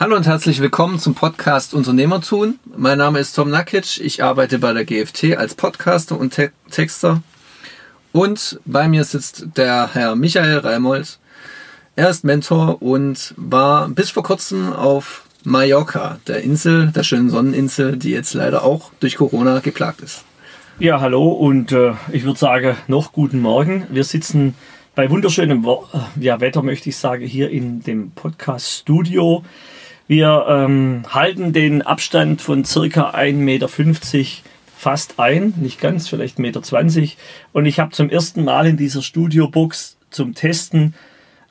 Hallo 0.00 0.14
und 0.14 0.28
herzlich 0.28 0.60
willkommen 0.60 1.00
zum 1.00 1.16
Podcast 1.16 1.74
Unternehmertun. 1.74 2.60
Mein 2.76 2.98
Name 2.98 3.18
ist 3.18 3.32
Tom 3.32 3.50
Nakic. 3.50 4.00
Ich 4.00 4.22
arbeite 4.22 4.60
bei 4.60 4.72
der 4.72 4.84
GFT 4.84 5.36
als 5.36 5.56
Podcaster 5.56 6.16
und 6.16 6.34
Te 6.34 6.52
Texter. 6.70 7.20
Und 8.12 8.60
bei 8.64 8.86
mir 8.86 9.02
sitzt 9.02 9.48
der 9.56 9.92
Herr 9.94 10.14
Michael 10.14 10.58
Reimold. 10.58 11.18
Er 11.96 12.10
ist 12.10 12.22
Mentor 12.22 12.80
und 12.80 13.34
war 13.36 13.88
bis 13.88 14.10
vor 14.10 14.22
kurzem 14.22 14.72
auf 14.72 15.24
Mallorca, 15.42 16.20
der 16.28 16.42
Insel, 16.42 16.92
der 16.94 17.02
schönen 17.02 17.28
Sonneninsel, 17.28 17.96
die 17.96 18.10
jetzt 18.10 18.34
leider 18.34 18.62
auch 18.62 18.92
durch 19.00 19.16
Corona 19.16 19.58
geplagt 19.58 20.00
ist. 20.00 20.22
Ja, 20.78 21.00
hallo 21.00 21.28
und 21.28 21.72
äh, 21.72 21.94
ich 22.12 22.22
würde 22.22 22.38
sagen, 22.38 22.76
noch 22.86 23.10
guten 23.10 23.40
Morgen. 23.40 23.88
Wir 23.90 24.04
sitzen 24.04 24.54
bei 24.94 25.10
wunderschönem 25.10 25.64
äh, 25.64 25.76
ja, 26.20 26.40
Wetter, 26.40 26.62
möchte 26.62 26.88
ich 26.88 26.96
sagen, 26.96 27.26
hier 27.26 27.50
in 27.50 27.82
dem 27.82 28.12
Podcast-Studio. 28.12 29.42
Wir 30.08 30.46
ähm, 30.48 31.02
halten 31.10 31.52
den 31.52 31.82
Abstand 31.82 32.40
von 32.40 32.64
circa 32.64 33.10
1,50 33.10 33.32
Meter 33.34 33.68
fast 34.74 35.18
ein, 35.18 35.52
nicht 35.58 35.80
ganz, 35.80 36.08
vielleicht 36.08 36.38
1,20 36.38 36.40
Meter. 37.00 37.12
Und 37.52 37.66
ich 37.66 37.78
habe 37.78 37.92
zum 37.92 38.08
ersten 38.08 38.42
Mal 38.42 38.66
in 38.66 38.78
dieser 38.78 39.02
Studiobox 39.02 39.98
zum 40.08 40.34
Testen 40.34 40.94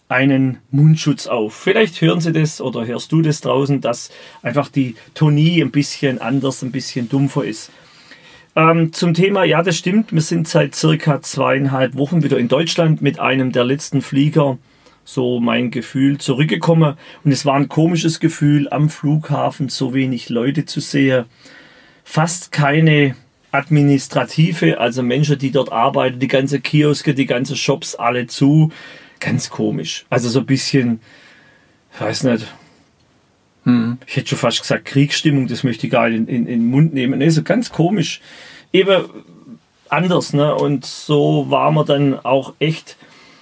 einen 0.09 0.57
Mundschutz 0.71 1.27
auf. 1.27 1.53
Vielleicht 1.53 2.01
hören 2.01 2.19
Sie 2.19 2.31
das 2.31 2.59
oder 2.59 2.87
hörst 2.87 3.11
du 3.11 3.21
das 3.21 3.41
draußen, 3.41 3.79
dass 3.79 4.09
einfach 4.41 4.69
die 4.69 4.95
Tonie 5.13 5.61
ein 5.61 5.69
bisschen 5.69 6.19
anders, 6.19 6.63
ein 6.63 6.71
bisschen 6.71 7.09
dumpfer 7.09 7.45
ist. 7.45 7.69
Ähm, 8.55 8.91
zum 8.91 9.13
Thema, 9.13 9.43
ja, 9.43 9.61
das 9.61 9.77
stimmt. 9.77 10.11
Wir 10.11 10.21
sind 10.21 10.47
seit 10.47 10.73
circa 10.73 11.21
zweieinhalb 11.21 11.95
Wochen 11.95 12.23
wieder 12.23 12.39
in 12.39 12.47
Deutschland 12.47 13.03
mit 13.03 13.19
einem 13.19 13.51
der 13.51 13.65
letzten 13.65 14.01
Flieger 14.01 14.57
so 15.07 15.39
mein 15.39 15.71
Gefühl, 15.71 16.17
zurückgekommen. 16.17 16.97
Und 17.23 17.31
es 17.31 17.45
war 17.45 17.55
ein 17.55 17.69
komisches 17.69 18.19
Gefühl, 18.19 18.67
am 18.69 18.89
Flughafen 18.89 19.69
so 19.69 19.93
wenig 19.93 20.27
Leute 20.27 20.65
zu 20.65 20.81
sehen. 20.81 21.23
Fast 22.03 22.51
keine 22.51 23.15
Administrative, 23.51 24.79
also 24.79 25.03
Menschen, 25.03 25.39
die 25.39 25.51
dort 25.51 25.71
arbeiten, 25.71 26.19
die 26.19 26.27
ganze 26.27 26.59
Kioske, 26.59 27.13
die 27.13 27.25
ganze 27.25 27.55
Shops, 27.55 27.95
alle 27.95 28.27
zu. 28.27 28.69
Ganz 29.21 29.49
komisch. 29.49 30.05
Also 30.09 30.27
so 30.27 30.41
ein 30.41 30.45
bisschen, 30.45 30.99
ich 31.93 32.01
weiß 32.01 32.23
nicht, 32.23 32.45
hm. 33.63 33.99
ich 34.05 34.17
hätte 34.17 34.27
schon 34.27 34.37
fast 34.39 34.59
gesagt 34.59 34.83
Kriegsstimmung, 34.83 35.47
das 35.47 35.63
möchte 35.63 35.87
ich 35.87 35.93
gar 35.93 36.09
nicht 36.09 36.17
in, 36.17 36.27
in, 36.27 36.35
in 36.47 36.59
den 36.59 36.69
Mund 36.69 36.93
nehmen. 36.93 37.19
Nee, 37.19 37.29
so 37.29 37.43
ganz 37.43 37.71
komisch. 37.71 38.19
Eben 38.73 39.05
anders, 39.87 40.33
ne? 40.33 40.53
Und 40.53 40.85
so 40.85 41.45
war 41.49 41.71
man 41.71 41.85
dann 41.85 42.19
auch 42.25 42.55
echt 42.59 42.97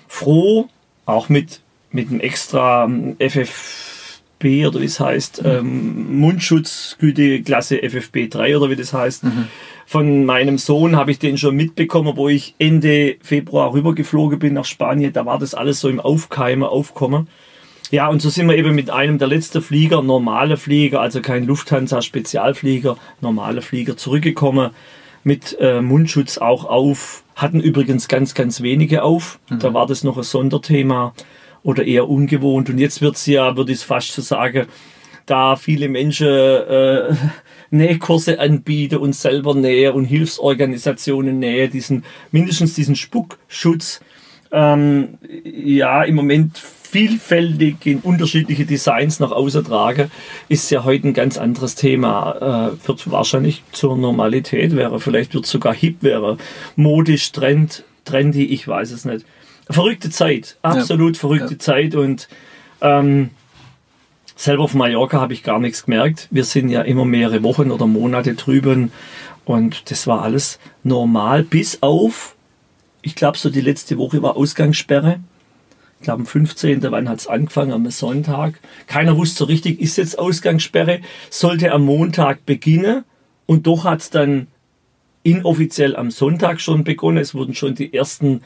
froh, 0.08 0.70
auch 1.06 1.30
mit, 1.30 1.62
mit 1.92 2.10
einem 2.10 2.20
extra 2.20 2.86
ähm, 2.86 3.16
FFB 3.20 4.68
oder 4.68 4.82
wie 4.82 4.86
es 4.86 5.00
heißt, 5.00 5.44
mhm. 5.44 5.50
ähm, 5.50 6.20
Mundschutz, 6.20 6.98
Güteklasse 7.00 7.78
FFB3 7.78 8.58
oder 8.58 8.70
wie 8.70 8.76
das 8.76 8.94
heißt. 8.94 9.24
Mhm. 9.24 9.48
Von 9.88 10.26
meinem 10.26 10.58
Sohn 10.58 10.96
habe 10.96 11.12
ich 11.12 11.20
den 11.20 11.38
schon 11.38 11.56
mitbekommen, 11.56 12.18
wo 12.18 12.28
ich 12.28 12.56
Ende 12.58 13.18
Februar 13.22 13.74
rübergeflogen 13.74 14.40
bin 14.40 14.54
nach 14.54 14.66
Spanien. 14.66 15.14
Da 15.14 15.26
war 15.26 15.38
das 15.38 15.54
alles 15.54 15.80
so 15.80 15.90
im 15.90 16.00
Aufkeimen, 16.00 16.68
Aufkommen. 16.68 17.28
Ja, 17.92 18.08
und 18.08 18.20
so 18.20 18.30
sind 18.30 18.48
wir 18.48 18.58
eben 18.58 18.74
mit 18.74 18.90
einem 18.90 19.20
der 19.20 19.28
letzten 19.28 19.62
Flieger, 19.62 20.02
normale 20.02 20.58
Flieger, 20.58 21.02
also 21.02 21.22
kein 21.22 21.46
Lufthansa-Spezialflieger, 21.46 22.98
normale 23.22 23.62
Flieger 23.62 23.96
zurückgekommen 23.96 24.72
mit 25.24 25.56
äh, 25.60 25.82
Mundschutz 25.82 26.40
auch 26.40 26.66
auf. 26.66 27.24
Hatten 27.36 27.60
übrigens 27.60 28.08
ganz, 28.08 28.34
ganz 28.34 28.62
wenige 28.62 29.04
auf. 29.04 29.40
Mhm. 29.50 29.60
Da 29.60 29.74
war 29.74 29.86
das 29.86 30.04
noch 30.04 30.18
ein 30.18 30.24
Sonderthema 30.24 31.14
oder 31.64 31.86
eher 31.86 32.08
ungewohnt. 32.08 32.70
Und 32.70 32.78
jetzt 32.78 33.02
wird 33.02 33.16
es 33.16 33.26
ja, 33.26 33.58
würde 33.58 33.74
ich 33.74 33.80
fast 33.80 34.14
so 34.14 34.22
sagen, 34.22 34.68
da 35.26 35.56
viele 35.56 35.90
Menschen 35.90 36.28
äh, 36.28 37.14
Nähkurse 37.72 38.40
anbieten 38.40 38.98
und 38.98 39.16
selber 39.16 39.56
nähen 39.56 39.94
und 39.94 40.06
Hilfsorganisationen 40.06 41.40
nähen, 41.40 41.72
diesen, 41.72 42.04
mindestens 42.32 42.76
diesen 42.76 42.96
Spuckschutz. 42.96 44.02
Ähm, 44.52 45.18
ja, 45.44 46.04
im 46.04 46.16
Moment 46.16 46.62
vielfältig 46.96 47.86
in 47.86 48.00
unterschiedliche 48.00 48.66
Designs 48.66 49.20
nach 49.20 49.32
außen 49.32 49.66
trage, 49.66 50.10
ist 50.48 50.70
ja 50.70 50.86
heute 50.86 51.10
ein 51.10 51.14
ganz 51.14 51.38
anderes 51.38 51.76
Thema. 51.76 52.72
Äh, 52.72 52.88
wird 52.88 53.12
wahrscheinlich 53.12 53.64
zur 53.74 53.98
Normalität 53.98 54.78
wäre, 54.78 55.02
vielleicht 55.02 55.34
wird 55.34 55.44
es 55.44 55.52
sogar 55.52 55.74
hip 55.74 55.98
wäre, 56.00 56.38
modisch, 56.78 57.34
trend, 57.34 57.84
trendy, 58.06 58.46
ich 58.46 58.66
weiß 58.66 58.92
es 58.92 59.04
nicht. 59.04 59.26
Verrückte 59.70 60.10
Zeit, 60.10 60.58
absolut 60.62 61.16
ja. 61.16 61.20
verrückte 61.20 61.56
ja. 61.56 61.60
Zeit 61.60 61.96
und 61.96 62.30
ähm, 62.80 63.32
selber 64.38 64.64
auf 64.64 64.74
Mallorca 64.74 65.20
habe 65.20 65.34
ich 65.34 65.44
gar 65.44 65.60
nichts 65.60 65.84
gemerkt. 65.84 66.30
Wir 66.32 66.46
sind 66.46 66.70
ja 66.70 66.82
immer 66.82 67.04
mehrere 67.04 67.44
Wochen 67.44 67.72
oder 67.72 67.88
Monate 67.88 68.36
drüben 68.36 68.94
und 69.44 69.92
das 69.92 70.08
war 70.08 70.22
alles 70.22 70.60
normal, 70.84 71.44
bis 71.44 71.80
auf, 71.82 72.38
ich 73.02 73.16
glaube, 73.16 73.38
so 73.38 73.50
die 73.50 73.60
letzte 73.60 73.98
Woche 73.98 74.22
war 74.22 74.38
Ausgangssperre 74.38 75.20
ich 76.00 76.06
glaube 76.06 76.22
am 76.22 76.26
15. 76.26 76.82
Wann 76.84 77.10
hat 77.10 77.20
es 77.20 77.28
angefangen? 77.28 77.72
Am 77.72 77.90
Sonntag. 77.90 78.60
Keiner 78.88 79.18
wusste 79.18 79.40
so 79.40 79.46
richtig, 79.46 79.80
ist 79.80 79.98
jetzt 79.98 80.20
Ausgangssperre, 80.20 81.00
sollte 81.30 81.72
am 81.72 81.86
Montag 81.86 82.46
beginnen 82.46 83.04
und 83.46 83.68
doch 83.68 83.86
hat 83.86 84.02
es 84.02 84.10
dann 84.10 84.48
inoffiziell 85.24 85.96
am 85.96 86.12
Sonntag 86.12 86.62
schon 86.62 86.84
begonnen. 86.84 87.18
Es 87.18 87.34
wurden 87.34 87.56
schon 87.56 87.76
die 87.76 87.94
ersten 87.94 88.42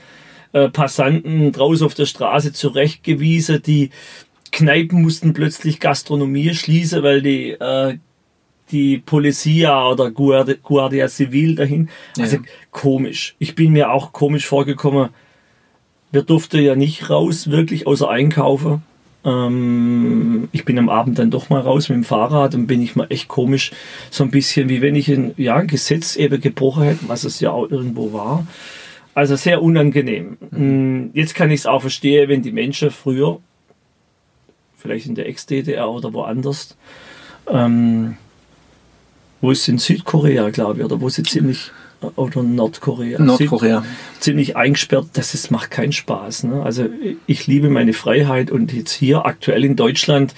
äh, 0.54 0.70
Passanten 0.70 1.52
draußen 1.52 1.86
auf 1.86 1.94
der 1.94 2.06
Straße 2.06 2.54
zurechtgewiesen. 2.54 3.62
Die 3.64 3.90
Kneipen 4.52 5.02
mussten 5.02 5.34
plötzlich 5.34 5.80
Gastronomie 5.80 6.54
schließen, 6.54 7.04
weil 7.04 7.22
die 7.22 7.52
äh, 7.52 7.98
die 8.72 9.00
Polizia 9.00 9.88
oder 9.88 10.12
Guardia, 10.12 10.56
Guardia 10.62 11.08
Civil 11.08 11.56
dahin. 11.56 11.90
Also 12.18 12.38
ja. 12.38 12.44
komisch. 12.72 13.36
Ich 13.40 13.56
bin 13.56 13.74
mir 13.74 13.92
auch 13.92 14.14
komisch 14.14 14.46
vorgekommen 14.46 15.10
wir 16.12 16.24
durften 16.24 16.62
ja 16.62 16.76
nicht 16.76 17.10
raus, 17.10 17.50
wirklich 17.50 17.88
außer 17.88 18.10
einkaufen. 18.10 18.84
Ähm, 19.24 20.48
ich 20.52 20.66
bin 20.66 20.80
am 20.80 20.90
Abend 20.90 21.20
dann 21.20 21.32
doch 21.32 21.50
mal 21.50 21.60
raus 21.60 21.90
mit 21.90 21.98
dem 21.98 22.04
Fahrrad 22.04 22.56
und 22.56 22.68
bin 22.68 22.82
ich 22.82 22.96
mal 22.96 23.08
echt 23.10 23.28
komisch, 23.28 23.72
so 24.10 24.24
ein 24.24 24.32
bisschen 24.32 24.70
wie 24.70 24.82
wenn 24.82 24.96
ich 24.96 25.10
ein, 25.10 25.34
ja, 25.38 25.56
ein 25.56 25.68
Gesetz 25.68 26.16
eben 26.16 26.40
gebrochen 26.42 26.84
hätte, 26.84 27.08
was 27.08 27.24
es 27.24 27.40
ja 27.40 27.52
auch 27.52 27.70
irgendwo 27.70 28.14
war. 28.14 28.48
Also 29.14 29.36
sehr 29.36 29.62
unangenehm. 29.62 30.38
Mhm. 30.52 31.04
Mm, 31.04 31.10
jetzt 31.14 31.36
kann 31.36 31.52
ich 31.52 31.62
es 31.62 31.66
auch 31.66 31.82
verstehen, 31.82 32.30
wenn 32.30 32.42
die 32.42 32.52
Menschen 32.52 32.92
früher, 32.92 33.40
vielleicht 34.78 35.08
in 35.08 35.16
der 35.16 35.28
Ex-DDR 35.28 35.90
oder 35.90 36.14
woanders, 36.14 36.78
ähm, 37.50 38.16
wo 39.42 39.52
ist 39.52 39.68
in 39.68 39.78
Südkorea, 39.78 40.50
glaube 40.50 40.80
ich, 40.80 40.86
oder 40.86 41.02
wo 41.02 41.10
sie 41.10 41.24
ziemlich 41.24 41.72
oder 42.16 42.44
Nordkorea. 42.44 43.22
Nordkorea. 43.22 43.84
Ziemlich 44.20 44.56
eingesperrt, 44.56 45.08
das 45.14 45.34
ist, 45.34 45.52
macht 45.52 45.72
keinen 45.72 45.92
Spaß. 45.92 46.44
Ne? 46.44 46.64
Also 46.64 46.88
ich 47.28 47.48
liebe 47.48 47.70
meine 47.70 47.94
Freiheit 47.94 48.52
und 48.52 48.74
jetzt 48.74 48.92
hier 48.92 49.26
aktuell 49.26 49.66
in 49.66 49.76
Deutschland 49.76 50.34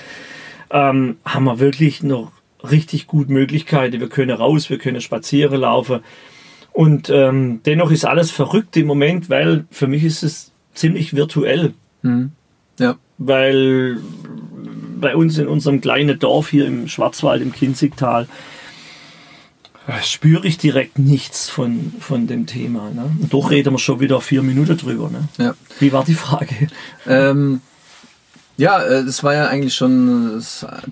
ähm, 0.71 1.17
haben 1.25 1.43
wir 1.45 1.59
wirklich 1.59 2.03
noch 2.03 2.31
richtig 2.69 3.07
gut 3.07 3.29
Möglichkeiten. 3.29 3.99
Wir 3.99 4.09
können 4.09 4.31
raus, 4.31 4.69
wir 4.69 4.77
können 4.77 5.01
spazieren 5.01 5.61
laufen. 5.61 6.01
Und 6.73 7.09
ähm, 7.09 7.61
dennoch 7.65 7.91
ist 7.91 8.05
alles 8.05 8.31
verrückt 8.31 8.77
im 8.77 8.87
Moment, 8.87 9.29
weil 9.29 9.65
für 9.71 9.87
mich 9.87 10.03
ist 10.03 10.23
es 10.23 10.51
ziemlich 10.73 11.15
virtuell. 11.15 11.73
Mhm. 12.01 12.31
Ja. 12.79 12.97
Weil 13.17 13.97
bei 14.99 15.15
uns 15.15 15.37
in 15.37 15.47
unserem 15.47 15.81
kleinen 15.81 16.17
Dorf 16.17 16.49
hier 16.49 16.65
im 16.65 16.87
Schwarzwald, 16.87 17.41
im 17.41 17.51
Kinzigtal, 17.51 18.27
spüre 20.03 20.47
ich 20.47 20.57
direkt 20.57 20.99
nichts 20.99 21.49
von, 21.49 21.93
von 21.99 22.27
dem 22.27 22.45
Thema. 22.45 22.91
Ne? 22.91 23.11
Und 23.21 23.33
doch 23.33 23.49
reden 23.51 23.73
wir 23.73 23.79
schon 23.79 23.99
wieder 23.99 24.21
vier 24.21 24.43
Minuten 24.43 24.77
drüber. 24.77 25.09
Ne? 25.09 25.27
Ja. 25.37 25.53
Wie 25.79 25.91
war 25.91 26.03
die 26.03 26.13
Frage? 26.13 26.67
Ähm, 27.07 27.61
ja, 28.57 28.81
äh, 28.81 29.03
das 29.03 29.23
war 29.23 29.33
ja 29.33 29.47
eigentlich 29.47 29.75
schon 29.75 30.43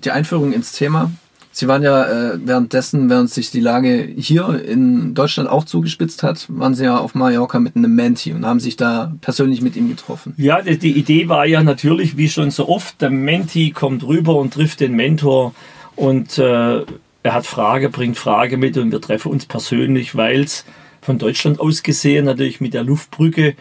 die 0.04 0.10
Einführung 0.10 0.52
ins 0.52 0.72
Thema. 0.72 1.10
Sie 1.52 1.66
waren 1.66 1.82
ja 1.82 2.04
äh, 2.04 2.38
währenddessen, 2.44 3.10
während 3.10 3.30
sich 3.30 3.50
die 3.50 3.60
Lage 3.60 4.08
hier 4.16 4.62
in 4.64 5.14
Deutschland 5.14 5.48
auch 5.48 5.64
zugespitzt 5.64 6.22
hat, 6.22 6.46
waren 6.48 6.74
Sie 6.74 6.84
ja 6.84 6.98
auf 6.98 7.14
Mallorca 7.14 7.58
mit 7.58 7.74
einem 7.74 7.94
Menti 7.94 8.32
und 8.32 8.46
haben 8.46 8.60
sich 8.60 8.76
da 8.76 9.12
persönlich 9.20 9.60
mit 9.60 9.74
ihm 9.74 9.88
getroffen. 9.88 10.32
Ja, 10.36 10.62
die, 10.62 10.78
die 10.78 10.96
Idee 10.96 11.28
war 11.28 11.46
ja 11.46 11.62
natürlich, 11.62 12.16
wie 12.16 12.28
schon 12.28 12.52
so 12.52 12.68
oft, 12.68 13.00
der 13.00 13.10
Menti 13.10 13.72
kommt 13.72 14.04
rüber 14.04 14.36
und 14.36 14.54
trifft 14.54 14.78
den 14.78 14.94
Mentor 14.94 15.52
und 15.96 16.38
äh, 16.38 16.84
er 17.22 17.34
hat 17.34 17.46
Frage, 17.46 17.90
bringt 17.90 18.16
Frage 18.16 18.56
mit 18.56 18.78
und 18.78 18.92
wir 18.92 19.00
treffen 19.00 19.30
uns 19.32 19.46
persönlich, 19.46 20.16
weil 20.16 20.42
es 20.42 20.64
von 21.02 21.18
Deutschland 21.18 21.60
aus 21.60 21.82
gesehen 21.82 22.24
natürlich 22.24 22.60
mit 22.60 22.74
der 22.74 22.84
Luftbrücke 22.84 23.54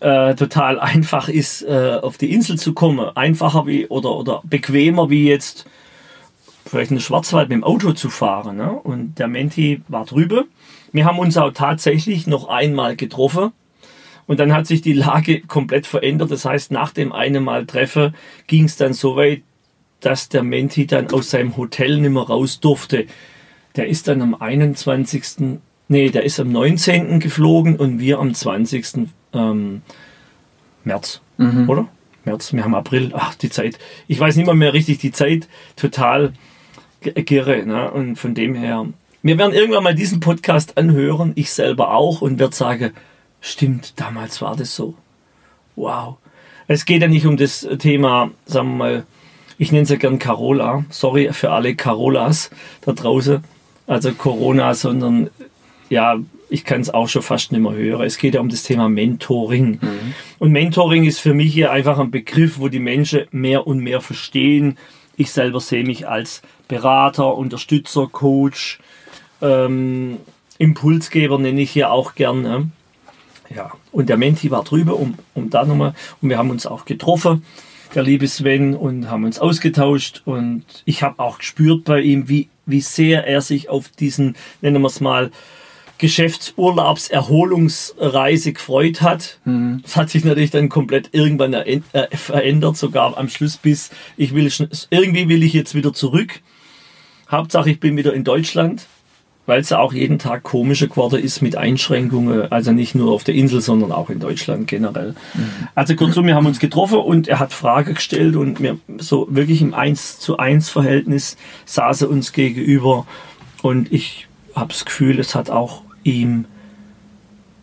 äh, 0.00 0.34
total 0.34 0.80
einfach 0.80 1.28
ist, 1.28 1.62
äh, 1.62 1.98
auf 2.02 2.18
die 2.18 2.32
Insel 2.32 2.58
zu 2.58 2.72
kommen. 2.74 3.16
Einfacher 3.16 3.66
wie 3.66 3.86
oder, 3.86 4.12
oder 4.16 4.42
bequemer 4.44 5.10
wie 5.10 5.28
jetzt 5.28 5.66
vielleicht 6.66 6.90
in 6.90 6.96
den 6.96 7.02
Schwarzwald 7.02 7.48
mit 7.48 7.56
dem 7.56 7.64
Auto 7.64 7.92
zu 7.92 8.10
fahren. 8.10 8.56
Ne? 8.56 8.72
Und 8.72 9.18
der 9.18 9.28
Menti 9.28 9.82
war 9.88 10.04
drüber. 10.04 10.44
Wir 10.92 11.04
haben 11.04 11.18
uns 11.18 11.36
auch 11.36 11.52
tatsächlich 11.52 12.26
noch 12.26 12.48
einmal 12.48 12.96
getroffen. 12.96 13.52
Und 14.26 14.38
dann 14.40 14.52
hat 14.52 14.66
sich 14.66 14.82
die 14.82 14.92
Lage 14.92 15.40
komplett 15.42 15.86
verändert. 15.86 16.30
Das 16.30 16.44
heißt, 16.44 16.70
nach 16.70 16.92
dem 16.92 17.12
einen 17.12 17.44
Mal 17.44 17.66
Treffen 17.66 18.14
ging 18.46 18.64
es 18.64 18.76
dann 18.76 18.92
so 18.92 19.16
weit, 19.16 19.42
dass 20.02 20.28
der 20.28 20.42
Menti 20.42 20.86
dann 20.86 21.10
aus 21.12 21.30
seinem 21.30 21.56
Hotel 21.56 21.98
nicht 21.98 22.10
mehr 22.10 22.22
raus 22.22 22.60
durfte. 22.60 23.06
Der 23.76 23.88
ist 23.88 24.08
dann 24.08 24.20
am 24.20 24.34
21. 24.34 25.58
Nee, 25.88 26.10
der 26.10 26.24
ist 26.24 26.38
am 26.38 26.52
19. 26.52 27.20
geflogen 27.20 27.76
und 27.76 27.98
wir 27.98 28.18
am 28.18 28.34
20. 28.34 29.08
Ähm, 29.32 29.82
März, 30.84 31.20
mhm. 31.38 31.68
oder? 31.70 31.88
März, 32.24 32.52
wir 32.52 32.64
haben 32.64 32.74
April, 32.74 33.12
ach, 33.14 33.34
die 33.34 33.50
Zeit. 33.50 33.78
Ich 34.08 34.18
weiß 34.18 34.36
nicht 34.36 34.46
mehr, 34.46 34.54
mehr 34.54 34.74
richtig 34.74 34.98
die 34.98 35.12
Zeit, 35.12 35.48
total 35.76 36.32
girre. 37.00 37.64
Ne? 37.64 37.90
Und 37.90 38.16
von 38.16 38.34
dem 38.34 38.54
her, 38.54 38.86
wir 39.22 39.38
werden 39.38 39.52
irgendwann 39.52 39.84
mal 39.84 39.94
diesen 39.94 40.20
Podcast 40.20 40.76
anhören, 40.76 41.32
ich 41.34 41.52
selber 41.52 41.94
auch, 41.94 42.22
und 42.22 42.38
werde 42.38 42.54
sagen, 42.54 42.92
stimmt, 43.40 44.00
damals 44.00 44.40
war 44.42 44.56
das 44.56 44.74
so. 44.74 44.94
Wow. 45.76 46.16
Es 46.68 46.84
geht 46.84 47.02
ja 47.02 47.08
nicht 47.08 47.26
um 47.26 47.36
das 47.36 47.66
Thema, 47.78 48.30
sagen 48.46 48.68
wir 48.70 48.76
mal, 48.76 49.06
ich 49.62 49.70
nenne 49.70 49.84
es 49.84 49.90
ja 49.90 49.96
gern 49.96 50.18
Carola. 50.18 50.84
Sorry 50.90 51.32
für 51.32 51.52
alle 51.52 51.76
Carolas 51.76 52.50
da 52.80 52.92
draußen. 52.92 53.44
Also 53.86 54.10
Corona, 54.10 54.74
sondern 54.74 55.30
ja, 55.88 56.18
ich 56.50 56.64
kann 56.64 56.80
es 56.80 56.90
auch 56.90 57.08
schon 57.08 57.22
fast 57.22 57.52
nicht 57.52 57.60
mehr 57.60 57.72
hören. 57.72 58.02
Es 58.02 58.18
geht 58.18 58.34
ja 58.34 58.40
um 58.40 58.48
das 58.48 58.64
Thema 58.64 58.88
Mentoring. 58.88 59.78
Mhm. 59.80 60.14
Und 60.40 60.50
Mentoring 60.50 61.04
ist 61.04 61.20
für 61.20 61.32
mich 61.32 61.54
hier 61.54 61.70
einfach 61.70 62.00
ein 62.00 62.10
Begriff, 62.10 62.58
wo 62.58 62.66
die 62.66 62.80
Menschen 62.80 63.26
mehr 63.30 63.64
und 63.68 63.78
mehr 63.78 64.00
verstehen. 64.00 64.78
Ich 65.16 65.30
selber 65.30 65.60
sehe 65.60 65.84
mich 65.84 66.08
als 66.08 66.42
Berater, 66.66 67.36
Unterstützer, 67.36 68.08
Coach, 68.10 68.80
ähm, 69.40 70.16
Impulsgeber 70.58 71.38
nenne 71.38 71.60
ich 71.60 71.70
hier 71.70 71.92
auch 71.92 72.16
gerne. 72.16 72.70
Ja, 73.54 73.70
und 73.92 74.08
der 74.08 74.16
Menti 74.16 74.50
war 74.50 74.64
drüber, 74.64 74.98
um, 74.98 75.14
um 75.34 75.50
da 75.50 75.64
nochmal, 75.64 75.94
und 76.20 76.30
wir 76.30 76.38
haben 76.38 76.50
uns 76.50 76.66
auch 76.66 76.84
getroffen, 76.84 77.44
der 77.94 78.02
liebe 78.02 78.28
Sven, 78.28 78.74
und 78.74 79.10
haben 79.10 79.24
uns 79.24 79.38
ausgetauscht. 79.38 80.22
Und 80.24 80.64
ich 80.84 81.02
habe 81.02 81.18
auch 81.18 81.38
gespürt 81.38 81.84
bei 81.84 82.00
ihm, 82.00 82.28
wie, 82.28 82.48
wie 82.66 82.80
sehr 82.80 83.26
er 83.26 83.40
sich 83.40 83.68
auf 83.68 83.88
diesen, 83.88 84.36
nennen 84.60 84.82
wir 84.82 84.88
es 84.88 85.00
mal, 85.00 85.30
Geschäftsurlaubserholungsreise 85.98 88.52
gefreut 88.52 89.02
hat. 89.02 89.38
Mhm. 89.44 89.80
Das 89.82 89.96
hat 89.96 90.10
sich 90.10 90.24
natürlich 90.24 90.50
dann 90.50 90.68
komplett 90.68 91.10
irgendwann 91.12 91.54
äh, 91.54 91.80
verändert, 92.10 92.76
sogar 92.76 93.16
am 93.16 93.28
Schluss 93.28 93.56
bis 93.56 93.90
ich 94.16 94.34
will 94.34 94.50
irgendwie 94.90 95.28
will 95.28 95.44
ich 95.44 95.52
jetzt 95.52 95.76
wieder 95.76 95.92
zurück. 95.92 96.40
Hauptsache 97.30 97.70
ich 97.70 97.78
bin 97.78 97.96
wieder 97.96 98.12
in 98.14 98.24
Deutschland 98.24 98.88
weil 99.46 99.60
es 99.60 99.70
ja 99.70 99.78
auch 99.78 99.92
jeden 99.92 100.18
Tag 100.18 100.44
komischer 100.44 100.86
geworden 100.86 101.22
ist 101.22 101.42
mit 101.42 101.56
Einschränkungen, 101.56 102.50
also 102.52 102.72
nicht 102.72 102.94
nur 102.94 103.12
auf 103.12 103.24
der 103.24 103.34
Insel, 103.34 103.60
sondern 103.60 103.90
auch 103.90 104.08
in 104.08 104.20
Deutschland 104.20 104.68
generell. 104.68 105.14
Mhm. 105.34 105.68
Also 105.74 105.96
kurzum, 105.96 106.26
wir 106.26 106.34
haben 106.34 106.46
uns 106.46 106.60
getroffen 106.60 106.98
und 106.98 107.28
er 107.28 107.40
hat 107.40 107.52
Fragen 107.52 107.94
gestellt 107.94 108.36
und 108.36 108.60
wir 108.62 108.78
so 108.98 109.26
wirklich 109.30 109.60
im 109.60 109.74
1 109.74 110.20
zu 110.20 110.36
1 110.36 110.70
Verhältnis 110.70 111.36
saßen 111.64 112.06
uns 112.06 112.32
gegenüber 112.32 113.06
und 113.62 113.92
ich 113.92 114.28
habe 114.54 114.68
das 114.68 114.84
Gefühl, 114.84 115.18
es 115.18 115.34
hat 115.34 115.50
auch 115.50 115.82
ihm 116.04 116.44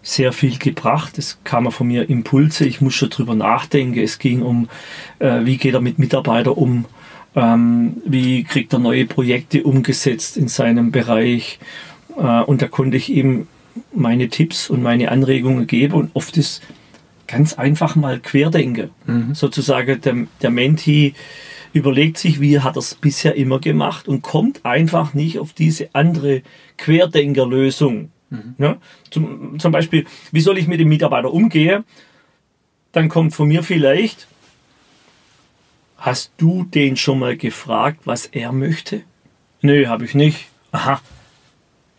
sehr 0.01 0.31
viel 0.31 0.57
gebracht. 0.57 1.17
Es 1.17 1.39
kam 1.43 1.71
von 1.71 1.87
mir 1.87 2.09
Impulse, 2.09 2.65
ich 2.65 2.81
muss 2.81 2.95
schon 2.95 3.09
drüber 3.09 3.35
nachdenken. 3.35 3.99
Es 3.99 4.17
ging 4.17 4.41
um, 4.41 4.69
äh, 5.19 5.45
wie 5.45 5.57
geht 5.57 5.73
er 5.73 5.81
mit 5.81 5.99
Mitarbeitern 5.99 6.53
um, 6.53 6.85
ähm, 7.39 8.01
wie 8.05 8.43
kriegt 8.43 8.73
er 8.73 8.79
neue 8.79 9.05
Projekte 9.05 9.63
umgesetzt 9.63 10.35
in 10.35 10.49
seinem 10.49 10.91
Bereich. 10.91 11.59
Äh, 12.17 12.41
und 12.41 12.61
da 12.61 12.67
konnte 12.67 12.97
ich 12.97 13.09
ihm 13.09 13.47
meine 13.93 14.27
Tipps 14.27 14.69
und 14.69 14.83
meine 14.83 15.09
Anregungen 15.09 15.65
geben 15.65 15.93
und 15.93 16.11
oft 16.13 16.35
ist 16.37 16.61
ganz 17.27 17.53
einfach 17.53 17.95
mal 17.95 18.19
querdenken. 18.19 18.89
Mhm. 19.05 19.33
Sozusagen 19.35 20.01
der, 20.01 20.27
der 20.41 20.49
Menti 20.49 21.13
überlegt 21.71 22.17
sich, 22.17 22.41
wie 22.41 22.59
hat 22.59 22.75
er 22.75 22.79
es 22.79 22.95
bisher 22.95 23.35
immer 23.35 23.59
gemacht 23.59 24.07
und 24.07 24.21
kommt 24.21 24.65
einfach 24.65 25.13
nicht 25.13 25.39
auf 25.39 25.53
diese 25.53 25.89
andere 25.93 26.41
Querdenkerlösung. 26.77 28.09
Mhm. 28.31 28.55
Ja? 28.57 28.77
Zum, 29.11 29.59
zum 29.59 29.71
Beispiel, 29.71 30.05
wie 30.31 30.41
soll 30.41 30.57
ich 30.57 30.67
mit 30.67 30.79
dem 30.79 30.89
Mitarbeiter 30.89 31.31
umgehen? 31.31 31.83
Dann 32.91 33.07
kommt 33.07 33.35
von 33.35 33.47
mir 33.47 33.61
vielleicht, 33.61 34.27
Hast 35.99 36.31
du 36.37 36.63
den 36.63 36.95
schon 36.95 37.19
mal 37.19 37.35
gefragt, 37.35 38.01
was 38.05 38.25
er 38.25 38.51
möchte? 38.53 39.01
Nö, 39.61 39.87
habe 39.87 40.05
ich 40.05 40.15
nicht. 40.15 40.47
Aha. 40.71 41.01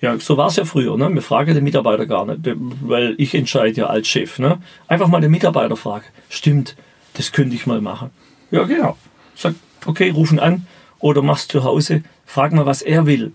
Ja, 0.01 0.19
so 0.19 0.39
war 0.39 0.47
es 0.47 0.57
ja 0.57 0.65
früher. 0.65 0.97
Ne? 0.97 1.13
Wir 1.13 1.21
fragen 1.21 1.55
den 1.55 1.65
Mitarbeiter 1.65 2.07
gar 2.07 2.25
nicht, 2.25 2.41
weil 2.83 3.15
ich 3.19 3.35
entscheide 3.35 3.83
ja 3.83 3.87
als 3.89 4.09
Chef. 4.09 4.39
Ne? 4.39 4.59
Einfach 4.89 5.09
mal 5.09 5.21
den 5.21 5.31
Mitarbeiter 5.31 5.77
fragen. 5.77 6.07
Stimmt, 6.31 6.77
das 7.15 7.33
könnte 7.33 7.55
ich 7.55 7.67
mal 7.67 7.83
machen. 7.83 8.11
Ja, 8.51 8.65
genau. 8.65 8.97
Sag, 9.37 9.55
okay, 9.85 10.11
rufen 10.11 10.41
an 10.41 10.67
oder 10.99 11.21
mach's 11.21 11.47
zu 11.49 11.65
Hause. 11.65 12.03
Frag 12.25 12.53
mal, 12.53 12.65
was 12.65 12.81
er 12.81 13.05
will. 13.05 13.33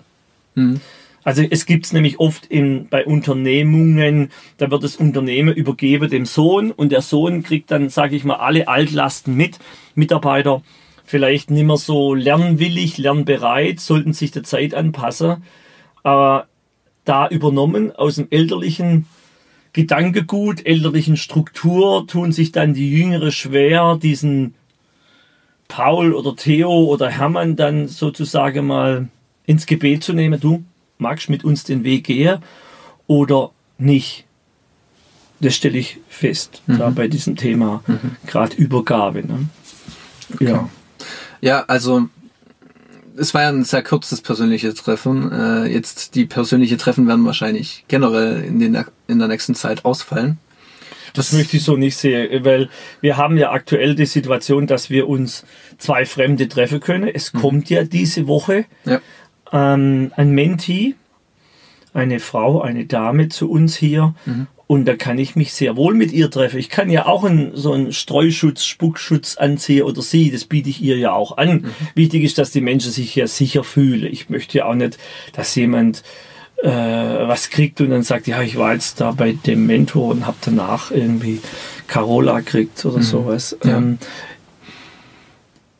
Mhm. 0.55 0.81
Also 1.25 1.41
es 1.41 1.65
gibt 1.65 1.87
es 1.87 1.91
nämlich 1.91 2.19
oft 2.19 2.45
in, 2.45 2.87
bei 2.87 3.03
Unternehmungen, 3.03 4.29
da 4.57 4.69
wird 4.69 4.83
das 4.83 4.95
Unternehmen 4.95 5.55
übergeben 5.55 6.07
dem 6.07 6.27
Sohn 6.27 6.71
und 6.71 6.91
der 6.91 7.01
Sohn 7.01 7.41
kriegt 7.41 7.71
dann, 7.71 7.89
sage 7.89 8.15
ich 8.15 8.23
mal, 8.23 8.35
alle 8.35 8.67
Altlasten 8.67 9.35
mit. 9.35 9.57
Mitarbeiter 9.95 10.61
vielleicht 11.03 11.49
nicht 11.49 11.65
mehr 11.65 11.77
so 11.77 12.13
lernwillig, 12.13 12.99
lernbereit, 12.99 13.79
sollten 13.79 14.13
sich 14.13 14.29
der 14.31 14.43
Zeit 14.43 14.75
anpassen. 14.75 15.43
Aber 16.03 16.45
da 17.05 17.27
übernommen 17.27 17.91
aus 17.91 18.17
dem 18.17 18.27
elterlichen 18.29 19.07
Gedankegut, 19.73 20.63
elterlichen 20.63 21.17
Struktur, 21.17 22.05
tun 22.05 22.33
sich 22.33 22.51
dann 22.51 22.75
die 22.75 22.91
Jüngere 22.91 23.31
schwer, 23.31 23.97
diesen 23.99 24.53
Paul 25.67 26.13
oder 26.13 26.35
Theo 26.35 26.69
oder 26.85 27.09
Hermann 27.09 27.55
dann 27.55 27.87
sozusagen 27.87 28.67
mal 28.67 29.07
ins 29.47 29.65
Gebet 29.65 30.03
zu 30.03 30.13
nehmen. 30.13 30.39
Du, 30.39 30.63
magst 30.97 31.29
mit 31.29 31.43
uns 31.43 31.63
den 31.63 31.83
Weg 31.83 32.05
gehen 32.05 32.39
oder 33.07 33.51
nicht. 33.77 34.25
Das 35.39 35.55
stelle 35.55 35.77
ich 35.77 35.99
fest, 36.07 36.61
mhm. 36.65 36.77
da 36.77 36.89
bei 36.89 37.07
diesem 37.07 37.35
Thema, 37.35 37.83
mhm. 37.87 38.15
gerade 38.25 38.55
Übergabe. 38.55 39.25
Ne? 39.25 39.49
Okay. 40.33 40.45
Ja. 40.45 40.69
ja, 41.41 41.65
also 41.67 42.07
es 43.17 43.33
war 43.33 43.43
ja 43.43 43.49
ein 43.49 43.63
sehr 43.63 43.83
kurzes 43.83 44.21
persönliches 44.21 44.75
Treffen. 44.75 45.31
Äh, 45.31 45.67
jetzt 45.67 46.15
die 46.15 46.25
persönlichen 46.25 46.77
Treffen 46.77 47.07
werden 47.07 47.25
wahrscheinlich 47.25 47.85
generell 47.87 48.43
in, 48.43 48.59
den, 48.59 48.85
in 49.07 49.19
der 49.19 49.27
nächsten 49.27 49.55
Zeit 49.55 49.85
ausfallen. 49.85 50.37
Das, 51.13 51.29
das 51.29 51.37
möchte 51.37 51.57
ich 51.57 51.63
so 51.63 51.77
nicht 51.77 51.95
sehen, 51.95 52.43
weil 52.43 52.69
wir 52.99 53.15
haben 53.15 53.37
ja 53.37 53.51
aktuell 53.51 53.95
die 53.95 54.05
Situation, 54.05 54.67
dass 54.67 54.89
wir 54.89 55.07
uns 55.07 55.45
zwei 55.77 56.05
Fremde 56.05 56.49
treffen 56.49 56.81
können. 56.81 57.07
Es 57.07 57.33
mhm. 57.33 57.39
kommt 57.39 57.69
ja 57.69 57.83
diese 57.83 58.27
Woche 58.27 58.65
ja 58.85 58.99
ähm, 59.51 60.11
ein 60.15 60.31
Menti, 60.31 60.95
eine 61.93 62.19
Frau, 62.19 62.61
eine 62.61 62.85
Dame 62.85 63.29
zu 63.29 63.49
uns 63.49 63.75
hier. 63.75 64.13
Mhm. 64.25 64.47
Und 64.67 64.85
da 64.85 64.95
kann 64.95 65.19
ich 65.19 65.35
mich 65.35 65.53
sehr 65.53 65.75
wohl 65.75 65.93
mit 65.93 66.11
ihr 66.11 66.31
treffen. 66.31 66.57
Ich 66.57 66.69
kann 66.69 66.89
ja 66.89 67.05
auch 67.05 67.23
einen, 67.23 67.55
so 67.55 67.73
einen 67.73 67.93
Streuschutz, 67.93 68.65
Spuckschutz 68.65 69.37
anziehen 69.37 69.83
oder 69.83 70.01
sie. 70.01 70.31
Das 70.31 70.45
biete 70.45 70.69
ich 70.69 70.81
ihr 70.81 70.97
ja 70.97 71.13
auch 71.13 71.37
an. 71.37 71.61
Mhm. 71.61 71.71
Wichtig 71.93 72.23
ist, 72.23 72.39
dass 72.39 72.49
die 72.49 72.61
Menschen 72.61 72.91
sich 72.91 73.15
ja 73.15 73.27
sicher 73.27 73.63
fühlen. 73.63 74.11
Ich 74.11 74.29
möchte 74.29 74.57
ja 74.57 74.65
auch 74.65 74.73
nicht, 74.73 74.97
dass 75.33 75.53
jemand 75.53 76.03
äh, 76.63 76.67
was 76.67 77.49
kriegt 77.49 77.79
und 77.81 77.91
dann 77.91 78.03
sagt, 78.03 78.27
ja, 78.27 78.41
ich 78.41 78.57
war 78.57 78.73
jetzt 78.73 78.99
da 78.99 79.11
bei 79.11 79.33
dem 79.33 79.67
Mentor 79.67 80.07
und 80.07 80.25
habe 80.25 80.37
danach 80.41 80.89
irgendwie 80.89 81.41
Carola 81.87 82.41
kriegt 82.41 82.83
oder 82.85 82.97
mhm. 82.97 83.03
sowas. 83.03 83.57
Ja. 83.63 83.77
Ähm, 83.77 83.99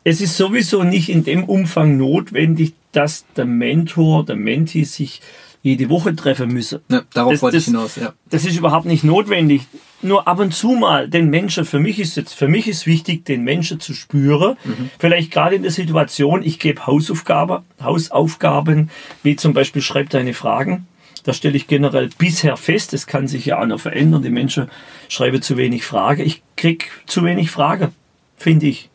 es 0.04 0.20
ist 0.20 0.36
sowieso 0.36 0.84
nicht 0.84 1.08
in 1.08 1.24
dem 1.24 1.42
Umfang 1.42 1.96
notwendig, 1.96 2.74
dass 2.96 3.26
der 3.36 3.44
Mentor, 3.44 4.24
der 4.24 4.36
Menti 4.36 4.84
sich 4.84 5.20
jede 5.62 5.90
Woche 5.90 6.14
treffen 6.16 6.48
müsse. 6.52 6.80
Ja, 6.88 7.02
darauf 7.12 7.32
das, 7.32 7.42
wollte 7.42 7.56
ich 7.58 7.64
hinaus, 7.66 7.96
ja. 7.96 8.14
Das 8.30 8.44
ist 8.44 8.56
überhaupt 8.56 8.86
nicht 8.86 9.04
notwendig. 9.04 9.62
Nur 10.00 10.28
ab 10.28 10.38
und 10.38 10.54
zu 10.54 10.70
mal 10.72 11.08
den 11.08 11.28
Menschen, 11.28 11.64
für 11.64 11.80
mich 11.80 11.98
ist 11.98 12.16
jetzt, 12.16 12.34
für 12.34 12.48
mich 12.48 12.68
ist 12.68 12.86
wichtig, 12.86 13.24
den 13.24 13.42
Menschen 13.42 13.80
zu 13.80 13.92
spüren. 13.92 14.56
Mhm. 14.64 14.90
Vielleicht 14.98 15.30
gerade 15.30 15.56
in 15.56 15.62
der 15.62 15.72
Situation, 15.72 16.42
ich 16.42 16.58
gebe 16.58 16.86
Hausaufgaben, 16.86 17.64
Hausaufgaben, 17.82 18.90
wie 19.22 19.36
zum 19.36 19.52
Beispiel 19.52 19.82
schreib 19.82 20.08
deine 20.10 20.34
Fragen. 20.34 20.86
Da 21.24 21.32
stelle 21.32 21.56
ich 21.56 21.66
generell 21.66 22.10
bisher 22.16 22.56
fest, 22.56 22.92
das 22.92 23.08
kann 23.08 23.26
sich 23.26 23.46
ja 23.46 23.60
auch 23.60 23.66
noch 23.66 23.80
verändern. 23.80 24.22
Die 24.22 24.30
Menschen 24.30 24.70
schreiben 25.08 25.42
zu 25.42 25.56
wenig 25.56 25.84
Fragen. 25.84 26.22
Ich 26.22 26.42
krieg 26.56 26.90
zu 27.06 27.24
wenig 27.24 27.50
Fragen, 27.50 27.88
finde 28.36 28.66
ich. 28.66 28.88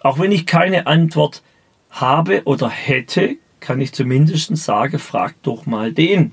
Auch 0.00 0.18
wenn 0.18 0.30
ich 0.30 0.44
keine 0.44 0.86
Antwort 0.86 1.42
habe 2.00 2.42
oder 2.44 2.68
hätte, 2.68 3.36
kann 3.60 3.80
ich 3.80 3.92
zumindest 3.92 4.56
sagen, 4.56 4.98
frag 4.98 5.34
doch 5.42 5.66
mal 5.66 5.92
den. 5.92 6.32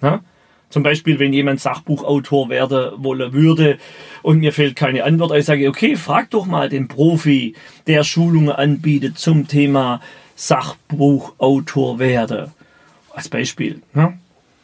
Na? 0.00 0.22
Zum 0.70 0.82
Beispiel, 0.82 1.18
wenn 1.20 1.32
jemand 1.32 1.60
Sachbuchautor 1.60 2.48
werden 2.48 2.92
wollen 2.96 3.32
würde 3.32 3.78
und 4.22 4.40
mir 4.40 4.52
fehlt 4.52 4.74
keine 4.74 5.04
Antwort, 5.04 5.36
ich 5.36 5.44
sage, 5.44 5.68
okay, 5.68 5.94
frag 5.94 6.30
doch 6.30 6.46
mal 6.46 6.68
den 6.68 6.88
Profi, 6.88 7.54
der 7.86 8.02
Schulungen 8.02 8.50
anbietet 8.50 9.18
zum 9.18 9.46
Thema 9.46 10.00
Sachbuchautor 10.34 11.98
werden. 11.98 12.50
Als 13.12 13.28
Beispiel. 13.28 13.82
Na? 13.92 14.14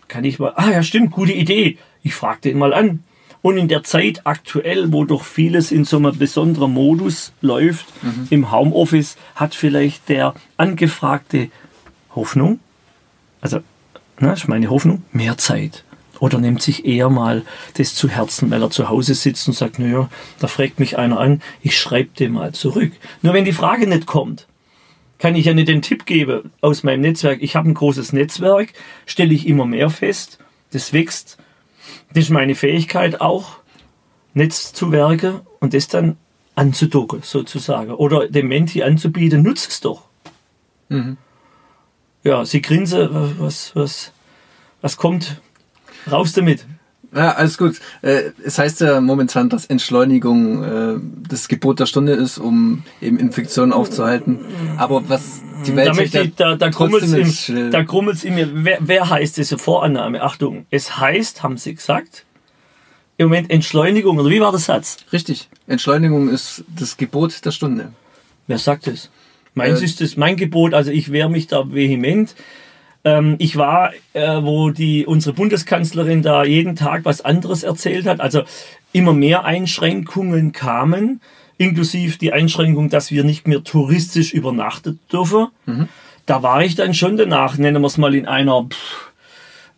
Kann 0.08 0.24
ich 0.24 0.40
mal, 0.40 0.52
ah 0.56 0.70
ja, 0.70 0.82
stimmt, 0.82 1.12
gute 1.12 1.32
Idee. 1.32 1.78
Ich 2.02 2.14
frage 2.14 2.40
den 2.40 2.58
mal 2.58 2.74
an. 2.74 3.04
Und 3.42 3.56
in 3.56 3.68
der 3.68 3.84
Zeit 3.84 4.22
aktuell, 4.24 4.92
wo 4.92 5.04
doch 5.04 5.24
vieles 5.24 5.72
in 5.72 5.84
so 5.84 5.96
einem 5.96 6.18
besonderen 6.18 6.72
Modus 6.72 7.32
läuft, 7.40 7.86
mhm. 8.02 8.26
im 8.30 8.52
Homeoffice, 8.52 9.16
hat 9.34 9.54
vielleicht 9.54 10.08
der 10.08 10.34
Angefragte 10.56 11.48
Hoffnung, 12.14 12.60
also, 13.40 13.60
na, 14.18 14.28
ne, 14.28 14.32
ist 14.34 14.48
meine 14.48 14.68
Hoffnung, 14.68 15.04
mehr 15.12 15.38
Zeit. 15.38 15.84
Oder 16.18 16.38
nimmt 16.38 16.60
sich 16.60 16.84
eher 16.84 17.08
mal 17.08 17.42
das 17.78 17.94
zu 17.94 18.08
Herzen, 18.08 18.50
weil 18.50 18.62
er 18.62 18.70
zu 18.70 18.90
Hause 18.90 19.14
sitzt 19.14 19.48
und 19.48 19.54
sagt, 19.54 19.78
naja, 19.78 20.10
da 20.38 20.48
fragt 20.48 20.78
mich 20.78 20.98
einer 20.98 21.18
an, 21.18 21.40
ich 21.62 21.78
schreibe 21.78 22.10
dem 22.18 22.32
mal 22.32 22.52
zurück. 22.52 22.92
Nur 23.22 23.32
wenn 23.32 23.46
die 23.46 23.54
Frage 23.54 23.86
nicht 23.86 24.04
kommt, 24.04 24.46
kann 25.18 25.34
ich 25.34 25.46
ja 25.46 25.54
nicht 25.54 25.68
den 25.68 25.80
Tipp 25.80 26.04
geben 26.04 26.50
aus 26.60 26.82
meinem 26.82 27.00
Netzwerk. 27.00 27.42
Ich 27.42 27.56
habe 27.56 27.70
ein 27.70 27.74
großes 27.74 28.12
Netzwerk, 28.12 28.74
stelle 29.06 29.32
ich 29.32 29.46
immer 29.46 29.64
mehr 29.64 29.88
fest, 29.88 30.38
das 30.72 30.92
wächst. 30.92 31.38
Das 32.12 32.24
ist 32.24 32.30
meine 32.30 32.54
Fähigkeit 32.54 33.20
auch, 33.20 33.58
Netz 34.34 34.72
zu 34.72 34.92
werken 34.92 35.40
und 35.60 35.74
das 35.74 35.88
dann 35.88 36.16
anzudocken, 36.54 37.22
sozusagen. 37.22 37.92
Oder 37.92 38.28
dem 38.28 38.48
Menti 38.48 38.82
anzubieten, 38.82 39.42
nutze 39.42 39.68
es 39.68 39.80
doch. 39.80 40.04
Mhm. 40.88 41.16
Ja, 42.22 42.44
sie 42.44 42.60
grinsen, 42.60 43.08
was, 43.38 43.74
was, 43.74 44.12
was 44.80 44.96
kommt 44.96 45.40
Raus 46.10 46.32
damit. 46.32 46.66
Ja, 47.14 47.32
alles 47.32 47.58
gut. 47.58 47.80
Äh, 48.02 48.30
es 48.44 48.58
heißt 48.58 48.80
ja 48.82 49.00
momentan, 49.00 49.48
dass 49.48 49.66
Entschleunigung 49.66 50.62
äh, 50.62 51.00
das 51.28 51.48
Gebot 51.48 51.80
der 51.80 51.86
Stunde 51.86 52.12
ist, 52.12 52.38
um 52.38 52.84
eben 53.00 53.18
Infektionen 53.18 53.72
aufzuhalten. 53.72 54.40
Aber 54.76 55.08
was 55.08 55.42
die 55.66 55.74
Welt 55.76 55.96
da, 55.96 56.20
ich, 56.22 56.34
da, 56.36 56.54
da 56.54 56.70
krummelt 56.70 57.02
es 57.02 57.48
in, 57.48 57.70
da 57.70 57.84
krummelt's 57.84 58.24
in 58.24 58.34
mir. 58.36 58.48
Wer, 58.52 58.78
wer 58.80 59.10
heißt 59.10 59.36
diese 59.36 59.58
Vorannahme? 59.58 60.22
Achtung, 60.22 60.66
es 60.70 60.98
heißt, 60.98 61.42
haben 61.42 61.56
sie 61.56 61.74
gesagt, 61.74 62.24
im 63.16 63.28
Moment 63.28 63.50
Entschleunigung, 63.50 64.18
oder 64.18 64.30
wie 64.30 64.40
war 64.40 64.52
der 64.52 64.60
Satz? 64.60 64.98
Richtig. 65.12 65.48
Entschleunigung 65.66 66.28
ist 66.28 66.64
das 66.74 66.96
Gebot 66.96 67.44
der 67.44 67.50
Stunde. 67.50 67.92
Wer 68.46 68.58
sagt 68.58 68.86
es? 68.86 69.10
Meins 69.54 69.80
äh, 69.80 69.84
ist 69.84 70.00
das 70.00 70.16
mein 70.16 70.36
Gebot, 70.36 70.74
also 70.74 70.90
ich 70.90 71.12
wehre 71.12 71.28
mich 71.28 71.48
da 71.48 71.64
vehement. 71.70 72.34
Ähm, 73.04 73.36
ich 73.38 73.56
war, 73.56 73.92
äh, 74.12 74.42
wo 74.42 74.70
die, 74.70 75.06
unsere 75.06 75.34
Bundeskanzlerin 75.34 76.22
da 76.22 76.44
jeden 76.44 76.76
Tag 76.76 77.04
was 77.04 77.22
anderes 77.22 77.62
erzählt 77.62 78.06
hat. 78.06 78.20
Also 78.20 78.42
immer 78.92 79.12
mehr 79.12 79.44
Einschränkungen 79.44 80.52
kamen, 80.52 81.20
inklusive 81.56 82.18
die 82.18 82.32
Einschränkung, 82.32 82.88
dass 82.88 83.10
wir 83.10 83.24
nicht 83.24 83.46
mehr 83.46 83.64
touristisch 83.64 84.32
übernachten 84.32 84.98
dürfen. 85.12 85.48
Mhm. 85.66 85.88
Da 86.26 86.42
war 86.42 86.62
ich 86.62 86.74
dann 86.74 86.94
schon 86.94 87.16
danach, 87.16 87.56
nennen 87.58 87.82
wir 87.82 87.86
es 87.86 87.98
mal 87.98 88.14
in 88.14 88.26
einer 88.26 88.66
pff, 88.68 89.10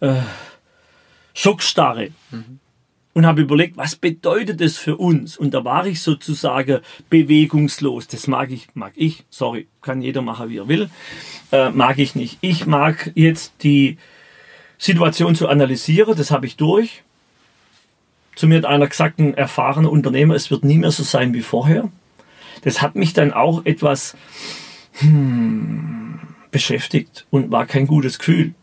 äh, 0.00 0.14
Schockstarre. 1.34 2.08
Mhm 2.30 2.61
und 3.14 3.26
habe 3.26 3.42
überlegt, 3.42 3.76
was 3.76 3.96
bedeutet 3.96 4.60
das 4.60 4.78
für 4.78 4.96
uns? 4.96 5.36
Und 5.36 5.52
da 5.52 5.64
war 5.64 5.86
ich 5.86 6.00
sozusagen 6.00 6.80
bewegungslos. 7.10 8.08
Das 8.08 8.26
mag 8.26 8.50
ich, 8.50 8.68
mag 8.74 8.92
ich, 8.96 9.24
sorry, 9.28 9.68
kann 9.82 10.00
jeder 10.00 10.22
machen, 10.22 10.48
wie 10.48 10.58
er 10.58 10.68
will, 10.68 10.90
äh, 11.50 11.70
mag 11.70 11.98
ich 11.98 12.14
nicht. 12.14 12.38
Ich 12.40 12.66
mag 12.66 13.12
jetzt 13.14 13.52
die 13.62 13.98
Situation 14.78 15.34
zu 15.34 15.48
analysieren, 15.48 16.16
das 16.16 16.30
habe 16.30 16.46
ich 16.46 16.56
durch. 16.56 17.02
Zu 18.34 18.46
mir 18.46 18.58
hat 18.58 18.64
einer 18.64 18.86
gesagt, 18.86 19.18
ein 19.18 19.34
erfahrener 19.34 19.92
Unternehmer, 19.92 20.34
es 20.34 20.50
wird 20.50 20.64
nie 20.64 20.78
mehr 20.78 20.90
so 20.90 21.02
sein 21.02 21.34
wie 21.34 21.42
vorher. 21.42 21.90
Das 22.62 22.80
hat 22.80 22.96
mich 22.96 23.12
dann 23.12 23.32
auch 23.32 23.66
etwas 23.66 24.16
hm, 24.94 26.18
beschäftigt 26.50 27.26
und 27.30 27.50
war 27.50 27.66
kein 27.66 27.86
gutes 27.86 28.18
Gefühl. 28.18 28.54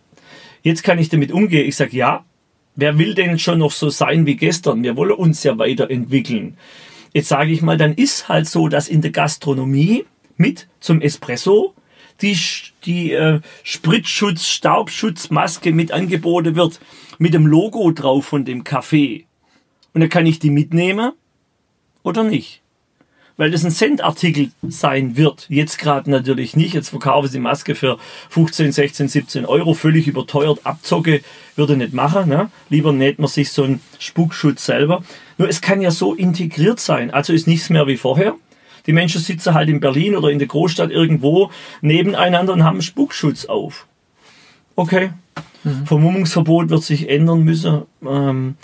Jetzt 0.64 0.84
kann 0.84 0.98
ich 0.98 1.10
damit 1.10 1.32
umgehen. 1.32 1.68
Ich 1.68 1.76
sage, 1.76 1.96
ja, 1.96 2.26
Wer 2.80 2.98
will 2.98 3.14
denn 3.14 3.38
schon 3.40 3.60
noch 3.60 3.72
so 3.72 3.90
sein 3.90 4.26
wie 4.26 4.38
gestern? 4.38 4.84
Wir 4.84 4.96
wollen 4.96 5.12
uns 5.12 5.44
ja 5.44 5.58
weiterentwickeln. 5.58 6.58
Jetzt 7.14 7.28
sage 7.28 7.52
ich 7.52 7.62
mal, 7.62 7.78
dann 7.78 7.94
ist 7.94 8.30
halt 8.30 8.48
so, 8.48 8.70
dass 8.70 8.88
in 8.88 9.02
der 9.02 9.12
Gastronomie 9.12 10.06
mit 10.38 10.70
zum 10.80 11.02
Espresso 11.02 11.74
die, 12.22 12.38
die 12.86 13.12
äh, 13.12 13.42
Spritzschutz, 13.64 14.48
Staubschutzmaske 14.48 15.74
mit 15.74 15.92
angeboten 15.92 16.56
wird, 16.56 16.80
mit 17.18 17.34
dem 17.34 17.46
Logo 17.46 17.92
drauf 17.92 18.26
von 18.26 18.46
dem 18.46 18.64
Café. 18.64 19.26
Und 19.94 20.02
dann 20.02 20.10
kann 20.10 20.26
ich 20.26 20.40
die 20.40 20.52
mitnehmen 20.52 21.12
oder 22.04 22.24
nicht 22.24 22.62
weil 23.40 23.52
das 23.52 23.64
ein 23.64 23.72
Centartikel 23.72 24.52
sein 24.68 25.16
wird. 25.16 25.46
Jetzt 25.48 25.80
gerade 25.80 26.12
natürlich 26.12 26.58
nicht. 26.58 26.74
Jetzt 26.74 26.90
verkaufen 26.90 27.30
sie 27.30 27.40
Maske 27.40 27.74
für 27.74 27.98
15, 28.32 28.74
16, 28.74 29.08
17 29.08 29.46
Euro, 29.46 29.74
völlig 29.74 30.10
überteuert. 30.10 30.60
Abzocke 30.66 31.22
würde 31.56 31.78
nicht 31.78 31.94
machen. 31.94 32.28
Ne? 32.28 32.52
Lieber 32.68 32.92
näht 32.92 33.18
man 33.18 33.30
sich 33.30 33.54
so 33.54 33.64
einen 33.64 33.80
Spuckschutz 33.98 34.66
selber. 34.66 35.04
Nur 35.38 35.48
es 35.48 35.62
kann 35.62 35.80
ja 35.80 35.90
so 35.90 36.14
integriert 36.14 36.82
sein. 36.82 37.12
Also 37.12 37.32
ist 37.32 37.48
nichts 37.48 37.70
mehr 37.70 37.88
wie 37.88 37.96
vorher. 37.96 38.36
Die 38.88 38.92
Menschen 38.92 39.22
sitzen 39.22 39.54
halt 39.54 39.70
in 39.70 39.80
Berlin 39.80 40.18
oder 40.18 40.28
in 40.32 40.40
der 40.40 40.50
Großstadt 40.50 40.92
irgendwo 40.92 41.50
nebeneinander 41.80 42.52
und 42.52 42.66
haben 42.66 42.76
einen 42.76 42.82
Spuckschutz 42.82 43.46
auf. 43.46 43.88
Okay. 44.76 45.12
Mhm. 45.64 45.86
Vermummungsverbot 45.86 46.70
wird 46.70 46.84
sich 46.84 47.08
ändern 47.08 47.46
müssen. 47.46 47.84
Ähm, 48.06 48.56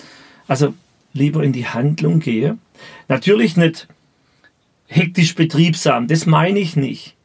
also 0.49 0.73
lieber 1.13 1.43
in 1.43 1.53
die 1.53 1.65
Handlung 1.65 2.19
gehe. 2.19 2.57
Natürlich 3.07 3.55
nicht 3.55 3.87
hektisch 4.87 5.35
betriebsam. 5.35 6.07
Das 6.07 6.25
meine 6.25 6.59
ich 6.59 6.75
nicht. 6.75 7.15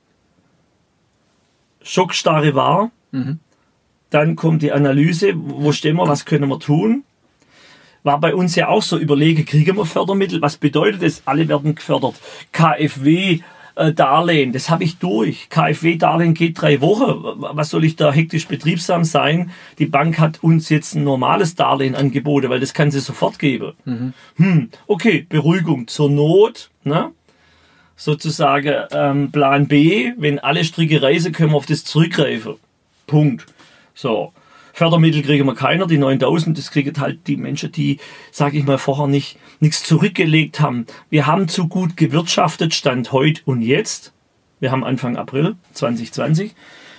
Schockstarre 1.82 2.54
war. 2.54 2.90
Mhm. 3.10 3.38
Dann 4.10 4.36
kommt 4.36 4.62
die 4.62 4.72
Analyse, 4.72 5.32
wo 5.36 5.72
stehen 5.72 5.96
wir, 5.96 6.08
was 6.08 6.24
können 6.24 6.48
wir 6.48 6.58
tun? 6.58 7.04
War 8.02 8.18
bei 8.18 8.34
uns 8.34 8.56
ja 8.56 8.68
auch 8.68 8.82
so, 8.82 8.98
überlege, 8.98 9.44
kriegen 9.44 9.76
wir 9.76 9.84
Fördermittel? 9.84 10.40
Was 10.40 10.56
bedeutet 10.56 11.02
das? 11.02 11.22
Alle 11.26 11.48
werden 11.48 11.74
gefördert. 11.74 12.14
KfW, 12.50 13.40
äh, 13.76 13.92
Darlehen, 13.92 14.52
das 14.52 14.70
habe 14.70 14.84
ich 14.84 14.98
durch. 14.98 15.48
KfW-Darlehen 15.50 16.34
geht 16.34 16.60
drei 16.60 16.80
Wochen. 16.80 17.40
Was 17.54 17.70
soll 17.70 17.84
ich 17.84 17.96
da 17.96 18.12
hektisch 18.12 18.46
betriebsam 18.46 19.04
sein? 19.04 19.50
Die 19.78 19.86
Bank 19.86 20.18
hat 20.18 20.42
uns 20.42 20.68
jetzt 20.70 20.94
ein 20.94 21.04
normales 21.04 21.54
Darlehen 21.54 21.94
angeboten, 21.94 22.50
weil 22.50 22.60
das 22.60 22.74
kann 22.74 22.90
sie 22.90 23.00
sofort 23.00 23.38
geben. 23.38 23.72
Mhm. 23.84 24.12
Hm, 24.36 24.70
okay, 24.86 25.26
Beruhigung 25.28 25.86
zur 25.86 26.10
Not. 26.10 26.70
Ne? 26.84 27.10
Sozusagen 28.00 28.86
ähm, 28.92 29.30
Plan 29.30 29.68
B, 29.68 30.12
wenn 30.16 30.38
alle 30.38 30.64
Stricke 30.64 31.02
reisen, 31.02 31.32
können 31.32 31.50
wir 31.50 31.56
auf 31.56 31.66
das 31.66 31.84
zurückgreifen. 31.84 32.54
Punkt. 33.06 33.44
So. 33.94 34.32
Fördermittel 34.72 35.20
kriegen 35.20 35.44
wir 35.44 35.54
keiner, 35.54 35.86
die 35.86 35.98
9000, 35.98 36.56
das 36.56 36.70
kriegen 36.70 36.98
halt 36.98 37.26
die 37.26 37.36
Menschen, 37.36 37.70
die, 37.72 37.98
sage 38.32 38.56
ich 38.56 38.64
mal, 38.64 38.78
vorher 38.78 39.06
nicht 39.06 39.36
nichts 39.58 39.82
zurückgelegt 39.82 40.60
haben. 40.60 40.86
Wir 41.10 41.26
haben 41.26 41.48
zu 41.48 41.68
gut 41.68 41.98
gewirtschaftet, 41.98 42.72
Stand 42.72 43.12
heute 43.12 43.42
und 43.44 43.60
jetzt. 43.60 44.12
Wir 44.60 44.70
haben 44.70 44.82
Anfang 44.82 45.16
April 45.16 45.56
2020. 45.74 46.54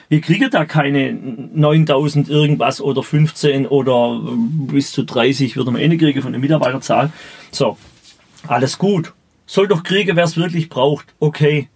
Wir 0.09 0.21
kriegen 0.21 0.51
da 0.51 0.65
keine 0.65 1.13
9000 1.13 2.29
irgendwas 2.29 2.79
oder 2.79 3.01
15 3.01 3.65
oder 3.65 4.21
bis 4.67 4.91
zu 4.91 5.03
30 5.03 5.55
würden 5.55 5.73
wir 5.73 5.81
eh 5.81 5.87
nicht 5.87 6.01
kriegen 6.01 6.21
von 6.21 6.33
der 6.33 6.41
Mitarbeiterzahl. 6.41 7.11
So, 7.49 7.77
alles 8.47 8.77
gut 8.77 9.13
soll 9.51 9.67
doch 9.67 9.83
kriegen, 9.83 10.15
wer 10.15 10.23
es 10.23 10.37
wirklich 10.37 10.69
braucht. 10.69 11.13
Okay. 11.19 11.67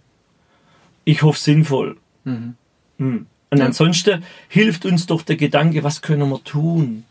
Ich 1.04 1.22
hoffe 1.22 1.38
sinnvoll. 1.38 1.98
Mhm. 2.24 2.54
Hm. 2.98 3.26
Und 3.50 3.58
ja. 3.58 3.66
ansonsten 3.66 4.24
hilft 4.48 4.86
uns 4.86 5.06
doch 5.06 5.20
der 5.20 5.36
Gedanke, 5.36 5.84
was 5.84 6.00
können 6.00 6.28
wir 6.30 6.42
tun? 6.42 7.04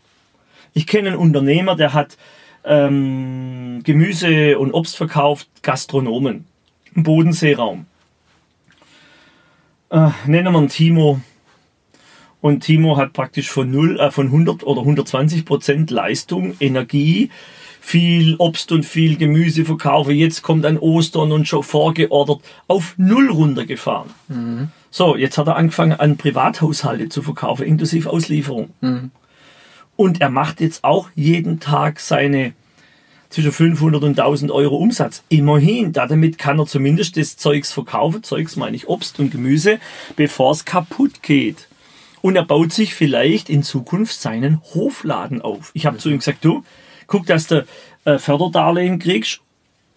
Ich 0.74 0.88
kenne 0.88 1.10
einen 1.10 1.18
Unternehmer, 1.18 1.76
der 1.76 1.94
hat 1.94 2.18
ähm, 2.64 3.80
Gemüse 3.84 4.58
und 4.58 4.72
Obst 4.72 4.96
verkauft, 4.96 5.48
Gastronomen 5.62 6.46
im 6.94 7.04
Bodenseeraum. 7.04 7.86
Äh, 9.90 10.10
nennen 10.26 10.52
wir 10.52 10.60
ihn 10.60 10.68
Timo. 10.68 11.20
Und 12.46 12.60
Timo 12.60 12.96
hat 12.96 13.12
praktisch 13.12 13.50
von 13.50 13.68
0, 13.72 13.98
äh, 13.98 14.12
von 14.12 14.26
100 14.26 14.62
oder 14.62 14.82
120 14.82 15.44
Prozent 15.44 15.90
Leistung, 15.90 16.54
Energie 16.60 17.30
viel 17.80 18.36
Obst 18.38 18.70
und 18.70 18.84
viel 18.84 19.16
Gemüse 19.16 19.64
verkaufe. 19.64 20.12
Jetzt 20.12 20.42
kommt 20.42 20.64
ein 20.64 20.78
Ostern 20.78 21.32
und 21.32 21.48
schon 21.48 21.64
vorgeordert 21.64 22.42
auf 22.68 22.94
null 22.98 23.30
runtergefahren. 23.30 24.10
Mhm. 24.28 24.68
So, 24.90 25.16
jetzt 25.16 25.38
hat 25.38 25.48
er 25.48 25.56
angefangen 25.56 25.98
an 25.98 26.18
Privathaushalte 26.18 27.08
zu 27.08 27.20
verkaufen, 27.22 27.66
inklusive 27.66 28.10
Auslieferung. 28.10 28.70
Mhm. 28.80 29.10
Und 29.96 30.20
er 30.20 30.30
macht 30.30 30.60
jetzt 30.60 30.84
auch 30.84 31.08
jeden 31.16 31.58
Tag 31.58 31.98
seine 31.98 32.52
zwischen 33.28 33.50
500 33.50 34.04
und 34.04 34.20
1000 34.20 34.52
Euro 34.52 34.76
Umsatz. 34.76 35.24
Immerhin, 35.30 35.92
damit 35.92 36.38
kann 36.38 36.60
er 36.60 36.66
zumindest 36.66 37.16
das 37.16 37.36
Zeugs 37.36 37.72
verkaufen, 37.72 38.22
Zeugs 38.22 38.54
meine 38.54 38.76
ich 38.76 38.86
Obst 38.86 39.18
und 39.18 39.32
Gemüse, 39.32 39.80
bevor 40.14 40.52
es 40.52 40.64
kaputt 40.64 41.24
geht. 41.24 41.66
Und 42.22 42.36
er 42.36 42.44
baut 42.44 42.72
sich 42.72 42.94
vielleicht 42.94 43.48
in 43.48 43.62
Zukunft 43.62 44.20
seinen 44.20 44.60
Hofladen 44.74 45.42
auf. 45.42 45.70
Ich 45.74 45.86
habe 45.86 45.98
zu 45.98 46.08
ihm 46.08 46.18
gesagt, 46.18 46.44
du, 46.44 46.64
guck, 47.06 47.26
dass 47.26 47.46
du 47.46 47.66
äh, 48.04 48.18
Förderdarlehen 48.18 48.98
kriegst 48.98 49.40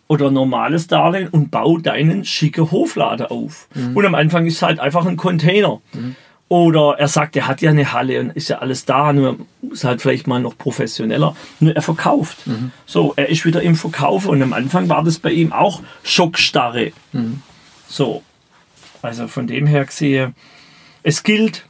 oder 0.08 0.32
normales 0.32 0.88
Darlehen 0.88 1.30
und 1.30 1.52
bau 1.52 1.78
deinen 1.78 2.26
schicken 2.26 2.72
Hofladen 2.72 3.28
auf. 3.28 3.68
Mhm. 3.76 3.96
Und 3.96 4.06
am 4.06 4.16
Anfang 4.16 4.46
ist 4.46 4.56
es 4.56 4.62
halt 4.62 4.80
einfach 4.80 5.06
ein 5.06 5.18
Container. 5.18 5.82
Mhm. 5.94 6.16
Oder 6.50 6.96
er 6.98 7.08
sagt, 7.08 7.36
er 7.36 7.48
hat 7.48 7.62
ja 7.62 7.70
eine 7.70 7.94
Halle 7.94 8.20
und 8.20 8.32
ist 8.32 8.50
ja 8.50 8.58
alles 8.58 8.84
da, 8.84 9.14
nur 9.14 9.38
ist 9.72 9.84
halt 9.84 10.02
vielleicht 10.02 10.26
mal 10.26 10.42
noch 10.42 10.58
professioneller. 10.58 11.36
Nur 11.60 11.76
er 11.76 11.84
verkauft. 11.84 12.48
Mhm. 12.48 12.72
So, 12.88 13.14
er 13.16 13.30
ist 13.30 13.46
wieder 13.46 13.62
im 13.62 13.76
Verkauf 13.76 14.26
und 14.26 14.42
am 14.42 14.54
Anfang 14.54 14.90
war 14.90 15.04
das 15.04 15.20
bei 15.20 15.32
ihm 15.32 15.54
auch 15.54 15.84
Schockstarre. 16.02 16.92
Mhm. 17.12 17.44
So, 17.88 18.24
also 19.04 19.28
von 19.28 19.46
dem 19.46 19.68
her 19.68 19.86
gesehen, 19.86 20.34
es 21.04 21.22
gilt, 21.22 21.66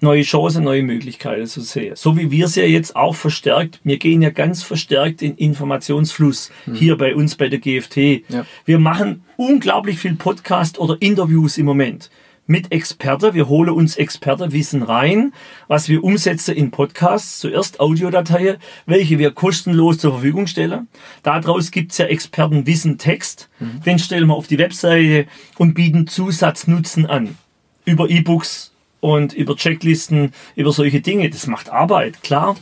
neue 0.00 0.22
Chancen, 0.22 0.64
neue 0.64 0.82
Möglichkeiten 0.82 1.46
zu 1.46 1.60
sehen. 1.60 1.96
So 1.96 2.16
wie 2.16 2.30
wir 2.30 2.46
es 2.46 2.54
ja 2.54 2.64
jetzt 2.64 2.96
auch 2.96 3.14
verstärkt, 3.14 3.80
wir 3.84 3.98
gehen 3.98 4.22
ja 4.22 4.30
ganz 4.30 4.62
verstärkt 4.62 5.22
in 5.22 5.36
Informationsfluss 5.36 6.50
mhm. 6.66 6.74
hier 6.74 6.96
bei 6.96 7.14
uns 7.14 7.36
bei 7.36 7.48
der 7.48 7.58
GFT. 7.58 7.96
Ja. 8.28 8.46
Wir 8.64 8.78
machen 8.78 9.24
unglaublich 9.36 9.98
viel 9.98 10.16
Podcast 10.16 10.78
oder 10.78 10.96
Interviews 11.00 11.58
im 11.58 11.66
Moment 11.66 12.10
mit 12.46 12.72
Experte. 12.72 13.34
Wir 13.34 13.48
holen 13.48 13.70
uns 13.70 13.96
Expertenwissen 13.96 14.82
rein, 14.82 15.32
was 15.68 15.88
wir 15.88 16.04
umsetzen 16.04 16.54
in 16.54 16.70
Podcasts. 16.70 17.40
Zuerst 17.40 17.80
Audiodateien, 17.80 18.58
welche 18.86 19.18
wir 19.18 19.32
kostenlos 19.32 19.98
zur 19.98 20.12
Verfügung 20.12 20.46
stellen. 20.46 20.88
Daraus 21.22 21.70
gibt's 21.70 21.98
ja 21.98 22.06
Expertenwissen 22.06 22.98
Text. 22.98 23.48
Mhm. 23.58 23.82
Den 23.84 23.98
stellen 23.98 24.28
wir 24.28 24.34
auf 24.34 24.46
die 24.46 24.58
Webseite 24.58 25.26
und 25.58 25.74
bieten 25.74 26.06
Zusatznutzen 26.06 27.06
an. 27.06 27.36
Über 27.84 28.08
E-Books 28.08 28.72
und 29.06 29.34
über 29.34 29.54
Checklisten, 29.54 30.32
über 30.56 30.72
solche 30.72 31.00
Dinge. 31.00 31.30
Das 31.30 31.46
macht 31.46 31.70
Arbeit, 31.70 32.24
klar. 32.24 32.56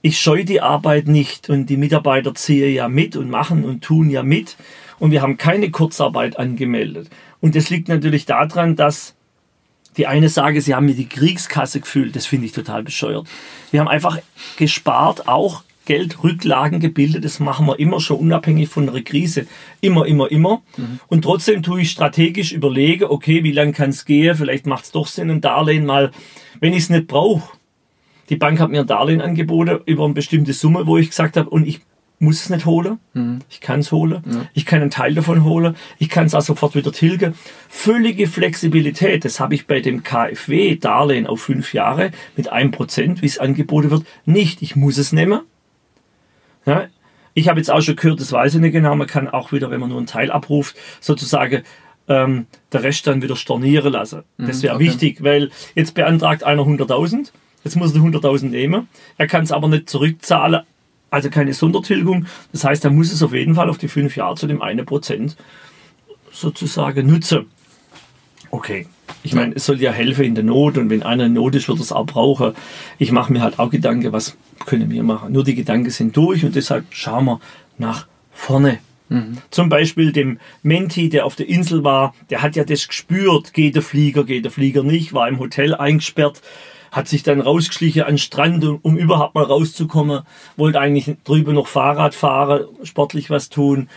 Ich 0.00 0.20
scheue 0.20 0.44
die 0.44 0.60
Arbeit 0.60 1.06
nicht 1.06 1.48
und 1.48 1.66
die 1.66 1.76
Mitarbeiter 1.76 2.34
ziehen 2.34 2.74
ja 2.74 2.88
mit 2.88 3.14
und 3.14 3.30
machen 3.30 3.64
und 3.64 3.84
tun 3.84 4.10
ja 4.10 4.24
mit. 4.24 4.56
Und 4.98 5.12
wir 5.12 5.22
haben 5.22 5.36
keine 5.36 5.70
Kurzarbeit 5.70 6.36
angemeldet. 6.36 7.10
Und 7.40 7.54
das 7.54 7.70
liegt 7.70 7.86
natürlich 7.86 8.26
daran, 8.26 8.74
dass 8.74 9.14
die 9.96 10.08
eine 10.08 10.30
sage, 10.30 10.60
sie 10.60 10.74
haben 10.74 10.86
mir 10.86 10.96
die 10.96 11.08
Kriegskasse 11.08 11.78
gefühlt. 11.78 12.16
Das 12.16 12.26
finde 12.26 12.46
ich 12.46 12.52
total 12.52 12.82
bescheuert. 12.82 13.28
Wir 13.70 13.78
haben 13.78 13.88
einfach 13.88 14.18
gespart, 14.56 15.28
auch 15.28 15.62
Geldrücklagen 15.84 16.80
gebildet. 16.80 17.24
Das 17.24 17.40
machen 17.40 17.66
wir 17.66 17.78
immer 17.78 18.00
schon 18.00 18.18
unabhängig 18.18 18.68
von 18.68 18.88
einer 18.88 19.02
Krise. 19.02 19.46
Immer, 19.80 20.06
immer, 20.06 20.30
immer. 20.30 20.62
Mhm. 20.76 21.00
Und 21.08 21.22
trotzdem 21.22 21.62
tue 21.62 21.82
ich 21.82 21.90
strategisch 21.90 22.52
überlege, 22.52 23.10
okay, 23.10 23.44
wie 23.44 23.52
lange 23.52 23.72
kann 23.72 23.90
es 23.90 24.04
gehen? 24.04 24.36
Vielleicht 24.36 24.66
macht 24.66 24.84
es 24.84 24.92
doch 24.92 25.06
Sinn, 25.06 25.30
ein 25.30 25.40
Darlehen 25.40 25.84
mal, 25.86 26.10
wenn 26.60 26.72
ich 26.72 26.84
es 26.84 26.90
nicht 26.90 27.06
brauche. 27.06 27.56
Die 28.28 28.36
Bank 28.36 28.60
hat 28.60 28.70
mir 28.70 28.80
ein 28.80 28.86
Darlehen 28.86 29.20
angeboten 29.20 29.80
über 29.86 30.04
eine 30.04 30.14
bestimmte 30.14 30.52
Summe, 30.52 30.86
wo 30.86 30.96
ich 30.96 31.10
gesagt 31.10 31.36
habe, 31.36 31.50
und 31.50 31.66
ich 31.66 31.80
muss 32.22 32.40
es 32.40 32.50
nicht 32.50 32.66
holen. 32.66 32.98
Mhm. 33.14 33.40
Ich 33.50 33.60
kann 33.60 33.80
es 33.80 33.90
holen. 33.90 34.22
Ja. 34.24 34.46
Ich 34.54 34.64
kann 34.64 34.80
einen 34.80 34.90
Teil 34.90 35.14
davon 35.14 35.44
holen. 35.44 35.74
Ich 35.98 36.08
kann 36.08 36.26
es 36.26 36.34
auch 36.34 36.42
sofort 36.42 36.76
wieder 36.76 36.92
tilgen. 36.92 37.34
Völlige 37.68 38.28
Flexibilität, 38.28 39.24
das 39.24 39.40
habe 39.40 39.56
ich 39.56 39.66
bei 39.66 39.80
dem 39.80 40.04
KfW-Darlehen 40.04 41.26
auf 41.26 41.42
fünf 41.42 41.74
Jahre 41.74 42.12
mit 42.36 42.50
einem 42.50 42.70
Prozent, 42.70 43.22
wie 43.22 43.26
es 43.26 43.38
angeboten 43.38 43.90
wird, 43.90 44.04
nicht. 44.24 44.62
Ich 44.62 44.76
muss 44.76 44.98
es 44.98 45.12
nehmen. 45.12 45.40
Ja, 46.66 46.86
ich 47.34 47.48
habe 47.48 47.58
jetzt 47.58 47.70
auch 47.70 47.80
schon 47.80 47.96
gehört, 47.96 48.20
das 48.20 48.32
weiß 48.32 48.54
ich 48.54 48.60
nicht 48.60 48.72
genau, 48.72 48.94
man 48.94 49.06
kann 49.06 49.28
auch 49.28 49.52
wieder, 49.52 49.70
wenn 49.70 49.80
man 49.80 49.88
nur 49.88 49.98
einen 49.98 50.06
Teil 50.06 50.30
abruft, 50.30 50.76
sozusagen 51.00 51.62
ähm, 52.08 52.46
der 52.72 52.82
Rest 52.82 53.06
dann 53.06 53.22
wieder 53.22 53.36
stornieren 53.36 53.92
lassen. 53.92 54.22
Mhm, 54.36 54.46
das 54.46 54.62
wäre 54.62 54.76
okay. 54.76 54.84
wichtig, 54.84 55.22
weil 55.22 55.50
jetzt 55.74 55.94
beantragt 55.94 56.44
einer 56.44 56.62
100.000, 56.62 57.30
jetzt 57.64 57.76
muss 57.76 57.94
er 57.94 58.00
100.000 58.00 58.46
nehmen, 58.46 58.88
er 59.18 59.26
kann 59.26 59.44
es 59.44 59.52
aber 59.52 59.68
nicht 59.68 59.88
zurückzahlen, 59.88 60.62
also 61.10 61.30
keine 61.30 61.52
Sondertilgung. 61.52 62.26
Das 62.52 62.64
heißt, 62.64 62.84
er 62.84 62.90
muss 62.90 63.12
es 63.12 63.22
auf 63.22 63.34
jeden 63.34 63.54
Fall 63.54 63.68
auf 63.68 63.78
die 63.78 63.88
fünf 63.88 64.16
Jahre 64.16 64.34
zu 64.36 64.46
dem 64.46 64.62
einen 64.62 64.86
Prozent 64.86 65.36
sozusagen 66.30 67.06
nutzen. 67.06 67.46
Okay. 68.50 68.86
Ich 69.22 69.34
meine, 69.34 69.54
es 69.54 69.66
soll 69.66 69.80
ja 69.80 69.92
helfen 69.92 70.24
in 70.24 70.34
der 70.34 70.44
Not 70.44 70.78
und 70.78 70.90
wenn 70.90 71.02
einer 71.02 71.26
in 71.26 71.32
Not 71.32 71.54
ist, 71.54 71.68
wird 71.68 71.78
er 71.78 71.82
es 71.82 71.92
auch 71.92 72.06
brauchen. 72.06 72.54
Ich 72.98 73.12
mache 73.12 73.32
mir 73.32 73.40
halt 73.40 73.58
auch 73.58 73.70
Gedanken, 73.70 74.12
was 74.12 74.36
können 74.66 74.90
wir 74.90 75.02
machen. 75.02 75.32
Nur 75.32 75.44
die 75.44 75.54
Gedanken 75.54 75.90
sind 75.90 76.16
durch 76.16 76.44
und 76.44 76.54
deshalb 76.54 76.86
schauen 76.90 77.24
wir 77.26 77.40
nach 77.78 78.06
vorne. 78.32 78.78
Mhm. 79.08 79.38
Zum 79.50 79.68
Beispiel 79.68 80.12
dem 80.12 80.38
Menti, 80.62 81.08
der 81.08 81.26
auf 81.26 81.36
der 81.36 81.48
Insel 81.48 81.84
war, 81.84 82.14
der 82.30 82.42
hat 82.42 82.56
ja 82.56 82.64
das 82.64 82.88
gespürt, 82.88 83.52
geht 83.52 83.74
der 83.74 83.82
Flieger, 83.82 84.24
geht 84.24 84.44
der 84.44 84.52
Flieger 84.52 84.82
nicht, 84.82 85.12
war 85.12 85.28
im 85.28 85.38
Hotel 85.38 85.74
eingesperrt 85.74 86.42
hat 86.92 87.08
sich 87.08 87.22
dann 87.22 87.40
rausgeschlichen 87.40 88.02
an 88.02 88.10
den 88.10 88.18
Strand, 88.18 88.62
um 88.82 88.98
überhaupt 88.98 89.34
mal 89.34 89.44
rauszukommen, 89.44 90.24
wollte 90.58 90.78
eigentlich 90.78 91.16
drüber 91.24 91.54
noch 91.54 91.66
Fahrrad 91.66 92.14
fahren, 92.14 92.66
sportlich 92.84 93.30
was 93.30 93.48
tun 93.48 93.88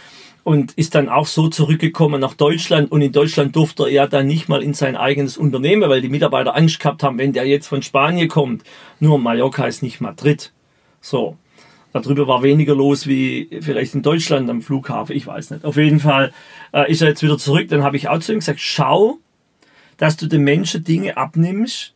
und 0.45 0.73
ist 0.73 0.93
dann 0.93 1.09
auch 1.09 1.25
so 1.25 1.47
zurückgekommen 1.47 2.21
nach 2.21 2.35
Deutschland 2.35 2.91
und 2.91 3.01
in 3.01 3.11
Deutschland 3.11 3.55
durfte 3.55 3.83
er 3.83 3.89
ja 3.89 4.07
dann 4.07 4.27
nicht 4.27 4.47
mal 4.47 4.61
in 4.61 4.75
sein 4.75 4.95
eigenes 4.95 5.37
Unternehmen, 5.37 5.89
weil 5.89 6.01
die 6.01 6.07
Mitarbeiter 6.07 6.55
Angst 6.55 6.79
gehabt 6.79 7.01
haben, 7.01 7.17
wenn 7.17 7.33
der 7.33 7.47
jetzt 7.47 7.65
von 7.67 7.81
Spanien 7.81 8.27
kommt. 8.27 8.63
Nur 8.99 9.17
Mallorca 9.17 9.65
ist 9.65 9.81
nicht 9.81 10.01
Madrid. 10.01 10.53
So. 11.01 11.35
Darüber 11.93 12.27
war 12.27 12.43
weniger 12.43 12.75
los 12.75 13.07
wie 13.07 13.49
vielleicht 13.61 13.95
in 13.95 14.03
Deutschland 14.03 14.47
am 14.51 14.61
Flughafen, 14.61 15.15
ich 15.15 15.25
weiß 15.25 15.49
nicht. 15.49 15.65
Auf 15.65 15.77
jeden 15.77 15.99
Fall 15.99 16.31
äh, 16.73 16.91
ist 16.91 17.01
er 17.01 17.07
jetzt 17.07 17.23
wieder 17.23 17.39
zurück. 17.39 17.69
Dann 17.69 17.81
habe 17.81 17.97
ich 17.97 18.07
auch 18.07 18.19
zu 18.19 18.31
ihm 18.31 18.39
gesagt, 18.39 18.59
schau, 18.59 19.17
dass 19.97 20.15
du 20.15 20.27
den 20.27 20.43
Menschen 20.43 20.83
Dinge 20.83 21.17
abnimmst, 21.17 21.95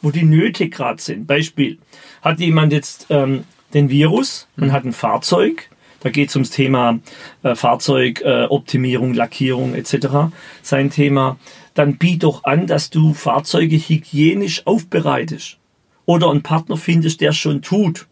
wo 0.00 0.10
die 0.10 0.22
Nöte 0.22 0.70
gerade 0.70 1.02
sind. 1.02 1.26
Beispiel, 1.26 1.78
hat 2.22 2.40
jemand 2.40 2.72
jetzt 2.72 3.08
ähm, 3.10 3.44
den 3.74 3.90
Virus 3.90 4.48
und 4.56 4.68
mhm. 4.68 4.72
hat 4.72 4.84
ein 4.86 4.94
Fahrzeug, 4.94 5.68
da 6.00 6.10
geht 6.10 6.30
es 6.30 6.36
ums 6.36 6.50
Thema 6.50 6.98
äh, 7.42 7.54
Fahrzeugoptimierung, 7.54 9.12
äh, 9.12 9.16
Lackierung 9.16 9.74
etc. 9.74 10.32
Sein 10.62 10.90
Thema, 10.90 11.36
dann 11.74 11.96
biet 11.96 12.22
doch 12.22 12.44
an, 12.44 12.66
dass 12.66 12.90
du 12.90 13.14
Fahrzeuge 13.14 13.76
hygienisch 13.76 14.66
aufbereitest 14.66 15.58
oder 16.06 16.30
einen 16.30 16.42
Partner 16.42 16.76
findest, 16.76 17.20
der 17.20 17.30
es 17.30 17.36
schon 17.36 17.62
tut. 17.62 18.06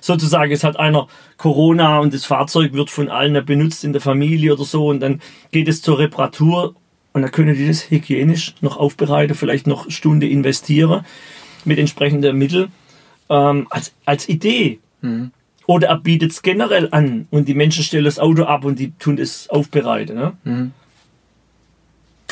Sozusagen, 0.00 0.52
es 0.52 0.62
hat 0.62 0.78
einer 0.78 1.08
Corona 1.36 1.98
und 1.98 2.14
das 2.14 2.24
Fahrzeug 2.24 2.72
wird 2.72 2.90
von 2.90 3.08
allen 3.08 3.44
benutzt 3.44 3.82
in 3.84 3.92
der 3.92 4.00
Familie 4.00 4.52
oder 4.52 4.64
so 4.64 4.88
und 4.88 5.00
dann 5.00 5.20
geht 5.50 5.68
es 5.68 5.82
zur 5.82 5.98
Reparatur 5.98 6.74
und 7.12 7.22
dann 7.22 7.30
können 7.30 7.54
die 7.54 7.66
das 7.66 7.90
hygienisch 7.90 8.54
noch 8.60 8.76
aufbereiten, 8.76 9.34
vielleicht 9.34 9.66
noch 9.66 9.90
Stunde 9.90 10.28
investieren 10.28 11.04
mit 11.64 11.78
entsprechenden 11.78 12.36
Mitteln 12.36 12.70
ähm, 13.28 13.66
als, 13.70 13.92
als 14.04 14.28
Idee. 14.28 14.78
Mhm. 15.00 15.32
Oder 15.66 15.88
er 15.88 15.98
bietet 15.98 16.30
es 16.32 16.42
generell 16.42 16.88
an 16.92 17.26
und 17.30 17.48
die 17.48 17.54
Menschen 17.54 17.82
stellen 17.82 18.04
das 18.04 18.18
Auto 18.18 18.44
ab 18.44 18.64
und 18.64 18.78
die 18.78 18.92
tun 18.92 19.18
es 19.18 19.50
aufbereiten. 19.50 20.16
Ne? 20.16 20.32
Mhm. 20.44 20.72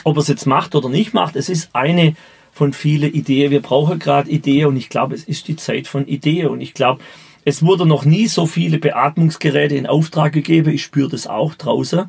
Ob 0.04 0.16
er 0.16 0.20
es 0.20 0.28
jetzt 0.28 0.46
macht 0.46 0.74
oder 0.74 0.88
nicht 0.88 1.14
macht, 1.14 1.34
es 1.34 1.48
ist 1.48 1.70
eine 1.72 2.14
von 2.52 2.72
vielen 2.72 3.12
Ideen. 3.12 3.50
Wir 3.50 3.60
brauchen 3.60 3.98
gerade 3.98 4.30
Ideen 4.30 4.68
und 4.68 4.76
ich 4.76 4.88
glaube, 4.88 5.14
es 5.14 5.24
ist 5.24 5.48
die 5.48 5.56
Zeit 5.56 5.88
von 5.88 6.06
Ideen 6.06 6.48
und 6.48 6.60
ich 6.60 6.74
glaube, 6.74 7.02
es 7.44 7.62
wurde 7.62 7.84
noch 7.84 8.04
nie 8.04 8.26
so 8.26 8.46
viele 8.46 8.78
Beatmungsgeräte 8.78 9.74
in 9.74 9.86
Auftrag 9.86 10.32
gegeben. 10.32 10.72
Ich 10.72 10.82
spüre 10.82 11.10
das 11.10 11.26
auch 11.26 11.54
draußen. 11.54 12.08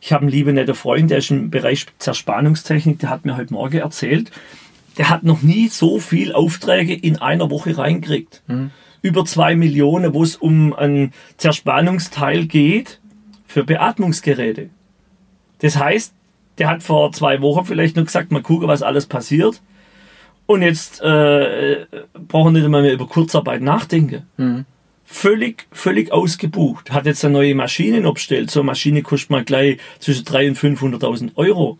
Ich 0.00 0.12
habe 0.12 0.22
einen 0.22 0.30
lieben 0.30 0.54
netten 0.54 0.74
Freund, 0.74 1.10
der 1.10 1.18
ist 1.18 1.30
im 1.30 1.50
Bereich 1.50 1.86
Zerspannungstechnik, 1.98 3.00
der 3.00 3.10
hat 3.10 3.24
mir 3.24 3.36
heute 3.36 3.52
Morgen 3.52 3.78
erzählt, 3.78 4.30
der 4.96 5.10
hat 5.10 5.24
noch 5.24 5.42
nie 5.42 5.68
so 5.68 5.98
viel 5.98 6.32
Aufträge 6.32 6.94
in 6.94 7.16
einer 7.16 7.50
Woche 7.50 7.76
reingekriegt. 7.76 8.42
Mhm. 8.46 8.70
Über 9.02 9.24
zwei 9.24 9.54
Millionen, 9.54 10.14
wo 10.14 10.22
es 10.22 10.36
um 10.36 10.74
ein 10.74 11.12
Zerspannungsteil 11.36 12.46
geht 12.46 13.00
für 13.46 13.64
Beatmungsgeräte. 13.64 14.70
Das 15.60 15.76
heißt, 15.76 16.12
der 16.58 16.68
hat 16.68 16.82
vor 16.82 17.12
zwei 17.12 17.40
Wochen 17.40 17.64
vielleicht 17.64 17.96
nur 17.96 18.04
gesagt, 18.04 18.32
mal 18.32 18.42
gucken, 18.42 18.68
was 18.68 18.82
alles 18.82 19.06
passiert. 19.06 19.62
Und 20.46 20.62
jetzt 20.62 21.00
äh, 21.02 21.86
brauchen 22.14 22.54
wir 22.54 22.62
nicht 22.62 22.70
mehr 22.70 22.92
über 22.92 23.06
Kurzarbeit 23.06 23.62
nachdenken. 23.62 24.26
Mhm 24.36 24.64
völlig, 25.08 25.66
völlig 25.72 26.12
ausgebucht. 26.12 26.92
Hat 26.92 27.06
jetzt 27.06 27.24
eine 27.24 27.32
neue 27.32 27.54
Maschinen 27.54 28.04
abgestellt. 28.04 28.50
So 28.50 28.60
eine 28.60 28.66
Maschine 28.66 29.02
kostet 29.02 29.30
mal 29.30 29.42
gleich 29.42 29.78
zwischen 29.98 30.24
300.000 30.24 30.82
und 30.92 31.02
500.000 31.02 31.30
Euro. 31.36 31.78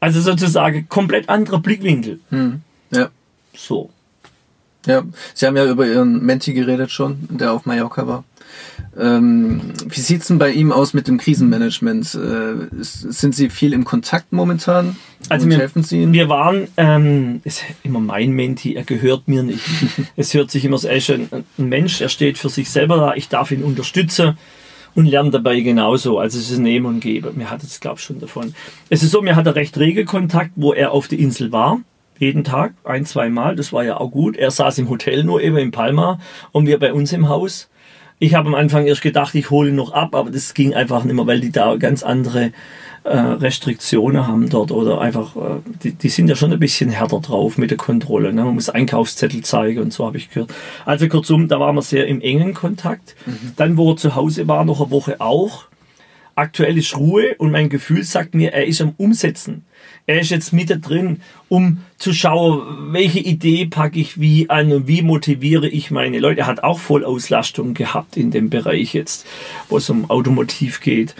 Also 0.00 0.20
sozusagen 0.20 0.88
komplett 0.88 1.28
anderer 1.28 1.60
Blickwinkel. 1.60 2.18
Hm. 2.30 2.62
Ja. 2.90 3.10
So. 3.54 3.90
Ja, 4.86 5.02
Sie 5.34 5.46
haben 5.46 5.56
ja 5.56 5.66
über 5.66 5.86
Ihren 5.86 6.24
Menti 6.24 6.52
geredet 6.52 6.90
schon, 6.90 7.18
der 7.30 7.52
auf 7.52 7.66
Mallorca 7.66 8.06
war. 8.06 8.24
Ähm, 8.98 9.72
wie 9.86 10.00
sieht's 10.00 10.28
denn 10.28 10.38
bei 10.38 10.50
ihm 10.50 10.72
aus 10.72 10.94
mit 10.94 11.08
dem 11.08 11.18
Krisenmanagement? 11.18 12.14
Äh, 12.14 12.68
sind 12.80 13.34
Sie 13.34 13.50
viel 13.50 13.72
im 13.72 13.84
Kontakt 13.84 14.32
momentan? 14.32 14.96
Also 15.28 15.48
wir, 15.48 15.58
helfen 15.58 15.82
Sie 15.82 16.02
ihm? 16.02 16.12
Wir 16.12 16.28
waren, 16.28 16.68
ähm, 16.76 17.40
ist 17.44 17.62
immer 17.82 18.00
mein 18.00 18.30
Menti, 18.30 18.74
er 18.74 18.84
gehört 18.84 19.28
mir 19.28 19.42
nicht. 19.42 19.64
es 20.16 20.32
hört 20.32 20.50
sich 20.50 20.64
immer 20.64 20.78
so, 20.78 20.88
er 20.88 20.96
ist 20.96 21.10
ein, 21.10 21.28
ein 21.30 21.68
Mensch, 21.68 22.00
er 22.00 22.08
steht 22.08 22.38
für 22.38 22.48
sich 22.48 22.70
selber 22.70 22.96
da, 22.96 23.14
ich 23.14 23.28
darf 23.28 23.50
ihn 23.50 23.62
unterstützen 23.62 24.38
und 24.94 25.06
lernen 25.06 25.30
dabei 25.30 25.60
genauso. 25.60 26.18
Also 26.18 26.38
es 26.38 26.50
ist 26.50 26.58
Nehmen 26.58 26.86
und 26.86 27.00
Geben. 27.00 27.36
Mir 27.36 27.50
hat 27.50 27.62
es, 27.62 27.80
glaube 27.80 27.98
ich, 27.98 28.04
schon 28.04 28.18
davon. 28.18 28.54
Es 28.88 29.02
ist 29.02 29.10
so, 29.10 29.20
mir 29.20 29.36
hat 29.36 29.46
er 29.46 29.54
recht 29.54 29.76
rege 29.78 30.06
Kontakt, 30.06 30.52
wo 30.56 30.72
er 30.72 30.92
auf 30.92 31.06
der 31.08 31.18
Insel 31.18 31.52
war. 31.52 31.80
Jeden 32.18 32.44
Tag, 32.44 32.74
ein, 32.84 33.04
zwei 33.04 33.28
Mal. 33.28 33.56
Das 33.56 33.72
war 33.72 33.84
ja 33.84 33.98
auch 33.98 34.10
gut. 34.10 34.36
Er 34.36 34.50
saß 34.50 34.78
im 34.78 34.88
Hotel 34.88 35.24
nur 35.24 35.42
eben 35.42 35.56
in 35.58 35.70
Palma 35.70 36.18
und 36.52 36.66
wir 36.66 36.78
bei 36.78 36.92
uns 36.92 37.12
im 37.12 37.28
Haus. 37.28 37.68
Ich 38.18 38.34
habe 38.34 38.48
am 38.48 38.54
Anfang 38.54 38.86
erst 38.86 39.02
gedacht, 39.02 39.34
ich 39.34 39.50
hole 39.50 39.72
noch 39.72 39.92
ab, 39.92 40.14
aber 40.14 40.30
das 40.30 40.54
ging 40.54 40.74
einfach 40.74 41.04
nicht 41.04 41.14
mehr, 41.14 41.26
weil 41.26 41.40
die 41.40 41.52
da 41.52 41.76
ganz 41.76 42.02
andere 42.02 42.52
äh, 43.04 43.18
Restriktionen 43.18 44.26
haben 44.26 44.48
dort 44.48 44.72
oder 44.72 45.00
einfach, 45.00 45.36
äh, 45.36 45.60
die, 45.82 45.92
die 45.92 46.08
sind 46.08 46.28
ja 46.28 46.34
schon 46.34 46.52
ein 46.52 46.58
bisschen 46.58 46.90
härter 46.90 47.20
drauf 47.20 47.58
mit 47.58 47.70
der 47.70 47.76
Kontrolle. 47.76 48.32
Ne? 48.32 48.44
Man 48.44 48.54
muss 48.54 48.70
Einkaufszettel 48.70 49.42
zeigen 49.42 49.80
und 49.80 49.92
so 49.92 50.06
habe 50.06 50.16
ich 50.16 50.30
gehört. 50.30 50.52
Also 50.86 51.06
kurzum, 51.08 51.48
da 51.48 51.60
waren 51.60 51.76
wir 51.76 51.82
sehr 51.82 52.06
im 52.06 52.22
engen 52.22 52.54
Kontakt. 52.54 53.14
Mhm. 53.26 53.52
Dann, 53.56 53.76
wo 53.76 53.92
er 53.92 53.96
zu 53.96 54.14
Hause 54.14 54.48
war, 54.48 54.64
noch 54.64 54.80
eine 54.80 54.90
Woche 54.90 55.20
auch. 55.20 55.66
Aktuell 56.38 56.76
ist 56.76 56.98
Ruhe 56.98 57.34
und 57.38 57.50
mein 57.50 57.70
Gefühl 57.70 58.04
sagt 58.04 58.34
mir, 58.34 58.52
er 58.52 58.66
ist 58.66 58.82
am 58.82 58.92
Umsetzen. 58.98 59.64
Er 60.04 60.20
ist 60.20 60.28
jetzt 60.28 60.52
mit 60.52 60.70
drin, 60.86 61.22
um 61.48 61.78
zu 61.96 62.12
schauen, 62.12 62.92
welche 62.92 63.20
Idee 63.20 63.64
packe 63.64 63.98
ich 63.98 64.20
wie 64.20 64.50
an 64.50 64.70
und 64.70 64.86
wie 64.86 65.00
motiviere 65.00 65.66
ich 65.66 65.90
meine 65.90 66.18
Leute. 66.18 66.40
Er 66.40 66.46
hat 66.46 66.62
auch 66.62 66.78
Vollauslastung 66.78 67.72
gehabt 67.72 68.18
in 68.18 68.30
dem 68.30 68.50
Bereich 68.50 68.92
jetzt, 68.92 69.26
wo 69.70 69.78
es 69.78 69.88
um 69.88 70.10
Automotiv 70.10 70.82
geht. 70.82 71.14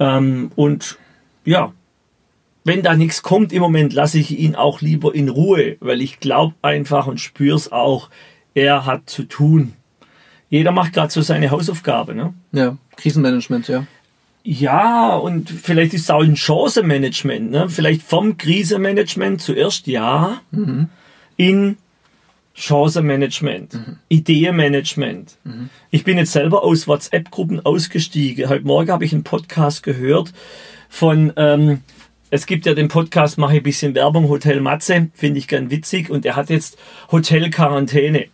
Ähm, 0.00 0.50
und 0.56 0.98
ja, 1.44 1.74
wenn 2.64 2.82
da 2.82 2.96
nichts 2.96 3.22
kommt 3.22 3.52
im 3.52 3.60
Moment, 3.60 3.92
lasse 3.92 4.18
ich 4.18 4.38
ihn 4.38 4.54
auch 4.54 4.80
lieber 4.80 5.14
in 5.14 5.28
Ruhe, 5.28 5.76
weil 5.80 6.00
ich 6.00 6.20
glaube 6.20 6.54
einfach 6.62 7.06
und 7.06 7.20
spüre 7.20 7.56
es 7.56 7.70
auch, 7.70 8.08
er 8.54 8.86
hat 8.86 9.10
zu 9.10 9.24
tun. 9.24 9.74
Jeder 10.48 10.72
macht 10.72 10.94
gerade 10.94 11.12
so 11.12 11.20
seine 11.20 11.50
Hausaufgabe. 11.50 12.14
Ne? 12.14 12.32
Ja, 12.52 12.78
Krisenmanagement, 12.96 13.68
ja. 13.68 13.86
Ja, 14.46 15.16
und 15.16 15.48
vielleicht 15.48 15.94
ist 15.94 16.02
es 16.02 16.10
auch 16.10 16.22
ein 16.22 16.36
Chancenmanagement. 16.36 17.50
Ne? 17.50 17.70
Vielleicht 17.70 18.02
vom 18.02 18.36
Krisenmanagement 18.36 19.40
zuerst 19.40 19.86
ja, 19.86 20.42
mhm. 20.50 20.90
in 21.36 21.78
Chancenmanagement, 22.52 23.72
mhm. 23.72 23.96
Ideenmanagement. 24.10 25.38
Mhm. 25.44 25.70
Ich 25.90 26.04
bin 26.04 26.18
jetzt 26.18 26.32
selber 26.32 26.62
aus 26.62 26.86
WhatsApp-Gruppen 26.86 27.64
ausgestiegen. 27.64 28.50
Heute 28.50 28.66
Morgen 28.66 28.90
habe 28.90 29.06
ich 29.06 29.14
einen 29.14 29.24
Podcast 29.24 29.82
gehört 29.82 30.34
von, 30.90 31.32
ähm, 31.36 31.80
es 32.28 32.44
gibt 32.44 32.66
ja 32.66 32.74
den 32.74 32.88
Podcast, 32.88 33.38
mache 33.38 33.54
ich 33.54 33.60
ein 33.60 33.64
bisschen 33.64 33.94
Werbung, 33.94 34.28
Hotel 34.28 34.60
Matze, 34.60 35.08
finde 35.14 35.38
ich 35.38 35.48
ganz 35.48 35.70
witzig. 35.70 36.10
Und 36.10 36.26
er 36.26 36.36
hat 36.36 36.50
jetzt 36.50 36.76
Hotel 37.10 37.48
Quarantäne. 37.48 38.26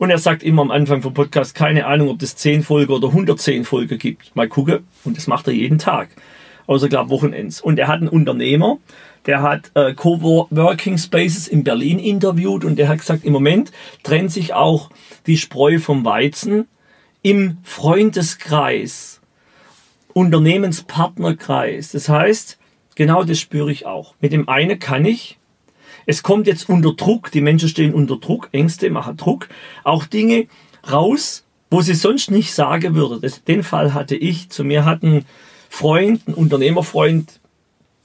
Und 0.00 0.08
er 0.08 0.16
sagt 0.16 0.42
immer 0.42 0.62
am 0.62 0.70
Anfang 0.70 1.02
vom 1.02 1.12
Podcast, 1.12 1.54
keine 1.54 1.84
Ahnung, 1.84 2.08
ob 2.08 2.18
das 2.18 2.34
10 2.34 2.62
Folge 2.62 2.94
oder 2.94 3.08
110 3.08 3.66
Folge 3.66 3.98
gibt. 3.98 4.34
Mal 4.34 4.48
gucken. 4.48 4.86
Und 5.04 5.18
das 5.18 5.26
macht 5.26 5.46
er 5.46 5.52
jeden 5.52 5.76
Tag. 5.76 6.08
Außer, 6.66 6.88
glaube 6.88 7.10
Wochenends. 7.10 7.60
Und 7.60 7.78
er 7.78 7.86
hat 7.86 8.00
einen 8.00 8.08
Unternehmer, 8.08 8.78
der 9.26 9.42
hat 9.42 9.70
äh, 9.74 9.92
Coworking 9.92 10.96
Spaces 10.96 11.48
in 11.48 11.64
Berlin 11.64 11.98
interviewt 11.98 12.64
und 12.64 12.76
der 12.76 12.88
hat 12.88 13.00
gesagt, 13.00 13.26
im 13.26 13.34
Moment 13.34 13.72
trennt 14.02 14.32
sich 14.32 14.54
auch 14.54 14.88
die 15.26 15.36
Spreu 15.36 15.78
vom 15.78 16.02
Weizen 16.02 16.66
im 17.20 17.58
Freundeskreis, 17.62 19.20
Unternehmenspartnerkreis. 20.14 21.92
Das 21.92 22.08
heißt, 22.08 22.58
genau 22.94 23.22
das 23.22 23.38
spüre 23.38 23.70
ich 23.70 23.84
auch. 23.84 24.14
Mit 24.22 24.32
dem 24.32 24.48
einen 24.48 24.78
kann 24.78 25.04
ich 25.04 25.39
es 26.06 26.22
kommt 26.22 26.46
jetzt 26.46 26.68
unter 26.68 26.92
Druck, 26.92 27.30
die 27.30 27.40
Menschen 27.40 27.68
stehen 27.68 27.94
unter 27.94 28.16
Druck, 28.16 28.48
Ängste 28.52 28.90
machen 28.90 29.16
Druck, 29.16 29.48
auch 29.84 30.06
Dinge 30.06 30.46
raus, 30.90 31.44
wo 31.70 31.82
sie 31.82 31.94
sonst 31.94 32.30
nicht 32.30 32.52
sagen 32.52 32.94
würde. 32.94 33.30
Den 33.46 33.62
Fall 33.62 33.94
hatte 33.94 34.16
ich. 34.16 34.50
Zu 34.50 34.64
mir 34.64 34.84
hat 34.84 35.02
ein 35.02 35.24
Freund, 35.68 36.26
ein 36.26 36.34
Unternehmerfreund, 36.34 37.40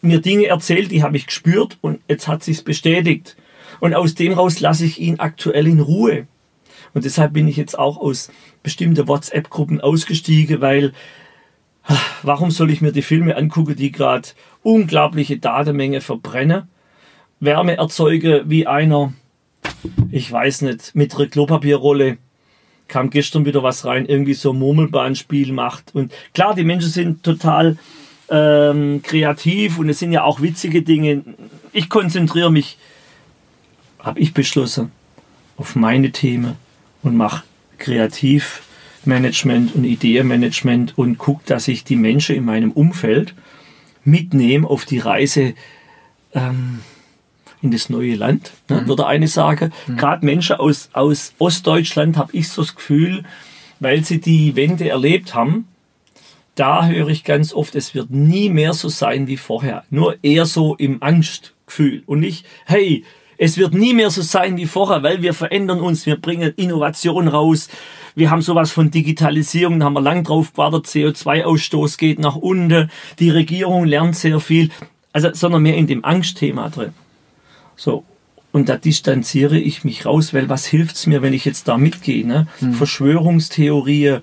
mir 0.01 0.21
Dinge 0.21 0.45
erzählt, 0.45 0.91
die 0.91 1.03
habe 1.03 1.17
ich 1.17 1.27
gespürt 1.27 1.77
und 1.81 1.99
jetzt 2.07 2.27
hat 2.27 2.43
sich's 2.43 2.61
bestätigt. 2.61 3.35
Und 3.79 3.95
aus 3.95 4.15
dem 4.15 4.33
raus 4.33 4.59
lasse 4.59 4.85
ich 4.85 4.99
ihn 4.99 5.19
aktuell 5.19 5.67
in 5.67 5.79
Ruhe. 5.79 6.27
Und 6.93 7.05
deshalb 7.05 7.33
bin 7.33 7.47
ich 7.47 7.57
jetzt 7.57 7.77
auch 7.77 7.97
aus 7.97 8.31
bestimmten 8.63 9.07
WhatsApp-Gruppen 9.07 9.81
ausgestiegen, 9.81 10.61
weil 10.61 10.93
ah, 11.83 11.97
warum 12.23 12.51
soll 12.51 12.71
ich 12.71 12.81
mir 12.81 12.91
die 12.91 13.01
Filme 13.01 13.35
angucken, 13.35 13.75
die 13.75 13.91
gerade 13.91 14.29
unglaubliche 14.63 15.37
Datenmenge 15.37 16.01
verbrennen? 16.01 16.69
Wärme 17.39 17.77
erzeuge 17.77 18.43
wie 18.47 18.67
einer, 18.67 19.13
ich 20.11 20.31
weiß 20.31 20.61
nicht, 20.61 20.95
mit 20.95 21.15
einer 21.15 21.27
Klopapierrolle. 21.27 22.17
Kam 22.87 23.09
gestern 23.09 23.45
wieder 23.45 23.63
was 23.63 23.85
rein, 23.85 24.05
irgendwie 24.05 24.35
so 24.35 24.53
ein 24.53 24.59
Murmelbahnspiel 24.59 25.51
macht. 25.51 25.95
Und 25.95 26.13
klar, 26.33 26.53
die 26.53 26.63
Menschen 26.63 26.89
sind 26.89 27.23
total 27.23 27.77
ähm, 28.29 29.01
kreativ 29.01 29.79
und 29.79 29.89
es 29.89 29.99
sind 29.99 30.11
ja 30.11 30.23
auch 30.23 30.41
witzige 30.41 30.81
Dinge. 30.81 31.23
Ich 31.73 31.89
konzentriere 31.89 32.51
mich, 32.51 32.77
habe 33.99 34.19
ich 34.19 34.33
beschlossen, 34.33 34.91
auf 35.57 35.75
meine 35.75 36.11
Themen 36.11 36.57
und 37.01 37.15
mache 37.15 37.43
Kreativmanagement 37.77 39.75
und 39.75 39.83
Ideenmanagement 39.83 40.97
und 40.97 41.17
gucke, 41.17 41.43
dass 41.45 41.67
ich 41.67 41.83
die 41.83 41.95
Menschen 41.95 42.35
in 42.35 42.45
meinem 42.45 42.71
Umfeld 42.71 43.33
mitnehme 44.03 44.67
auf 44.67 44.85
die 44.85 44.99
Reise. 44.99 45.53
Ähm, 46.33 46.79
in 47.65 47.71
das 47.71 47.89
neue 47.89 48.15
Land, 48.15 48.51
ne, 48.69 48.81
mhm. 48.81 48.87
würde 48.87 49.07
eine 49.07 49.27
sagen. 49.27 49.73
Mhm. 49.87 49.97
Gerade 49.97 50.25
Menschen 50.25 50.55
aus, 50.55 50.89
aus 50.93 51.33
Ostdeutschland 51.39 52.17
habe 52.17 52.31
ich 52.33 52.49
so 52.49 52.61
das 52.61 52.75
Gefühl, 52.75 53.23
weil 53.79 54.03
sie 54.03 54.21
die 54.21 54.55
Wende 54.55 54.87
erlebt 54.87 55.33
haben, 55.35 55.67
da 56.55 56.87
höre 56.87 57.09
ich 57.09 57.25
ganz 57.25 57.53
oft, 57.53 57.75
es 57.75 57.93
wird 57.93 58.11
nie 58.11 58.49
mehr 58.49 58.73
so 58.73 58.87
sein 58.87 59.27
wie 59.27 59.35
vorher. 59.35 59.83
Nur 59.89 60.15
eher 60.23 60.45
so 60.45 60.75
im 60.75 61.03
Angstgefühl 61.03 62.03
und 62.05 62.21
nicht, 62.21 62.45
hey, 62.65 63.03
es 63.37 63.57
wird 63.57 63.73
nie 63.73 63.93
mehr 63.93 64.09
so 64.11 64.21
sein 64.21 64.55
wie 64.55 64.65
vorher, 64.65 65.03
weil 65.03 65.21
wir 65.21 65.33
verändern 65.33 65.81
uns, 65.81 66.05
wir 66.05 66.15
bringen 66.15 66.53
Innovation 66.55 67.27
raus. 67.27 67.67
Wir 68.15 68.31
haben 68.31 68.41
sowas 68.41 68.71
von 68.71 68.91
Digitalisierung, 68.91 69.79
da 69.79 69.85
haben 69.85 69.93
wir 69.93 70.01
lang 70.01 70.23
drauf 70.23 70.53
gewartet, 70.53 70.85
CO2-Ausstoß 70.85 71.97
geht 71.97 72.19
nach 72.19 72.37
unten, 72.37 72.89
die 73.19 73.29
Regierung 73.29 73.85
lernt 73.85 74.15
sehr 74.15 74.39
viel, 74.39 74.69
also 75.11 75.33
sondern 75.33 75.63
mehr 75.63 75.75
in 75.75 75.87
dem 75.87 76.05
Angstthema 76.05 76.69
drin. 76.69 76.93
So. 77.75 78.03
Und 78.51 78.69
da 78.69 78.77
distanziere 78.77 79.57
ich 79.57 79.83
mich 79.83 80.05
raus, 80.05 80.33
weil 80.33 80.47
was 80.47 80.65
hilft's 80.65 81.07
mir, 81.07 81.21
wenn 81.21 81.33
ich 81.33 81.43
jetzt 81.43 81.67
da 81.67 81.77
mitgehe? 81.77 82.25
Ne? 82.25 82.47
Mhm. 82.61 82.73
Verschwörungstheorie, 82.73 84.19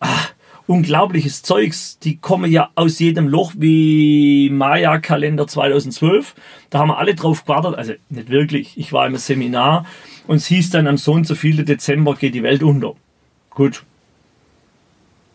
ah, 0.00 0.18
unglaubliches 0.66 1.42
Zeugs, 1.42 1.98
die 1.98 2.18
kommen 2.18 2.50
ja 2.50 2.70
aus 2.74 2.98
jedem 2.98 3.26
Loch 3.26 3.52
wie 3.56 4.50
Maya-Kalender 4.50 5.46
2012. 5.46 6.34
Da 6.68 6.78
haben 6.78 6.88
wir 6.88 6.98
alle 6.98 7.14
drauf 7.14 7.44
gewartet, 7.44 7.74
also 7.74 7.94
nicht 8.08 8.28
wirklich. 8.28 8.76
Ich 8.76 8.92
war 8.92 9.06
im 9.06 9.16
Seminar 9.16 9.86
und 10.26 10.36
es 10.36 10.46
hieß 10.46 10.70
dann 10.70 10.86
am 10.86 10.96
so 10.96 11.12
und 11.12 11.26
so 11.26 11.34
viel 11.34 11.64
Dezember 11.64 12.14
geht 12.14 12.34
die 12.34 12.42
Welt 12.42 12.62
unter. 12.62 12.94
Gut. 13.50 13.82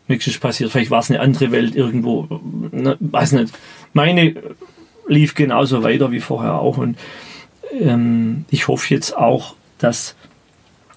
Nichts 0.08 0.26
ist 0.26 0.40
passiert. 0.40 0.70
Vielleicht 0.70 0.90
war 0.90 1.00
es 1.00 1.10
eine 1.10 1.20
andere 1.20 1.50
Welt 1.50 1.74
irgendwo. 1.74 2.40
Ne, 2.70 2.96
weiß 3.00 3.32
nicht. 3.32 3.52
Meine 3.92 4.36
lief 5.08 5.34
genauso 5.34 5.82
weiter 5.82 6.12
wie 6.12 6.20
vorher 6.20 6.54
auch. 6.54 6.78
Und 6.78 6.96
ähm, 7.72 8.44
ich 8.50 8.68
hoffe 8.68 8.92
jetzt 8.94 9.16
auch, 9.16 9.54
dass 9.78 10.14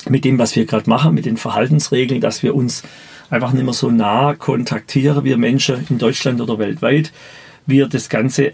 mit 0.07 0.25
dem, 0.25 0.39
was 0.39 0.55
wir 0.55 0.65
gerade 0.65 0.89
machen, 0.89 1.13
mit 1.13 1.25
den 1.25 1.37
Verhaltensregeln, 1.37 2.21
dass 2.21 2.43
wir 2.43 2.55
uns 2.55 2.83
einfach 3.29 3.51
nicht 3.51 3.63
mehr 3.63 3.73
so 3.73 3.91
nah 3.91 4.33
kontaktieren, 4.33 5.23
wir 5.23 5.37
Menschen 5.37 5.85
in 5.89 5.97
Deutschland 5.97 6.41
oder 6.41 6.57
weltweit, 6.57 7.11
wir 7.65 7.87
das 7.87 8.09
Ganze 8.09 8.53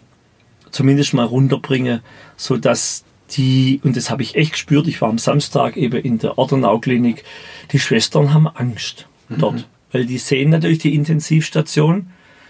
zumindest 0.72 1.14
mal 1.14 1.26
runterbringen, 1.26 2.02
sodass 2.36 3.06
die, 3.32 3.80
und 3.84 3.96
das 3.96 4.10
habe 4.10 4.24
ich 4.24 4.36
echt 4.36 4.54
gespürt, 4.54 4.88
ich 4.88 5.02
war 5.02 5.10
am 5.10 5.18
Samstag 5.18 5.78
eben 5.78 6.02
in 6.02 6.20
der 6.20 6.38
Ortenau-Klinik, 6.38 7.24
die 7.72 7.80
Schwestern 7.80 8.34
haben 8.34 8.48
Angst 8.48 9.08
mhm. 9.30 9.38
dort, 9.40 9.68
weil 9.92 10.06
die 10.06 10.18
sehen 10.18 10.50
natürlich 10.50 10.80
die 10.80 10.94
Intensivstation. 10.94 12.08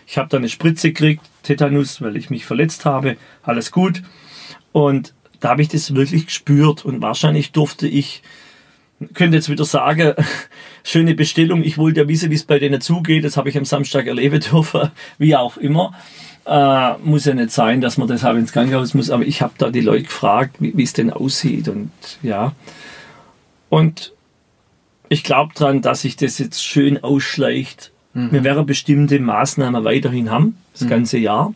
Ich 0.08 0.18
habe 0.18 0.30
da 0.30 0.38
eine 0.38 0.50
Spritze 0.50 0.90
gekriegt, 0.90 1.22
Tetanus, 1.44 2.02
weil 2.02 2.18
ich 2.18 2.30
mich 2.30 2.46
verletzt 2.46 2.86
habe, 2.86 3.18
alles 3.44 3.72
gut. 3.72 4.04
Und 4.72 5.14
da 5.40 5.50
habe 5.50 5.62
ich 5.62 5.68
das 5.70 5.96
wirklich 5.96 6.28
gespürt 6.28 6.86
und 6.86 7.02
wahrscheinlich 7.02 7.52
durfte 7.52 7.88
ich, 7.88 8.22
könnte 9.14 9.38
jetzt 9.38 9.50
wieder 9.50 9.66
sagen, 9.66 10.14
schöne 10.84 11.16
Bestellung, 11.16 11.64
ich 11.64 11.78
wollte 11.78 12.02
ja 12.02 12.08
wissen, 12.08 12.32
wie 12.32 12.36
es 12.36 12.44
bei 12.44 12.60
denen 12.60 12.82
zugeht, 12.82 13.24
das 13.24 13.38
habe 13.38 13.50
ich 13.50 13.58
am 13.58 13.66
Samstag 13.66 14.08
erleben 14.08 14.40
dürfen, 14.40 14.92
wie 15.18 15.36
auch 15.36 15.58
immer. 15.58 15.94
Äh, 16.46 16.94
muss 17.04 17.26
ja 17.26 17.34
nicht 17.34 17.52
sein, 17.52 17.82
dass 17.82 17.98
man 17.98 18.08
deshalb 18.08 18.38
ins 18.38 18.52
Krankenhaus 18.52 18.94
muss, 18.94 19.10
aber 19.10 19.26
ich 19.26 19.42
habe 19.42 19.54
da 19.58 19.72
die 19.72 19.82
Leute 19.82 20.04
gefragt, 20.04 20.58
wie 20.60 20.84
es 20.84 20.94
denn 20.94 21.12
aussieht 21.12 21.68
und 21.68 21.90
ja. 22.22 22.54
Und 23.70 24.14
ich 25.10 25.24
glaube 25.24 25.54
daran, 25.56 25.82
dass 25.82 26.02
sich 26.02 26.18
das 26.18 26.38
jetzt 26.38 26.64
schön 26.64 27.04
ausschleicht. 27.04 27.92
Mhm. 28.14 28.32
Wir 28.32 28.44
werden 28.44 28.66
bestimmte 28.68 29.20
Maßnahmen 29.20 29.84
weiterhin 29.84 30.30
haben, 30.30 30.58
das 30.74 30.82
mhm. 30.82 30.90
ganze 30.90 31.18
Jahr 31.18 31.54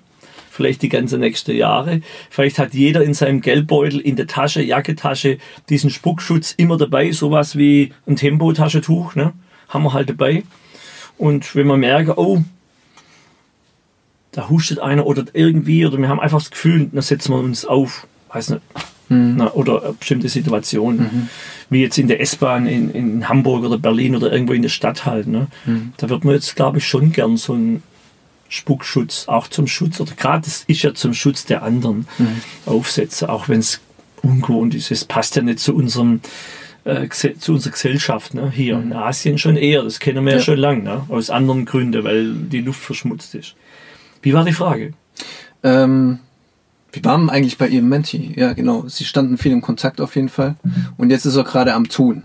vielleicht 0.59 0.81
die 0.81 0.89
ganze 0.89 1.17
nächste 1.17 1.53
Jahre. 1.53 2.01
Vielleicht 2.29 2.59
hat 2.59 2.73
jeder 2.73 3.01
in 3.01 3.13
seinem 3.13 3.39
Geldbeutel, 3.39 4.01
in 4.01 4.17
der 4.17 4.27
Tasche, 4.27 4.61
Jacketasche 4.61 5.37
diesen 5.69 5.89
Spuckschutz 5.89 6.53
immer 6.57 6.75
dabei, 6.75 7.13
sowas 7.13 7.57
wie 7.57 7.93
ein 8.05 8.17
Tempotaschentuch, 8.17 9.15
ne? 9.15 9.31
haben 9.69 9.83
wir 9.83 9.93
halt 9.93 10.09
dabei. 10.09 10.43
Und 11.17 11.55
wenn 11.55 11.67
wir 11.67 11.77
merken, 11.77 12.11
oh, 12.17 12.43
da 14.33 14.49
hustet 14.49 14.79
einer 14.79 15.07
oder 15.07 15.23
irgendwie, 15.31 15.85
oder 15.85 15.97
wir 15.97 16.09
haben 16.09 16.19
einfach 16.19 16.39
das 16.39 16.51
Gefühl, 16.51 16.89
dann 16.91 17.01
setzen 17.01 17.31
wir 17.31 17.39
uns 17.39 17.63
auf, 17.63 18.05
weiß 18.33 18.49
nicht, 18.49 18.61
Na, 19.07 19.53
oder 19.53 19.93
bestimmte 19.97 20.27
Situationen. 20.27 21.29
Wie 21.69 21.81
jetzt 21.81 21.97
in 21.97 22.09
der 22.09 22.19
S-Bahn 22.19 22.67
in, 22.67 22.91
in 22.91 23.29
Hamburg 23.29 23.63
oder 23.63 23.77
Berlin 23.77 24.13
oder 24.13 24.29
irgendwo 24.29 24.51
in 24.51 24.61
der 24.61 24.69
Stadt 24.69 25.05
halt. 25.05 25.27
Ne? 25.27 25.47
Da 25.95 26.09
wird 26.09 26.25
man 26.25 26.33
jetzt, 26.33 26.57
glaube 26.57 26.79
ich, 26.79 26.85
schon 26.85 27.13
gern 27.13 27.37
so 27.37 27.53
einen 27.53 27.81
Spuckschutz, 28.49 29.27
auch 29.27 29.47
zum 29.47 29.67
Schutz, 29.67 30.01
oder 30.01 30.13
gerade 30.15 30.43
das 30.45 30.63
ist 30.67 30.81
ja 30.81 30.93
zum 30.93 31.13
Schutz 31.13 31.45
der 31.45 31.63
anderen 31.63 32.07
aufsetzen, 32.65 33.29
auch 33.29 33.47
wenn 33.47 33.59
es 33.59 33.79
ungewohnt 34.21 34.75
ist. 34.75 34.91
Es 34.91 35.05
passt 35.05 35.35
ja 35.37 35.41
nicht 35.41 35.59
zu 35.59 35.73
unserem 35.75 36.19
äh, 36.83 37.07
zu 37.09 37.53
unserer 37.53 37.71
Gesellschaft 37.73 38.33
ne? 38.33 38.51
hier 38.51 38.79
in 38.79 38.91
Asien 38.93 39.37
schon 39.37 39.55
eher. 39.55 39.83
Das 39.83 39.99
kennen 39.99 40.25
wir 40.25 40.33
ja, 40.33 40.37
Ja. 40.39 40.43
schon 40.43 40.57
lange, 40.57 40.83
ne? 40.83 41.03
aus 41.09 41.29
anderen 41.29 41.65
Gründen, 41.65 42.03
weil 42.03 42.33
die 42.33 42.61
Luft 42.61 42.81
verschmutzt 42.81 43.35
ist. 43.35 43.55
Wie 44.21 44.33
war 44.33 44.43
die 44.43 44.53
Frage? 44.53 44.93
Ähm, 45.63 46.19
wie 46.91 47.03
war 47.03 47.17
denn 47.17 47.29
eigentlich 47.29 47.57
bei 47.57 47.67
Ihrem 47.67 47.87
Menti? 47.89 48.33
Ja, 48.35 48.53
genau. 48.53 48.87
Sie 48.87 49.05
standen 49.05 49.37
viel 49.37 49.51
in 49.51 49.61
Kontakt 49.61 50.01
auf 50.01 50.15
jeden 50.15 50.29
Fall. 50.29 50.55
Und 50.97 51.11
jetzt 51.11 51.25
ist 51.25 51.35
er 51.35 51.43
gerade 51.43 51.73
am 51.73 51.87
Tun. 51.87 52.23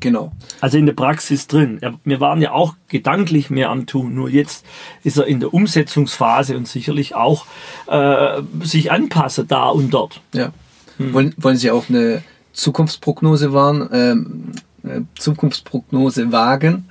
Genau. 0.00 0.32
Also 0.60 0.78
in 0.78 0.86
der 0.86 0.92
Praxis 0.92 1.46
drin. 1.46 1.80
Wir 2.04 2.20
waren 2.20 2.42
ja 2.42 2.52
auch 2.52 2.74
gedanklich 2.88 3.50
mehr 3.50 3.70
am 3.70 3.86
Tun, 3.86 4.14
nur 4.14 4.28
jetzt 4.28 4.66
ist 5.04 5.16
er 5.16 5.26
in 5.26 5.40
der 5.40 5.54
Umsetzungsphase 5.54 6.56
und 6.56 6.68
sicherlich 6.68 7.14
auch 7.14 7.46
äh, 7.86 8.42
sich 8.62 8.92
anpassen 8.92 9.48
da 9.48 9.68
und 9.68 9.90
dort. 9.90 10.20
Ja. 10.34 10.52
Hm. 10.98 11.12
Wollen, 11.12 11.34
wollen 11.38 11.56
Sie 11.56 11.70
auch 11.70 11.88
eine 11.88 12.22
Zukunftsprognose 12.52 13.52
wahren, 13.52 14.52
äh, 14.82 15.00
Zukunftsprognose 15.18 16.32
wagen, 16.32 16.88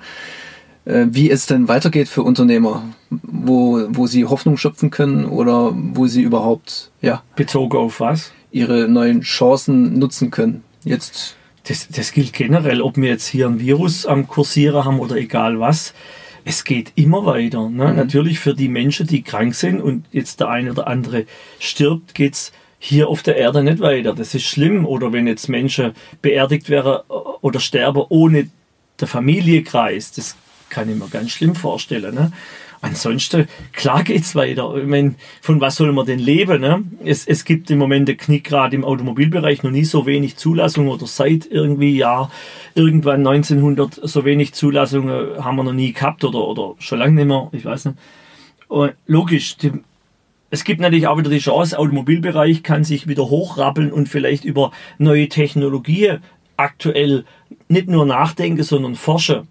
äh, 0.85 1.05
wie 1.09 1.29
es 1.29 1.45
denn 1.45 1.67
weitergeht 1.67 2.07
für 2.07 2.23
Unternehmer, 2.23 2.83
wo, 3.09 3.85
wo 3.89 4.07
sie 4.07 4.25
Hoffnung 4.25 4.57
schöpfen 4.57 4.91
können 4.91 5.25
oder 5.25 5.71
wo 5.73 6.07
sie 6.07 6.21
überhaupt 6.21 6.91
ja, 7.01 7.23
Bezogen 7.35 7.77
auf 7.77 7.99
was? 7.99 8.31
ihre 8.55 8.87
neuen 8.87 9.19
Chancen 9.19 9.99
nutzen 9.99 10.31
können. 10.31 10.63
Jetzt 10.85 11.35
Das, 11.67 11.87
das 11.89 12.11
gilt 12.11 12.33
generell, 12.33 12.81
ob 12.81 12.97
wir 12.97 13.09
jetzt 13.09 13.27
hier 13.27 13.47
ein 13.47 13.59
Virus 13.59 14.05
am 14.05 14.27
Kursieren 14.27 14.85
haben 14.85 14.99
oder 14.99 15.15
egal 15.15 15.59
was. 15.59 15.93
Es 16.43 16.63
geht 16.63 16.91
immer 16.95 17.25
weiter. 17.25 17.69
Ne? 17.69 17.93
Natürlich 17.93 18.39
für 18.39 18.53
die 18.53 18.69
Menschen, 18.69 19.07
die 19.07 19.23
krank 19.23 19.55
sind 19.55 19.81
und 19.81 20.05
jetzt 20.11 20.39
der 20.39 20.49
eine 20.49 20.71
oder 20.71 20.87
andere 20.87 21.25
stirbt, 21.59 22.13
geht's 22.13 22.51
hier 22.77 23.07
auf 23.07 23.23
der 23.23 23.37
Erde 23.37 23.63
nicht 23.63 23.79
weiter. 23.79 24.13
Das 24.13 24.35
ist 24.35 24.45
schlimm. 24.45 24.85
Oder 24.85 25.11
wenn 25.11 25.25
jetzt 25.25 25.49
Menschen 25.49 25.93
beerdigt 26.21 26.69
wären 26.69 27.01
oder 27.41 27.59
sterben 27.59 28.03
ohne 28.09 28.49
der 28.99 29.07
Familienkreis, 29.07 30.11
das 30.11 30.35
kann 30.69 30.87
ich 30.89 30.95
mir 30.95 31.07
ganz 31.09 31.31
schlimm 31.31 31.55
vorstellen. 31.55 32.13
Ne? 32.13 32.31
Ansonsten, 32.85 33.47
klar 33.73 34.03
geht's 34.03 34.35
weiter. 34.35 34.75
Ich 34.77 34.85
mein, 34.85 35.15
von 35.41 35.59
was 35.59 35.75
soll 35.77 35.91
man 35.91 36.05
denn 36.05 36.19
leben? 36.19 36.61
Ne? 36.61 36.83
Es, 37.03 37.25
es 37.25 37.43
gibt 37.43 37.71
im 37.71 37.79
Moment 37.79 38.07
den 38.07 38.17
Knick 38.17 38.43
gerade 38.43 38.75
im 38.75 38.85
Automobilbereich 38.85 39.63
noch 39.63 39.71
nie 39.71 39.85
so 39.85 40.05
wenig 40.05 40.37
Zulassungen 40.37 40.91
oder 40.91 41.07
seit 41.07 41.47
irgendwie 41.47 41.97
ja 41.97 42.29
irgendwann 42.75 43.25
1900 43.25 44.01
so 44.03 44.23
wenig 44.23 44.53
Zulassungen 44.53 45.43
haben 45.43 45.55
wir 45.55 45.63
noch 45.63 45.73
nie 45.73 45.93
gehabt 45.93 46.23
oder, 46.23 46.47
oder 46.47 46.75
schon 46.77 46.99
lange 46.99 47.13
nicht 47.13 47.25
mehr. 47.25 47.49
Ich 47.53 47.65
weiß 47.65 47.85
nicht. 47.85 47.97
Und 48.67 48.93
logisch, 49.07 49.57
die, 49.57 49.71
es 50.51 50.63
gibt 50.63 50.79
natürlich 50.79 51.07
auch 51.07 51.17
wieder 51.17 51.31
die 51.31 51.39
Chance, 51.39 51.79
Automobilbereich 51.79 52.61
kann 52.61 52.83
sich 52.83 53.07
wieder 53.07 53.31
hochrappeln 53.31 53.91
und 53.91 54.09
vielleicht 54.09 54.45
über 54.45 54.69
neue 54.99 55.27
Technologien 55.27 56.19
aktuell 56.55 57.25
nicht 57.67 57.87
nur 57.87 58.05
nachdenken, 58.05 58.61
sondern 58.61 58.93
forschen. 58.93 59.47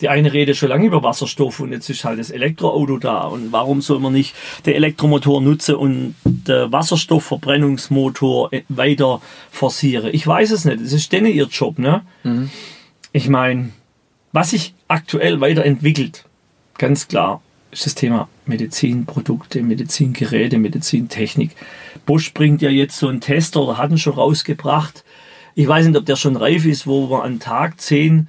Die 0.00 0.10
eine 0.10 0.32
redet 0.32 0.56
schon 0.56 0.68
lange 0.68 0.86
über 0.86 1.02
Wasserstoff 1.02 1.60
und 1.60 1.72
jetzt 1.72 1.88
ist 1.88 2.04
halt 2.04 2.18
das 2.18 2.30
Elektroauto 2.30 2.98
da. 2.98 3.22
Und 3.22 3.50
warum 3.50 3.80
soll 3.80 3.98
man 3.98 4.12
nicht 4.12 4.34
den 4.66 4.74
Elektromotor 4.74 5.40
nutzen 5.40 5.74
und 5.76 6.14
den 6.24 6.70
Wasserstoffverbrennungsmotor 6.70 8.52
äh, 8.52 8.62
weiter 8.68 9.22
forcieren? 9.50 10.10
Ich 10.12 10.26
weiß 10.26 10.50
es 10.50 10.66
nicht. 10.66 10.82
Das 10.82 10.92
ist 10.92 11.12
denen 11.12 11.32
ihr 11.32 11.46
Job, 11.46 11.78
ne? 11.78 12.02
Ich 13.12 13.28
meine, 13.30 13.70
was 14.32 14.50
sich 14.50 14.74
aktuell 14.86 15.40
weiterentwickelt, 15.40 16.26
ganz 16.76 17.08
klar, 17.08 17.40
ist 17.70 17.86
das 17.86 17.94
Thema 17.94 18.28
Medizinprodukte, 18.44 19.62
Medizingeräte, 19.62 20.58
Medizintechnik. 20.58 21.52
Bosch 22.04 22.34
bringt 22.34 22.60
ja 22.60 22.68
jetzt 22.68 22.98
so 22.98 23.08
einen 23.08 23.20
Tester 23.20 23.62
oder 23.62 23.78
hat 23.78 23.90
ihn 23.90 23.98
schon 23.98 24.12
rausgebracht. 24.14 25.04
Ich 25.54 25.66
weiß 25.66 25.86
nicht, 25.86 25.96
ob 25.96 26.04
der 26.04 26.16
schon 26.16 26.36
reif 26.36 26.66
ist, 26.66 26.86
wo 26.86 27.06
man 27.06 27.22
an 27.22 27.40
Tag 27.40 27.80
10 27.80 28.28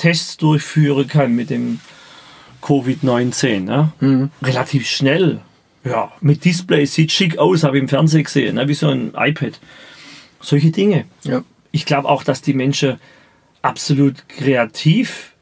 Tests 0.00 0.38
durchführen 0.38 1.06
kann 1.06 1.36
mit 1.36 1.50
dem 1.50 1.80
Covid-19. 2.62 3.60
Ne? 3.60 3.92
Relativ 4.42 4.88
schnell. 4.88 5.40
Ja, 5.84 6.10
mit 6.20 6.44
Display 6.44 6.86
sieht 6.86 7.12
schick 7.12 7.38
aus, 7.38 7.64
habe 7.64 7.76
ich 7.76 7.82
im 7.82 7.88
Fernsehen 7.88 8.24
gesehen, 8.24 8.56
ne? 8.56 8.66
wie 8.66 8.74
so 8.74 8.88
ein 8.88 9.12
iPad. 9.14 9.60
Solche 10.40 10.70
Dinge. 10.70 11.04
ja. 11.24 11.42
Ich 11.72 11.84
glaube 11.84 12.08
auch, 12.08 12.24
dass 12.24 12.42
die 12.42 12.54
Menschen 12.54 12.98
absolut 13.62 14.28
kreativ 14.28 15.34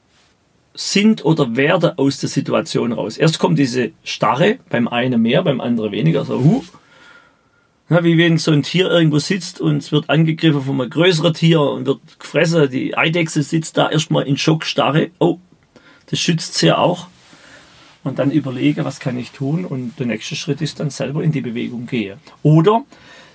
sind 0.74 1.24
oder 1.24 1.56
werden 1.56 1.96
aus 1.96 2.18
der 2.18 2.28
Situation 2.28 2.92
raus. 2.92 3.16
Erst 3.16 3.38
kommt 3.38 3.58
diese 3.58 3.92
Starre, 4.04 4.58
beim 4.68 4.88
einen 4.88 5.22
mehr, 5.22 5.42
beim 5.42 5.60
anderen 5.60 5.92
weniger, 5.92 6.24
so 6.24 6.38
huh. 6.40 6.64
Na, 7.90 8.04
wie 8.04 8.18
wenn 8.18 8.36
so 8.36 8.50
ein 8.50 8.62
Tier 8.62 8.90
irgendwo 8.90 9.18
sitzt 9.18 9.62
und 9.62 9.78
es 9.78 9.92
wird 9.92 10.10
angegriffen 10.10 10.62
von 10.62 10.80
einem 10.80 10.90
größeren 10.90 11.32
Tier 11.32 11.60
und 11.62 11.86
wird 11.86 12.00
gefressen. 12.18 12.68
Die 12.70 12.96
Eidechse 12.96 13.42
sitzt 13.42 13.78
da 13.78 13.88
erstmal 13.88 14.26
in 14.26 14.36
Schockstarre. 14.36 15.10
Oh, 15.18 15.38
das 16.10 16.18
schützt 16.18 16.54
sie 16.54 16.66
ja 16.66 16.78
auch. 16.78 17.08
Und 18.04 18.18
dann 18.18 18.30
überlege, 18.30 18.84
was 18.84 19.00
kann 19.00 19.18
ich 19.18 19.30
tun? 19.30 19.64
Und 19.64 19.98
der 19.98 20.06
nächste 20.06 20.36
Schritt 20.36 20.60
ist 20.60 20.80
dann 20.80 20.90
selber 20.90 21.22
in 21.22 21.32
die 21.32 21.40
Bewegung 21.40 21.86
gehen. 21.86 22.18
Oder 22.42 22.84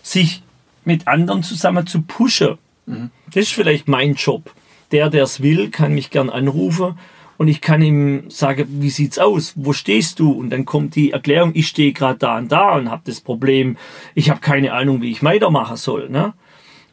sich 0.03 0.43
mit 0.85 1.07
anderen 1.07 1.41
zusammen 1.41 1.87
zu 1.87 2.01
pushen. 2.01 2.57
Das 2.85 3.43
ist 3.43 3.53
vielleicht 3.53 3.87
mein 3.87 4.13
Job. 4.13 4.51
Der, 4.91 5.09
der 5.09 5.23
es 5.23 5.41
will, 5.41 5.69
kann 5.69 5.93
mich 5.93 6.11
gern 6.11 6.29
anrufen 6.29 6.97
und 7.43 7.49
ich 7.49 7.59
kann 7.59 7.81
ihm 7.81 8.29
sagen, 8.29 8.65
wie 8.79 8.89
sieht's 8.89 9.19
aus? 9.19 9.51
Wo 9.57 9.73
stehst 9.73 10.19
du? 10.19 10.31
Und 10.31 10.49
dann 10.49 10.63
kommt 10.63 10.95
die 10.95 11.11
Erklärung, 11.11 11.51
ich 11.55 11.67
stehe 11.67 11.91
gerade 11.91 12.17
da 12.17 12.37
und 12.37 12.49
da 12.49 12.77
und 12.77 12.89
habe 12.89 13.01
das 13.03 13.19
Problem, 13.19 13.75
ich 14.15 14.29
habe 14.29 14.39
keine 14.39 14.71
Ahnung, 14.71 15.01
wie 15.01 15.11
ich 15.11 15.25
weitermachen 15.25 15.75
soll. 15.75 16.07
Ne? 16.09 16.33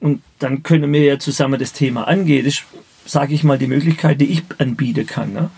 Und 0.01 0.23
dann 0.41 0.65
können 0.65 0.93
wir 0.93 1.05
ja 1.05 1.21
zusammen 1.21 1.61
das 1.61 1.73
Thema 1.73 2.09
angehen. 2.09 2.45
Das 2.45 2.55
ist, 2.55 2.65
sage 3.05 3.33
ich 3.33 3.45
mal, 3.45 3.59
die 3.59 3.69
Möglichkeit, 3.69 4.21
die 4.21 4.25
ich 4.25 4.43
anbieten 4.59 5.07
kann. 5.07 5.33
Ne? 5.33 5.51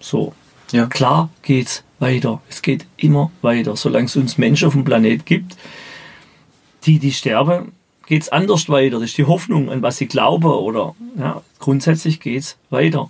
So. 0.00 0.34
Ja. 0.72 0.86
Klar 0.86 1.30
geht's 1.42 1.84
weiter. 2.00 2.42
Es 2.48 2.62
geht 2.62 2.84
immer 2.96 3.30
weiter. 3.42 3.76
Solange 3.76 4.06
es 4.06 4.16
uns 4.16 4.38
Menschen 4.38 4.66
auf 4.66 4.74
dem 4.74 4.82
Planet 4.82 5.24
gibt, 5.24 5.56
die, 6.82 6.98
die 6.98 7.12
sterben, 7.12 7.70
geht's 8.08 8.28
anders 8.28 8.68
weiter. 8.68 8.98
Das 8.98 9.10
ist 9.10 9.18
die 9.18 9.26
Hoffnung, 9.26 9.70
an 9.70 9.82
was 9.82 9.98
sie 9.98 10.08
glauben. 10.08 10.50
Oder 10.50 10.96
ja, 11.16 11.42
grundsätzlich 11.60 12.18
geht's 12.18 12.58
weiter. 12.70 13.08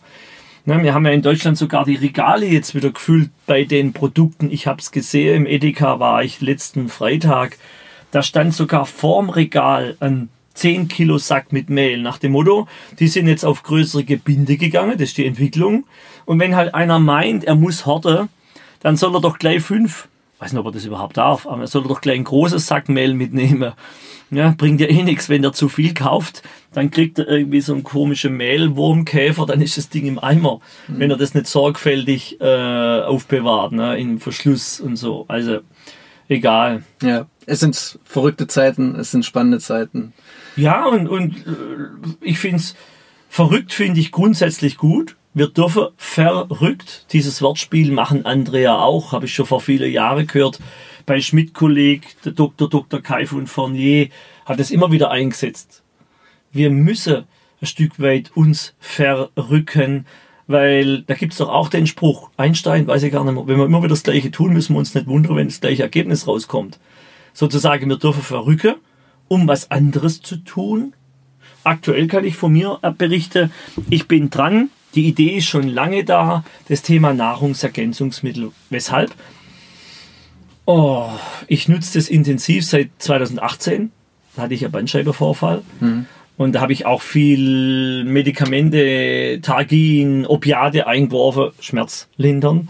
Na, 0.69 0.83
wir 0.83 0.95
haben 0.95 1.07
ja 1.07 1.13
in 1.13 1.23
Deutschland 1.23 1.57
sogar 1.57 1.85
die 1.85 1.95
Regale 1.95 2.45
jetzt 2.45 2.75
wieder 2.75 2.91
gefüllt 2.91 3.31
bei 3.47 3.63
den 3.63 3.93
Produkten. 3.93 4.51
Ich 4.51 4.67
habe 4.67 4.81
es 4.81 4.91
gesehen, 4.91 5.37
im 5.37 5.47
Edeka 5.47 6.01
war 6.01 6.25
ich 6.25 6.41
letzten 6.41 6.89
Freitag. 6.89 7.57
Da 8.11 8.21
stand 8.21 8.53
sogar 8.53 8.85
vorm 8.85 9.31
Regal 9.31 9.97
ein 10.01 10.29
10 10.55 10.89
Kilo 10.89 11.19
Sack 11.19 11.53
mit 11.53 11.71
Mehl 11.71 12.03
nach 12.03 12.19
dem 12.19 12.33
Motto, 12.33 12.67
die 12.99 13.07
sind 13.07 13.29
jetzt 13.29 13.45
auf 13.45 13.63
größere 13.63 14.03
Gebinde 14.03 14.57
gegangen, 14.57 14.99
das 14.99 15.11
ist 15.11 15.19
die 15.19 15.27
Entwicklung. 15.27 15.85
Und 16.25 16.41
wenn 16.41 16.57
halt 16.57 16.75
einer 16.75 16.99
meint, 16.99 17.45
er 17.45 17.55
muss 17.55 17.87
horten, 17.87 18.29
dann 18.81 18.97
soll 18.97 19.15
er 19.15 19.21
doch 19.21 19.39
gleich 19.39 19.63
fünf, 19.63 20.09
weiß 20.39 20.53
nicht, 20.53 20.61
ob 20.61 20.67
er 20.67 20.73
das 20.73 20.85
überhaupt 20.85 21.17
darf, 21.17 21.47
aber 21.47 21.63
er 21.63 21.67
soll 21.67 21.85
doch 21.85 22.01
gleich 22.01 22.17
ein 22.17 22.25
großes 22.25 22.67
Sack 22.67 22.89
Mehl 22.89 23.15
mitnehmen. 23.15 23.73
Ja, 24.31 24.55
bringt 24.57 24.81
ja 24.81 24.89
eh 24.89 25.05
nichts, 25.05 25.29
wenn 25.29 25.43
der 25.43 25.53
zu 25.53 25.69
viel 25.69 25.95
kauft, 25.95 26.43
dann 26.73 26.91
kriegt 26.91 27.21
er 27.21 27.29
irgendwie 27.29 27.61
so 27.61 27.73
einen 27.73 27.85
komischen 27.85 28.37
Mehlwurmkäfer, 28.37 29.47
dann 29.47 29.63
ist 29.63 29.79
das 29.79 29.89
Ding 29.89 30.05
im 30.05 30.19
Eimer, 30.19 30.61
wenn 30.89 31.11
er 31.11 31.17
das 31.17 31.35
nicht 31.35 31.47
sorgfältig 31.47 32.41
äh, 32.41 33.03
aufbewahrt, 33.03 33.71
ne, 33.71 33.97
im 33.99 34.19
Verschluss 34.19 34.81
und 34.81 34.97
so. 34.97 35.27
Also, 35.29 35.61
egal. 36.29 36.83
Ja. 37.03 37.27
Es 37.47 37.61
sind 37.61 38.01
verrückte 38.03 38.49
Zeiten, 38.49 38.97
es 38.97 39.13
sind 39.13 39.25
spannende 39.25 39.61
Zeiten. 39.61 40.13
Ja, 40.57 40.87
und, 40.87 41.07
und 41.07 41.47
äh, 41.47 42.17
ich 42.21 42.41
finde 42.41 42.57
es 42.57 42.75
verrückt, 43.29 43.73
finde 43.73 44.01
ich 44.01 44.11
grundsätzlich 44.11 44.77
gut. 44.77 45.15
Wir 45.37 45.49
dürfen 45.49 45.89
verrückt. 45.99 47.05
Dieses 47.13 47.43
Wortspiel 47.43 47.93
machen 47.93 48.25
andere 48.25 48.63
ja 48.63 48.79
auch, 48.79 49.13
habe 49.13 49.27
ich 49.27 49.35
schon 49.35 49.45
vor 49.45 49.61
vielen 49.61 49.93
Jahren 49.93 50.27
gehört. 50.27 50.61
Bei 51.05 51.21
Schmidt-Kolleg, 51.21 52.23
der 52.23 52.33
Dr. 52.33 52.71
Dr. 52.71 53.03
Kai 53.03 53.27
von 53.27 53.47
Fournier 53.47 54.09
hat 54.47 54.61
es 54.61 54.71
immer 54.71 54.91
wieder 54.93 55.11
eingesetzt. 55.11 55.83
Wir 56.53 56.71
müssen 56.71 57.27
ein 57.61 57.67
Stück 57.67 58.01
weit 58.01 58.35
uns 58.35 58.73
verrücken, 58.79 60.07
weil 60.47 61.03
da 61.03 61.13
gibt's 61.13 61.37
doch 61.37 61.51
auch 61.51 61.69
den 61.69 61.87
Spruch, 61.87 62.31
Einstein, 62.39 62.87
weiß 62.87 63.03
ich 63.03 63.13
gar 63.13 63.23
nicht 63.23 63.35
mehr, 63.35 63.47
wenn 63.47 63.59
wir 63.59 63.67
immer 63.67 63.81
wieder 63.81 63.91
das 63.91 64.05
Gleiche 64.05 64.31
tun, 64.31 64.55
müssen 64.55 64.73
wir 64.75 64.79
uns 64.79 64.95
nicht 64.95 65.07
wundern, 65.07 65.37
wenn 65.37 65.49
das 65.49 65.61
gleiche 65.61 65.83
Ergebnis 65.83 66.27
rauskommt. 66.27 66.79
Sozusagen, 67.35 67.91
wir 67.91 67.99
dürfen 67.99 68.23
verrücken, 68.23 68.77
um 69.29 69.47
was 69.47 69.71
anderes 69.71 70.23
zu 70.23 70.37
tun. 70.39 70.95
Aktuell 71.63 72.07
kann 72.07 72.25
ich 72.25 72.37
von 72.37 72.55
mir 72.55 72.79
berichten, 72.97 73.53
ich 73.91 74.09
bin 74.09 74.31
dran, 74.31 74.71
die 74.97 75.07
Idee 75.07 75.37
ist 75.37 75.47
schon 75.47 75.69
lange 75.69 76.05
da, 76.05 76.45
das 76.69 76.83
Thema 76.83 77.13
Nahrungsergänzungsmittel. 77.13 78.51
Weshalb? 78.71 79.15
Oh, 80.65 81.07
ich 81.47 81.69
nutze 81.69 81.99
das 81.99 82.09
intensiv 82.09 82.65
seit 82.65 82.91
2018. 82.99 83.93
Da 84.35 84.43
hatte 84.43 84.55
ich 84.55 84.65
einen 84.65 84.73
Bandscheibenvorfall. 84.73 85.63
Mhm. 85.81 86.07
Und 86.37 86.53
da 86.55 86.61
habe 86.61 86.73
ich 86.73 86.85
auch 86.85 87.03
viel 87.03 88.05
Medikamente, 88.05 89.39
Targin, 89.43 90.27
Opiate 90.27 90.87
eingeworfen, 90.87 91.51
Schmerzlindern. 91.61 92.69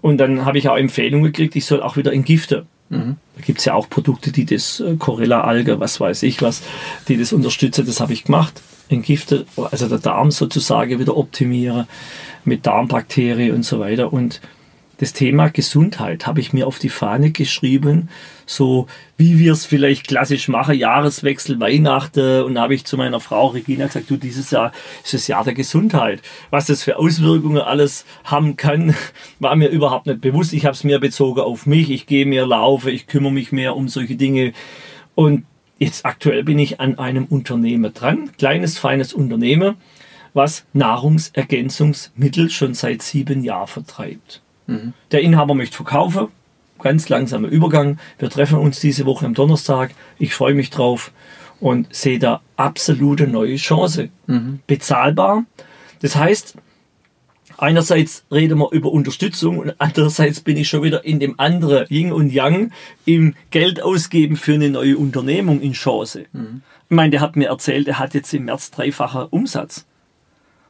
Und 0.00 0.18
dann 0.18 0.44
habe 0.44 0.58
ich 0.58 0.68
auch 0.68 0.76
Empfehlungen 0.76 1.32
gekriegt, 1.32 1.56
ich 1.56 1.64
soll 1.64 1.82
auch 1.82 1.96
wieder 1.96 2.12
entgiften. 2.12 2.66
Mhm. 2.90 3.16
Da 3.36 3.42
gibt 3.44 3.60
es 3.60 3.64
ja 3.64 3.74
auch 3.74 3.88
Produkte, 3.88 4.32
die 4.32 4.44
das 4.44 4.80
äh, 4.80 4.96
Corella-Alge, 4.96 5.80
was 5.80 6.00
weiß 6.00 6.22
ich 6.24 6.42
was, 6.42 6.62
die 7.08 7.16
das 7.16 7.32
unterstützen. 7.32 7.86
Das 7.86 8.00
habe 8.00 8.12
ich 8.12 8.24
gemacht. 8.24 8.62
Entgifte, 8.88 9.46
also 9.70 9.88
der 9.88 9.98
Darm 9.98 10.30
sozusagen 10.30 10.98
wieder 10.98 11.16
optimiere 11.16 11.86
mit 12.44 12.66
Darmbakterien 12.66 13.54
und 13.54 13.62
so 13.64 13.78
weiter. 13.78 14.12
Und 14.12 14.40
das 14.98 15.12
Thema 15.12 15.48
Gesundheit 15.48 16.26
habe 16.26 16.40
ich 16.40 16.52
mir 16.52 16.66
auf 16.66 16.80
die 16.80 16.88
Fahne 16.88 17.30
geschrieben, 17.30 18.08
so 18.46 18.88
wie 19.16 19.38
wir 19.38 19.52
es 19.52 19.64
vielleicht 19.64 20.08
klassisch 20.08 20.48
machen, 20.48 20.76
Jahreswechsel, 20.76 21.60
Weihnachten. 21.60 22.42
Und 22.42 22.56
da 22.56 22.62
habe 22.62 22.74
ich 22.74 22.84
zu 22.84 22.96
meiner 22.96 23.20
Frau 23.20 23.48
Regina 23.48 23.86
gesagt, 23.86 24.10
du, 24.10 24.16
dieses 24.16 24.50
Jahr 24.50 24.72
ist 25.04 25.14
das 25.14 25.28
Jahr 25.28 25.44
der 25.44 25.54
Gesundheit. 25.54 26.20
Was 26.50 26.66
das 26.66 26.82
für 26.82 26.98
Auswirkungen 26.98 27.62
alles 27.62 28.06
haben 28.24 28.56
kann, 28.56 28.94
war 29.38 29.54
mir 29.54 29.68
überhaupt 29.68 30.06
nicht 30.06 30.20
bewusst. 30.20 30.52
Ich 30.52 30.64
habe 30.64 30.74
es 30.74 30.82
mehr 30.82 30.98
bezogen 30.98 31.40
auf 31.40 31.64
mich. 31.64 31.90
Ich 31.90 32.06
gehe 32.06 32.26
mehr 32.26 32.46
laufen, 32.46 32.88
ich 32.88 33.06
kümmere 33.06 33.32
mich 33.32 33.52
mehr 33.52 33.76
um 33.76 33.88
solche 33.88 34.16
Dinge. 34.16 34.52
Und 35.14 35.44
jetzt 35.78 36.04
aktuell 36.04 36.44
bin 36.44 36.58
ich 36.58 36.80
an 36.80 36.98
einem 36.98 37.24
Unternehmen 37.24 37.92
dran, 37.94 38.30
kleines, 38.36 38.78
feines 38.78 39.12
Unternehmen, 39.12 39.76
was 40.34 40.64
Nahrungsergänzungsmittel 40.72 42.50
schon 42.50 42.74
seit 42.74 43.02
sieben 43.02 43.42
Jahren 43.42 43.66
vertreibt. 43.66 44.42
Mhm. 44.66 44.92
Der 45.10 45.22
Inhaber 45.22 45.54
möchte 45.54 45.76
verkaufen. 45.76 46.28
Ganz 46.80 47.08
langsamer 47.08 47.48
Übergang. 47.48 47.98
Wir 48.18 48.30
treffen 48.30 48.58
uns 48.58 48.78
diese 48.78 49.04
Woche 49.04 49.26
am 49.26 49.34
Donnerstag. 49.34 49.92
Ich 50.18 50.34
freue 50.34 50.54
mich 50.54 50.70
drauf 50.70 51.12
und 51.60 51.92
sehe 51.92 52.20
da 52.20 52.40
absolute 52.56 53.26
neue 53.26 53.56
Chance. 53.56 54.10
Mhm. 54.26 54.60
Bezahlbar. 54.66 55.44
Das 56.00 56.14
heißt, 56.14 56.54
einerseits 57.58 58.24
reden 58.30 58.58
wir 58.58 58.72
über 58.72 58.90
Unterstützung 58.90 59.58
und 59.58 59.74
andererseits 59.78 60.40
bin 60.40 60.56
ich 60.56 60.68
schon 60.68 60.82
wieder 60.82 61.04
in 61.04 61.20
dem 61.20 61.38
anderen 61.38 61.86
Yin 61.90 62.12
und 62.12 62.32
Yang 62.32 62.72
im 63.04 63.34
Geld 63.50 63.82
ausgeben 63.82 64.36
für 64.36 64.54
eine 64.54 64.70
neue 64.70 64.96
Unternehmung 64.96 65.60
in 65.60 65.72
Chance. 65.72 66.26
Mhm. 66.32 66.62
Ich 66.88 66.94
meine, 66.94 67.10
der 67.10 67.20
hat 67.20 67.36
mir 67.36 67.48
erzählt, 67.48 67.88
er 67.88 67.98
hat 67.98 68.14
jetzt 68.14 68.32
im 68.32 68.46
März 68.46 68.70
dreifacher 68.70 69.32
Umsatz. 69.32 69.84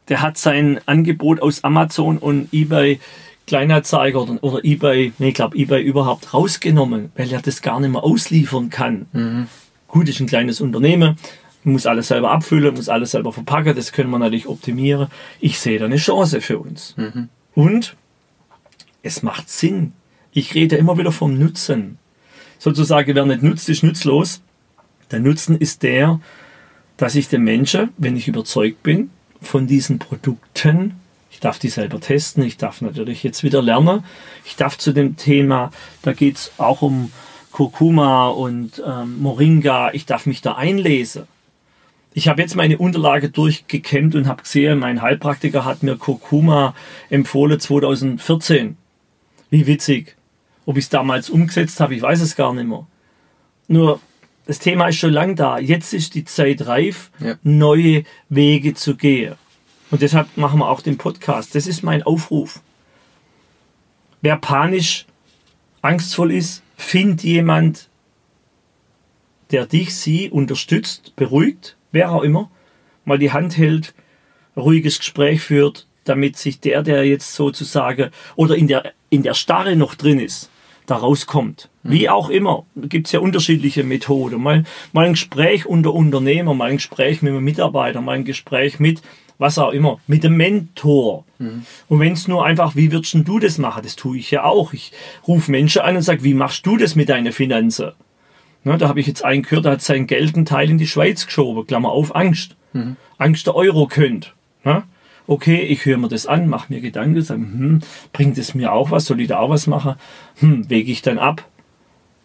Der 0.09 0.23
hat 0.23 0.39
sein 0.39 0.81
Angebot 0.87 1.41
aus 1.41 1.63
Amazon 1.65 2.19
und 2.19 2.53
eBay 2.53 2.99
Kleinanzeiger 3.47 4.23
oder, 4.23 4.43
oder 4.43 4.65
eBay, 4.65 5.13
nee, 5.19 5.29
ich 5.29 5.35
glaube 5.35 5.57
eBay 5.57 5.83
überhaupt 5.83 6.35
rausgenommen, 6.35 7.11
weil 7.17 7.33
er 7.33 7.41
das 7.41 7.63
gar 7.63 7.81
nicht 7.81 7.91
mehr 7.91 8.05
ausliefern 8.05 8.71
kann. 8.71 9.07
Mhm. 9.13 9.47
Gut, 9.89 10.09
ist 10.09 10.21
ein 10.21 10.27
kleines 10.27 10.61
Unternehmen, 10.61 11.17
muss 11.69 11.87
alles 11.87 12.09
selber 12.09 12.31
abfüllen, 12.31 12.75
muss 12.75 12.89
alles 12.89 13.13
selber 13.13 13.33
verpacken, 13.33 13.75
das 13.75 13.93
können 13.93 14.11
wir 14.11 14.19
natürlich 14.19 14.47
optimieren. 14.47 15.09
Ich 15.41 15.59
sehe 15.59 15.79
da 15.79 15.87
eine 15.87 15.97
Chance 15.97 16.41
für 16.41 16.59
uns. 16.59 16.95
Mhm. 16.97 17.29
Und 17.55 17.97
es 19.03 19.23
macht 19.23 19.49
Sinn. 19.49 19.93
Ich 20.33 20.55
rede 20.55 20.77
immer 20.77 20.99
wieder 20.99 21.13
vom 21.13 21.39
Nutzen. 21.39 21.99
Sozusagen, 22.59 23.15
wer 23.15 23.27
nicht 23.27 23.43
nutzt, 23.43 23.69
ist 23.69 23.83
nutzlos. 23.83 24.43
Der 25.11 25.21
Nutzen 25.21 25.57
ist 25.57 25.83
der, 25.83 26.21
dass 26.97 27.15
ich 27.15 27.29
den 27.29 27.45
Menschen, 27.45 27.91
wenn 27.97 28.17
ich 28.17 28.29
überzeugt 28.29 28.83
bin, 28.83 29.11
von 29.41 29.67
diesen 29.67 29.99
Produkten 29.99 30.95
ich 31.31 31.41
darf 31.41 31.59
die 31.61 31.69
selber 31.69 32.01
testen. 32.01 32.43
Ich 32.43 32.57
darf 32.57 32.81
natürlich 32.81 33.23
jetzt 33.23 33.45
wieder 33.45 33.63
lernen. 33.63 34.05
Ich 34.45 34.57
darf 34.57 34.77
zu 34.77 34.93
dem 34.93 35.17
Thema, 35.17 35.71
da 36.03 36.13
geht 36.13 36.37
es 36.37 36.53
auch 36.59 36.83
um 36.83 37.13
Kurkuma 37.53 38.29
und 38.29 38.83
ähm, 38.85 39.21
Moringa. 39.21 39.93
Ich 39.93 40.05
darf 40.05 40.27
mich 40.27 40.41
da 40.41 40.55
einlesen. 40.55 41.29
Ich 42.19 42.27
habe 42.27 42.43
jetzt 42.43 42.57
meine 42.57 42.79
Unterlage 42.79 43.29
durchgekämmt 43.29 44.17
und 44.17 44.27
habe 44.27 44.43
gesehen, 44.43 44.81
mein 44.81 45.03
Heilpraktiker 45.03 45.65
hat 45.65 45.85
mir 45.85 45.97
Kurkuma 45.97 46.75
empfohlen 47.11 47.61
2014. 47.61 48.77
Wie 49.51 49.69
witzig. 49.69 50.17
Ob 50.67 50.77
ich 50.79 50.87
es 50.87 50.91
damals 50.91 51.31
umgesetzt 51.31 51.79
habe, 51.79 51.95
ich 51.95 52.03
weiß 52.03 52.21
es 52.21 52.35
gar 52.35 52.53
nicht 52.55 52.67
mehr. 52.67 52.89
Nur 53.69 54.01
das 54.47 54.59
Thema 54.59 54.89
ist 54.89 54.97
schon 54.97 55.13
lang 55.13 55.37
da. 55.37 55.61
Jetzt 55.61 55.95
ist 55.95 56.17
die 56.17 56.25
Zeit 56.25 56.67
reif, 56.67 57.13
ja. 57.21 57.37
neue 57.45 58.03
Wege 58.29 58.75
zu 58.75 58.97
gehen. 58.97 59.37
Und 59.93 60.03
deshalb 60.03 60.37
machen 60.37 60.59
wir 60.59 60.69
auch 60.69 60.81
den 60.81 60.99
Podcast. 60.99 61.55
Das 61.55 61.69
ist 61.69 61.85
mein 61.85 62.03
Aufruf. 62.03 62.63
Wer 64.23 64.39
panisch, 64.39 65.07
angstvoll 65.83 66.33
ist, 66.33 66.65
find 66.77 67.23
jemand, 67.23 67.89
der 69.53 69.67
dich, 69.67 69.95
sie 69.95 70.31
unterstützt, 70.31 71.15
beruhigt, 71.15 71.77
wer 71.93 72.13
auch 72.13 72.23
immer, 72.23 72.51
mal 73.05 73.19
die 73.19 73.33
Hand 73.33 73.57
hält, 73.57 73.95
ruhiges 74.57 74.99
Gespräch 74.99 75.41
führt, 75.41 75.87
damit 76.05 76.37
sich 76.37 76.61
der, 76.61 76.83
der 76.83 77.05
jetzt 77.05 77.35
sozusagen 77.35 78.11
oder 78.37 78.57
in 78.57 78.67
der, 78.67 78.93
in 79.11 79.23
der 79.23 79.35
Starre 79.35 79.77
noch 79.77 79.95
drin 79.95 80.19
ist, 80.21 80.51
da 80.87 80.97
rauskommt. 80.97 81.69
Mhm. 81.83 81.91
Wie 81.91 82.09
auch 82.09 82.31
immer. 82.31 82.65
Gibt 82.77 83.07
es 83.07 83.13
ja 83.13 83.21
unterschiedliche 83.21 83.85
Methoden. 83.85 84.43
Mal, 84.43 84.65
mal 84.93 85.07
ein 85.07 85.13
Gespräch 85.13 85.67
unter 85.67 85.93
Unternehmer, 85.93 86.55
mal 86.55 86.71
ein 86.71 86.77
Gespräch 86.77 87.23
mit 87.23 87.33
einem 87.33 87.45
Mitarbeiter, 87.45 88.01
mal 88.01 88.17
ein 88.17 88.25
Gespräch 88.25 88.81
mit 88.81 89.03
was 89.39 89.57
auch 89.59 89.71
immer, 89.71 90.01
mit 90.07 90.25
dem 90.25 90.37
Mentor. 90.37 91.25
Mhm. 91.39 91.65
Und 91.89 92.01
wenn 92.01 92.13
es 92.13 92.27
nur 92.27 92.45
einfach, 92.45 92.75
wie 92.75 92.91
würdest 92.91 93.15
du 93.15 93.39
das 93.39 93.59
machen? 93.59 93.83
Das 93.85 93.97
tue 93.97 94.19
ich 94.19 94.31
ja 94.33 94.45
auch. 94.45 94.73
Ich 94.73 94.93
rufe 95.27 95.51
Menschen 95.51 95.83
an 95.83 95.97
und 95.97 96.03
sage, 96.03 96.25
wie 96.25 96.35
machst 96.35 96.67
du 96.67 96.77
das 96.77 96.97
mit 96.97 97.09
deinen 97.09 97.33
Finanzen? 97.33 97.93
Ne, 98.65 98.77
da 98.77 98.89
habe 98.89 99.01
ich 99.01 99.07
jetzt 99.07 99.25
einen 99.25 99.43
gehört, 99.43 99.65
der 99.65 99.73
hat 99.73 99.83
seinen 99.83 100.07
Geldenteil 100.07 100.69
in 100.71 100.79
die 100.79 100.87
Schweiz 100.87 101.27
geschoben. 101.27 101.67
Klammer 101.67 101.91
auf, 101.91 102.15
Angst. 102.15 102.57
Mhm. 102.73 102.97
Angst, 103.17 103.47
der 103.47 103.55
Euro 103.55 103.87
könnt. 103.87 104.35
Ne? 104.65 104.83
Okay, 105.27 105.61
ich 105.63 105.85
höre 105.85 105.99
mir 105.99 106.09
das 106.09 106.27
an, 106.27 106.49
mache 106.49 106.73
mir 106.73 106.81
Gedanken, 106.81 107.21
sage, 107.23 107.41
hm, 107.41 107.81
bringt 108.13 108.39
es 108.39 108.55
mir 108.55 108.73
auch 108.73 108.91
was? 108.91 109.07
Soll 109.07 109.21
ich 109.21 109.29
da 109.29 109.39
auch 109.39 109.51
was 109.51 109.67
machen? 109.67 109.95
Hm, 110.37 110.69
wege 110.69 110.91
ich 110.91 111.03
dann 111.03 111.19
ab? 111.19 111.47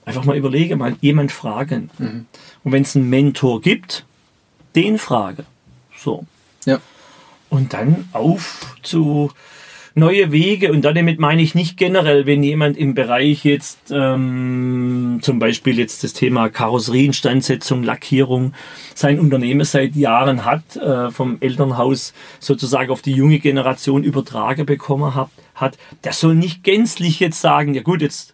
Einfach 0.05 0.25
mal 0.25 0.35
überlege, 0.35 0.75
mal 0.75 0.95
jemand 1.01 1.31
fragen. 1.31 1.89
Mhm. 1.97 2.25
Und 2.63 2.71
wenn 2.71 2.83
es 2.83 2.95
einen 2.95 3.09
Mentor 3.09 3.61
gibt, 3.61 4.05
den 4.75 4.97
frage. 4.97 5.45
So. 5.95 6.25
Ja 6.65 6.79
und 7.53 7.73
dann 7.73 8.09
auf 8.13 8.75
zu 8.81 9.31
neue 9.95 10.31
Wege. 10.31 10.71
Und 10.71 10.83
damit 10.83 11.19
meine 11.19 11.41
ich 11.41 11.55
nicht 11.55 11.77
generell, 11.77 12.25
wenn 12.25 12.43
jemand 12.43 12.77
im 12.77 12.93
Bereich 12.93 13.43
jetzt 13.45 13.91
ähm, 13.91 15.19
zum 15.21 15.39
Beispiel 15.39 15.77
jetzt 15.77 16.03
das 16.03 16.13
Thema 16.13 16.49
Karosserieinstandsetzung, 16.49 17.83
Lackierung 17.83 18.53
sein 18.95 19.19
Unternehmen 19.19 19.65
seit 19.65 19.95
Jahren 19.95 20.45
hat, 20.45 20.75
äh, 20.75 21.11
vom 21.11 21.37
Elternhaus 21.39 22.13
sozusagen 22.39 22.91
auf 22.91 23.01
die 23.01 23.13
junge 23.13 23.39
Generation 23.39 24.03
übertragen 24.03 24.65
bekommen 24.65 25.15
hat, 25.15 25.29
hat, 25.55 25.77
der 26.03 26.13
soll 26.13 26.35
nicht 26.35 26.63
gänzlich 26.63 27.19
jetzt 27.19 27.39
sagen, 27.39 27.73
ja 27.75 27.81
gut, 27.81 28.01
jetzt 28.01 28.33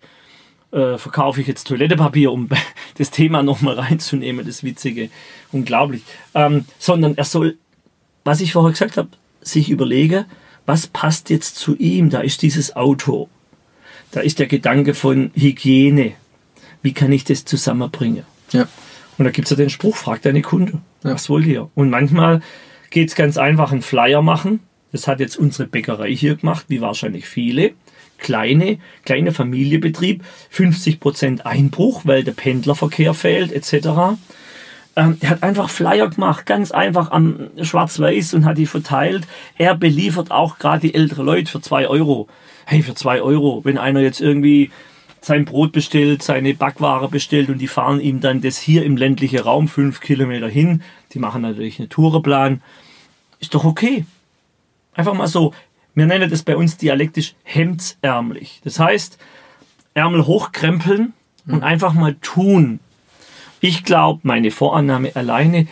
äh, 0.71 0.97
verkaufe 0.97 1.41
ich 1.41 1.47
jetzt 1.47 1.67
Toilettepapier, 1.67 2.31
um 2.31 2.49
das 2.97 3.11
Thema 3.11 3.43
nochmal 3.43 3.75
reinzunehmen, 3.79 4.45
das 4.45 4.63
Witzige, 4.63 5.09
unglaublich, 5.51 6.03
ähm, 6.33 6.65
sondern 6.77 7.17
er 7.17 7.25
soll 7.25 7.57
was 8.23 8.41
ich 8.41 8.53
vorher 8.53 8.71
gesagt 8.71 8.97
habe, 8.97 9.09
sich 9.41 9.69
überlege, 9.69 10.25
was 10.69 10.85
passt 10.85 11.31
jetzt 11.31 11.55
zu 11.55 11.75
ihm? 11.77 12.11
Da 12.11 12.21
ist 12.21 12.43
dieses 12.43 12.75
Auto. 12.75 13.27
Da 14.11 14.19
ist 14.19 14.37
der 14.37 14.45
Gedanke 14.45 14.93
von 14.93 15.31
Hygiene. 15.33 16.11
Wie 16.83 16.93
kann 16.93 17.11
ich 17.11 17.23
das 17.23 17.43
zusammenbringen? 17.43 18.23
Ja. 18.51 18.67
Und 19.17 19.25
da 19.25 19.31
gibt 19.31 19.47
es 19.47 19.49
ja 19.49 19.57
den 19.57 19.71
Spruch, 19.71 19.95
frag 19.95 20.21
deine 20.21 20.43
Kunde, 20.43 20.73
ja. 21.03 21.15
was 21.15 21.27
wollt 21.27 21.47
ihr? 21.47 21.71
Und 21.73 21.89
manchmal 21.89 22.41
geht 22.91 23.09
es 23.09 23.15
ganz 23.15 23.39
einfach, 23.39 23.71
einen 23.71 23.81
Flyer 23.81 24.21
machen. 24.21 24.59
Das 24.91 25.07
hat 25.07 25.19
jetzt 25.19 25.37
unsere 25.37 25.67
Bäckerei 25.67 26.15
hier 26.15 26.35
gemacht, 26.35 26.65
wie 26.67 26.81
wahrscheinlich 26.81 27.27
viele. 27.27 27.71
Kleine, 28.19 28.77
kleine 29.05 29.31
Familienbetrieb, 29.31 30.23
50% 30.53 31.41
Einbruch, 31.41 32.01
weil 32.05 32.23
der 32.23 32.33
Pendlerverkehr 32.33 33.15
fehlt, 33.15 33.51
etc. 33.51 34.19
Ähm, 34.99 35.17
er 35.21 35.29
hat 35.29 35.43
einfach 35.43 35.69
Flyer 35.69 36.09
gemacht, 36.09 36.45
ganz 36.45 36.71
einfach 36.71 37.11
am 37.11 37.51
Schwarz-Weiß 37.61 38.33
und 38.33 38.43
hat 38.43 38.57
die 38.57 38.65
verteilt. 38.65 39.25
Er 39.57 39.73
beliefert 39.75 40.29
auch 40.29 40.59
gerade 40.59 40.81
die 40.81 40.93
ältere 40.93 41.23
Leute 41.23 41.49
für 41.49 41.61
zwei 41.61 41.87
Euro. 41.87 42.27
Hey, 42.65 42.83
für 42.83 42.95
zwei 42.95 43.21
Euro, 43.21 43.61
wenn 43.63 43.77
einer 43.77 44.01
jetzt 44.01 44.19
irgendwie 44.19 44.71
sein 45.21 45.45
Brot 45.45 45.71
bestellt, 45.71 46.21
seine 46.21 46.53
Backware 46.53 47.07
bestellt 47.07 47.49
und 47.49 47.59
die 47.59 47.67
fahren 47.67 48.01
ihm 48.01 48.19
dann 48.19 48.41
das 48.41 48.57
hier 48.57 48.83
im 48.83 48.97
ländlichen 48.97 49.39
Raum 49.39 49.69
fünf 49.69 50.01
Kilometer 50.01 50.49
hin. 50.49 50.81
Die 51.13 51.19
machen 51.19 51.43
natürlich 51.43 51.79
einen 51.79 51.87
Tourenplan. 51.87 52.61
Ist 53.39 53.53
doch 53.53 53.63
okay. 53.63 54.05
Einfach 54.93 55.13
mal 55.13 55.27
so. 55.27 55.53
Wir 55.95 56.07
nennen 56.07 56.29
das 56.29 56.43
bei 56.43 56.57
uns 56.57 56.75
dialektisch 56.75 57.35
hemdsärmlich. 57.43 58.59
Das 58.65 58.79
heißt, 58.79 59.17
Ärmel 59.93 60.25
hochkrempeln 60.25 61.13
und 61.47 61.53
hm. 61.53 61.63
einfach 61.63 61.93
mal 61.93 62.15
tun. 62.15 62.81
Ich 63.61 63.83
glaube, 63.83 64.21
meine 64.23 64.51
Vorannahme 64.51 65.15
alleine, 65.15 65.67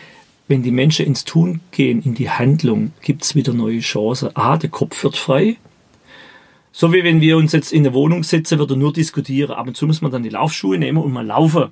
wenn 0.48 0.64
die 0.64 0.72
Menschen 0.72 1.06
ins 1.06 1.24
Tun 1.26 1.62
gehen, 1.72 2.02
in 2.02 2.16
die 2.16 2.30
Handlung, 2.30 2.92
gibt 3.02 3.24
es 3.24 3.36
wieder 3.36 3.54
neue 3.54 3.80
Chancen. 3.80 4.36
A, 4.36 4.58
der 4.58 4.70
Kopf 4.70 5.04
wird 5.04 5.18
frei. 5.18 5.58
So 6.72 6.94
wie 6.94 7.04
wenn 7.04 7.22
wir 7.22 7.38
uns 7.38 7.54
jetzt 7.54 7.74
in 7.74 7.84
der 7.84 7.94
Wohnung 7.94 8.24
sitzen, 8.24 8.60
würde 8.60 8.78
nur 8.78 8.94
diskutieren. 8.94 9.52
Ab 9.52 9.68
und 9.68 9.76
zu 9.76 9.88
muss 9.88 10.02
man 10.02 10.12
dann 10.12 10.24
die 10.24 10.30
Laufschuhe 10.30 10.78
nehmen 10.78 10.98
und 10.98 11.12
mal 11.12 11.26
laufen. 11.26 11.70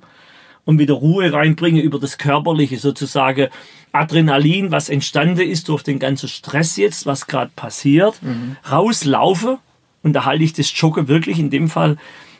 und 0.64 0.80
wieder 0.80 0.94
Ruhe 0.94 1.32
reinbringe 1.32 1.80
über 1.80 2.00
das 2.00 2.18
Körperliche, 2.18 2.76
sozusagen 2.78 3.48
Adrenalin, 3.92 4.72
was 4.72 4.88
entstanden 4.88 5.48
ist 5.48 5.68
durch 5.68 5.82
den 5.82 5.98
ganzen 5.98 6.28
Stress 6.28 6.76
jetzt, 6.76 7.06
was 7.06 7.28
gerade 7.28 7.52
passiert, 7.54 8.20
mhm. 8.22 8.56
rauslaufe 8.68 9.58
und 10.02 10.12
da 10.12 10.24
halte 10.24 10.44
ich 10.44 10.52
das 10.52 10.70
Joggen 10.78 11.08
wirklich 11.08 11.38
in 11.38 11.50
dem 11.50 11.68
Fall, 11.68 11.96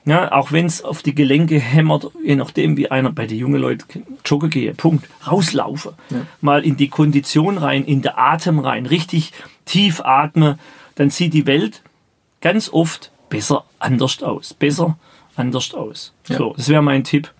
ja, 0.07 0.33
auch 0.33 0.53
wenn 0.53 0.67
es 0.67 0.83
auf 0.83 1.03
die 1.03 1.15
Gelenke 1.15 1.59
hämmert, 1.59 2.11
je 2.25 2.37
nachdem 2.37 2.77
wie 2.77 2.91
einer 2.91 3.13
bei 3.13 3.27
den 3.27 3.39
jungen 3.39 3.61
Leuten 3.61 4.05
joggen 4.25 4.51
gehe, 4.51 4.73
Punkt, 4.73 5.09
rauslaufe, 5.27 5.95
ja. 6.11 6.23
mal 6.41 6.65
in 6.65 6.77
die 6.77 6.89
Kondition 6.89 7.59
rein, 7.59 7.85
in 7.85 8.03
den 8.03 8.13
Atem 8.15 8.61
rein, 8.61 8.87
richtig 8.87 9.33
tief 9.65 10.01
atme, 10.01 10.59
dann 10.95 11.11
sieht 11.11 11.35
die 11.35 11.47
Welt 11.47 11.83
ganz 12.41 12.73
oft 12.73 13.11
besser 13.29 13.65
anders 13.79 14.23
aus, 14.23 14.55
besser 14.55 14.97
anders 15.35 15.75
aus. 15.75 16.13
Ja. 16.29 16.39
So, 16.39 16.55
das 16.57 16.69
wäre 16.69 16.83
mein 16.83 17.05
Tipp. 17.05 17.33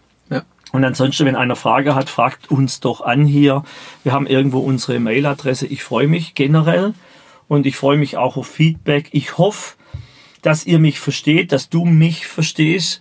Und 0.73 0.85
ansonsten, 0.85 1.25
wenn 1.25 1.37
einer 1.37 1.57
Frage 1.57 1.95
hat, 1.95 2.11
fragt 2.11 2.51
uns 2.51 2.81
doch 2.81 3.01
an 3.01 3.25
hier. 3.25 3.63
Wir 4.03 4.13
haben 4.13 4.27
irgendwo 4.27 4.59
unsere 4.59 4.99
Mailadresse. 5.01 5.67
Ich 5.67 5.83
freue 5.83 6.07
mich 6.07 6.35
generell 6.35 6.93
und 7.49 7.65
ich 7.65 7.77
freue 7.77 7.97
mich 7.97 8.19
auch 8.19 8.37
auf 8.37 8.49
Feedback. 8.49 9.09
Ich 9.13 9.39
hoffe, 9.39 9.76
dass 10.47 10.65
ihr 10.65 10.79
mich 10.79 11.01
versteht, 11.01 11.51
dass 11.51 11.71
du 11.71 11.85
mich 11.85 12.29
verstehst. 12.29 13.01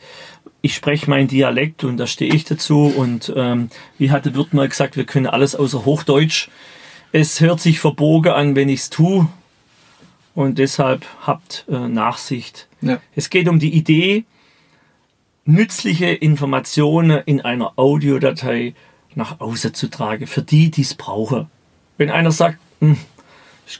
Ich 0.63 0.73
spreche 0.73 1.07
meinen 1.07 1.27
Dialekt 1.27 1.83
und 1.83 1.97
da 1.97 2.07
stehe 2.07 2.33
ich 2.33 2.43
dazu. 2.43 2.87
Und 2.87 3.31
ähm, 3.35 3.69
wie 3.99 4.09
hatte 4.09 4.33
Wirt 4.33 4.55
mal 4.55 4.67
gesagt, 4.67 4.97
wir 4.97 5.05
können 5.05 5.27
alles 5.27 5.55
außer 5.55 5.85
Hochdeutsch. 5.85 6.49
Es 7.11 7.41
hört 7.41 7.61
sich 7.61 7.79
verbogen 7.79 8.31
an, 8.31 8.55
wenn 8.55 8.67
ich 8.67 8.79
es 8.79 8.89
tue. 8.89 9.27
Und 10.33 10.57
deshalb 10.57 11.05
habt 11.21 11.65
äh, 11.69 11.87
Nachsicht. 11.87 12.67
Ja. 12.81 12.99
Es 13.15 13.29
geht 13.29 13.47
um 13.47 13.59
die 13.59 13.75
Idee, 13.75 14.25
nützliche 15.45 16.07
Informationen 16.07 17.21
in 17.27 17.41
einer 17.41 17.73
Audiodatei 17.75 18.73
nach 19.13 19.39
außen 19.39 19.75
zu 19.75 19.87
tragen, 19.87 20.25
für 20.25 20.41
die, 20.41 20.71
die 20.71 20.81
es 20.81 20.95
brauchen. 20.95 21.45
Wenn 21.99 22.09
einer 22.09 22.31
sagt, 22.31 22.57
hm, 22.79 22.97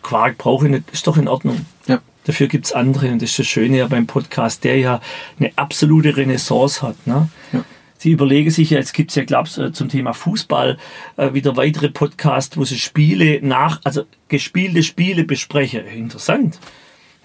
Quark 0.04 0.38
brauche 0.38 0.66
ich 0.68 0.72
nicht, 0.72 0.92
ist 0.92 1.08
doch 1.08 1.18
in 1.18 1.28
Ordnung. 1.28 1.66
Ja. 1.88 2.00
Dafür 2.26 2.48
gibt 2.48 2.66
es 2.66 2.74
andere 2.74 3.12
und 3.12 3.22
das 3.22 3.32
ist 3.32 3.40
das 3.40 3.48
Schöne 3.48 3.78
ja 3.78 3.88
beim 3.88 4.08
Podcast, 4.08 4.64
der 4.64 4.78
ja 4.78 5.02
eine 5.40 5.52
absolute 5.56 6.18
Renaissance 6.18 6.82
hat. 6.82 7.08
Ne? 7.08 7.30
Ja. 7.54 7.64
Sie 7.98 8.12
überlegen 8.12 8.52
sich 8.52 8.72
ja, 8.72 8.80
jetzt 8.80 8.94
gibt 8.94 9.12
es 9.12 9.16
ja, 9.16 9.24
glaube 9.24 9.48
ich, 9.48 9.58
äh, 9.58 9.72
zum 9.72 9.90
Thema 9.90 10.14
Fußball 10.14 10.78
äh, 11.18 11.34
wieder 11.34 11.56
weitere 11.56 11.90
Podcasts, 11.90 12.58
wo 12.58 12.66
sie 12.66 12.78
Spiele 12.78 13.40
nach, 13.42 13.80
also 13.84 14.06
gespielte 14.28 14.84
Spiele 14.84 15.24
besprechen. 15.24 15.86
Interessant. 15.86 16.60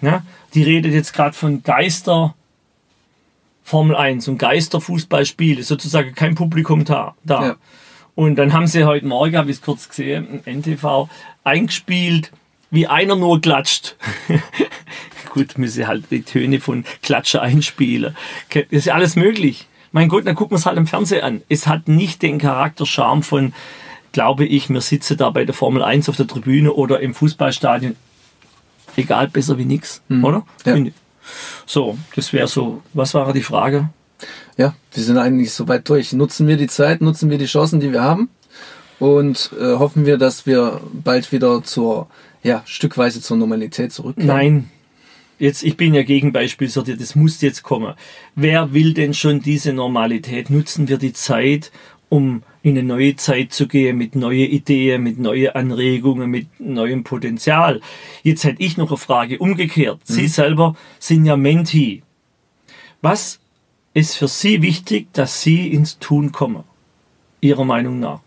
Ja? 0.01 0.23
Die 0.53 0.63
redet 0.63 0.93
jetzt 0.93 1.13
gerade 1.13 1.33
von 1.35 1.63
Geister, 1.63 2.35
Formel 3.63 3.95
1 3.95 4.27
und 4.27 4.37
Geisterfußballspiele, 4.37 5.63
sozusagen 5.63 6.13
kein 6.13 6.35
Publikum 6.35 6.85
da. 6.85 7.15
da. 7.23 7.45
Ja. 7.45 7.55
Und 8.15 8.35
dann 8.35 8.53
haben 8.53 8.67
sie 8.67 8.83
heute 8.83 9.05
Morgen, 9.05 9.37
habe 9.37 9.49
ich 9.49 9.57
es 9.57 9.61
kurz 9.61 9.87
gesehen, 9.87 10.41
im 10.45 10.61
NTV, 10.61 11.09
eingespielt, 11.43 12.31
wie 12.71 12.87
einer 12.87 13.15
nur 13.15 13.39
klatscht. 13.41 13.95
Gut, 15.29 15.57
müssen 15.57 15.87
halt 15.87 16.05
die 16.09 16.23
Töne 16.23 16.59
von 16.59 16.83
Klatsche 17.03 17.41
einspielen. 17.41 18.15
Das 18.49 18.65
ist 18.69 18.85
ja 18.85 18.95
alles 18.95 19.15
möglich. 19.15 19.67
Mein 19.91 20.09
Gott, 20.09 20.25
dann 20.25 20.35
gucken 20.35 20.55
wir 20.55 20.59
es 20.59 20.65
halt 20.65 20.77
im 20.77 20.87
Fernsehen 20.87 21.21
an. 21.21 21.41
Es 21.49 21.67
hat 21.67 21.87
nicht 21.87 22.21
den 22.21 22.39
Charakter 22.39 22.85
Charme 22.85 23.23
von, 23.23 23.53
glaube 24.13 24.45
ich, 24.45 24.69
wir 24.69 24.81
sitzen 24.81 25.17
da 25.17 25.29
bei 25.29 25.45
der 25.45 25.53
Formel 25.53 25.83
1 25.83 26.09
auf 26.09 26.15
der 26.15 26.27
Tribüne 26.27 26.73
oder 26.73 27.01
im 27.01 27.13
Fußballstadion. 27.13 27.95
Egal, 28.97 29.27
besser 29.27 29.57
wie 29.57 29.65
nichts, 29.65 30.01
mhm. 30.07 30.25
oder? 30.25 30.45
Ja. 30.65 30.77
So, 31.65 31.97
das 32.15 32.33
wäre 32.33 32.47
so. 32.47 32.81
Was 32.93 33.13
war 33.13 33.31
die 33.31 33.43
Frage? 33.43 33.89
Ja, 34.57 34.75
wir 34.93 35.03
sind 35.03 35.17
eigentlich 35.17 35.51
soweit 35.53 35.87
durch. 35.87 36.11
Nutzen 36.13 36.47
wir 36.47 36.57
die 36.57 36.67
Zeit, 36.67 37.01
nutzen 37.01 37.29
wir 37.29 37.37
die 37.37 37.45
Chancen, 37.45 37.79
die 37.79 37.91
wir 37.91 38.01
haben 38.01 38.29
und 39.01 39.49
äh, 39.59 39.79
hoffen 39.79 40.05
wir, 40.05 40.19
dass 40.19 40.45
wir 40.45 40.79
bald 40.93 41.31
wieder 41.31 41.63
zur, 41.63 42.07
ja, 42.43 42.61
stückweise 42.65 43.19
zur 43.19 43.35
Normalität 43.35 43.91
zurückkehren. 43.91 44.27
Nein. 44.27 44.69
Jetzt, 45.39 45.63
ich 45.63 45.75
bin 45.75 45.95
ja 45.95 46.03
Gegenbeispiel, 46.03 46.69
das 46.69 47.15
muss 47.15 47.41
jetzt 47.41 47.63
kommen. 47.63 47.95
Wer 48.35 48.75
will 48.75 48.93
denn 48.93 49.15
schon 49.15 49.41
diese 49.41 49.73
Normalität? 49.73 50.51
Nutzen 50.51 50.87
wir 50.87 50.99
die 50.99 51.13
Zeit, 51.13 51.71
um 52.09 52.43
in 52.61 52.77
eine 52.77 52.83
neue 52.83 53.15
Zeit 53.15 53.53
zu 53.53 53.67
gehen, 53.67 53.97
mit 53.97 54.15
neuen 54.15 54.51
Ideen, 54.51 55.01
mit 55.01 55.17
neuen 55.17 55.49
Anregungen, 55.55 56.29
mit 56.29 56.59
neuem 56.59 57.03
Potenzial. 57.03 57.81
Jetzt 58.21 58.43
hätte 58.43 58.61
ich 58.61 58.77
noch 58.77 58.91
eine 58.91 58.97
Frage 58.97 59.39
umgekehrt. 59.39 59.97
Mhm. 60.07 60.13
Sie 60.13 60.27
selber 60.27 60.75
sind 60.99 61.25
ja 61.25 61.35
Menti. 61.35 62.03
Was 63.01 63.39
ist 63.95 64.15
für 64.15 64.27
Sie 64.27 64.61
wichtig, 64.61 65.11
dass 65.11 65.41
Sie 65.41 65.69
ins 65.69 65.97
Tun 65.97 66.31
kommen? 66.31 66.65
Ihrer 67.39 67.65
Meinung 67.65 67.99
nach? 67.99 68.19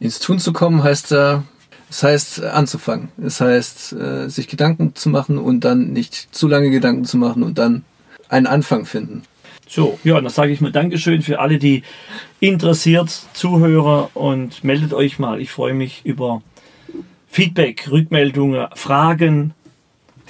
Ins 0.00 0.18
Tun 0.18 0.38
zu 0.38 0.52
kommen 0.52 0.82
heißt, 0.82 1.12
äh, 1.12 1.38
es 1.90 2.02
heißt 2.02 2.42
anzufangen. 2.42 3.08
Es 3.22 3.40
heißt, 3.40 3.92
äh, 3.92 4.28
sich 4.28 4.48
Gedanken 4.48 4.94
zu 4.94 5.08
machen 5.08 5.38
und 5.38 5.60
dann 5.60 5.92
nicht 5.92 6.34
zu 6.34 6.48
lange 6.48 6.70
Gedanken 6.70 7.04
zu 7.04 7.16
machen 7.16 7.42
und 7.42 7.58
dann 7.58 7.84
einen 8.28 8.46
Anfang 8.46 8.86
finden. 8.86 9.22
So, 9.68 9.98
ja, 10.04 10.20
dann 10.20 10.30
sage 10.30 10.52
ich 10.52 10.60
mal 10.60 10.70
Dankeschön 10.70 11.22
für 11.22 11.40
alle, 11.40 11.58
die 11.58 11.82
interessiert 12.40 13.10
Zuhörer 13.32 14.10
und 14.14 14.64
meldet 14.64 14.92
euch 14.92 15.18
mal. 15.18 15.40
Ich 15.40 15.50
freue 15.50 15.72
mich 15.72 16.02
über 16.04 16.42
Feedback, 17.28 17.90
Rückmeldungen, 17.90 18.66
Fragen. 18.74 19.54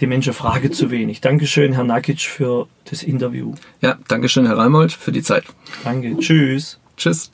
Die 0.00 0.06
Menschen 0.06 0.32
fragen 0.32 0.72
zu 0.72 0.92
wenig. 0.92 1.20
Dankeschön, 1.20 1.72
Herr 1.72 1.84
Nakic, 1.84 2.20
für 2.20 2.68
das 2.84 3.02
Interview. 3.02 3.54
Ja, 3.80 3.98
Dankeschön, 4.06 4.46
Herr 4.46 4.58
Reimold, 4.58 4.92
für 4.92 5.10
die 5.10 5.22
Zeit. 5.22 5.44
Danke. 5.82 6.16
Tschüss. 6.18 6.78
Tschüss. 6.96 7.32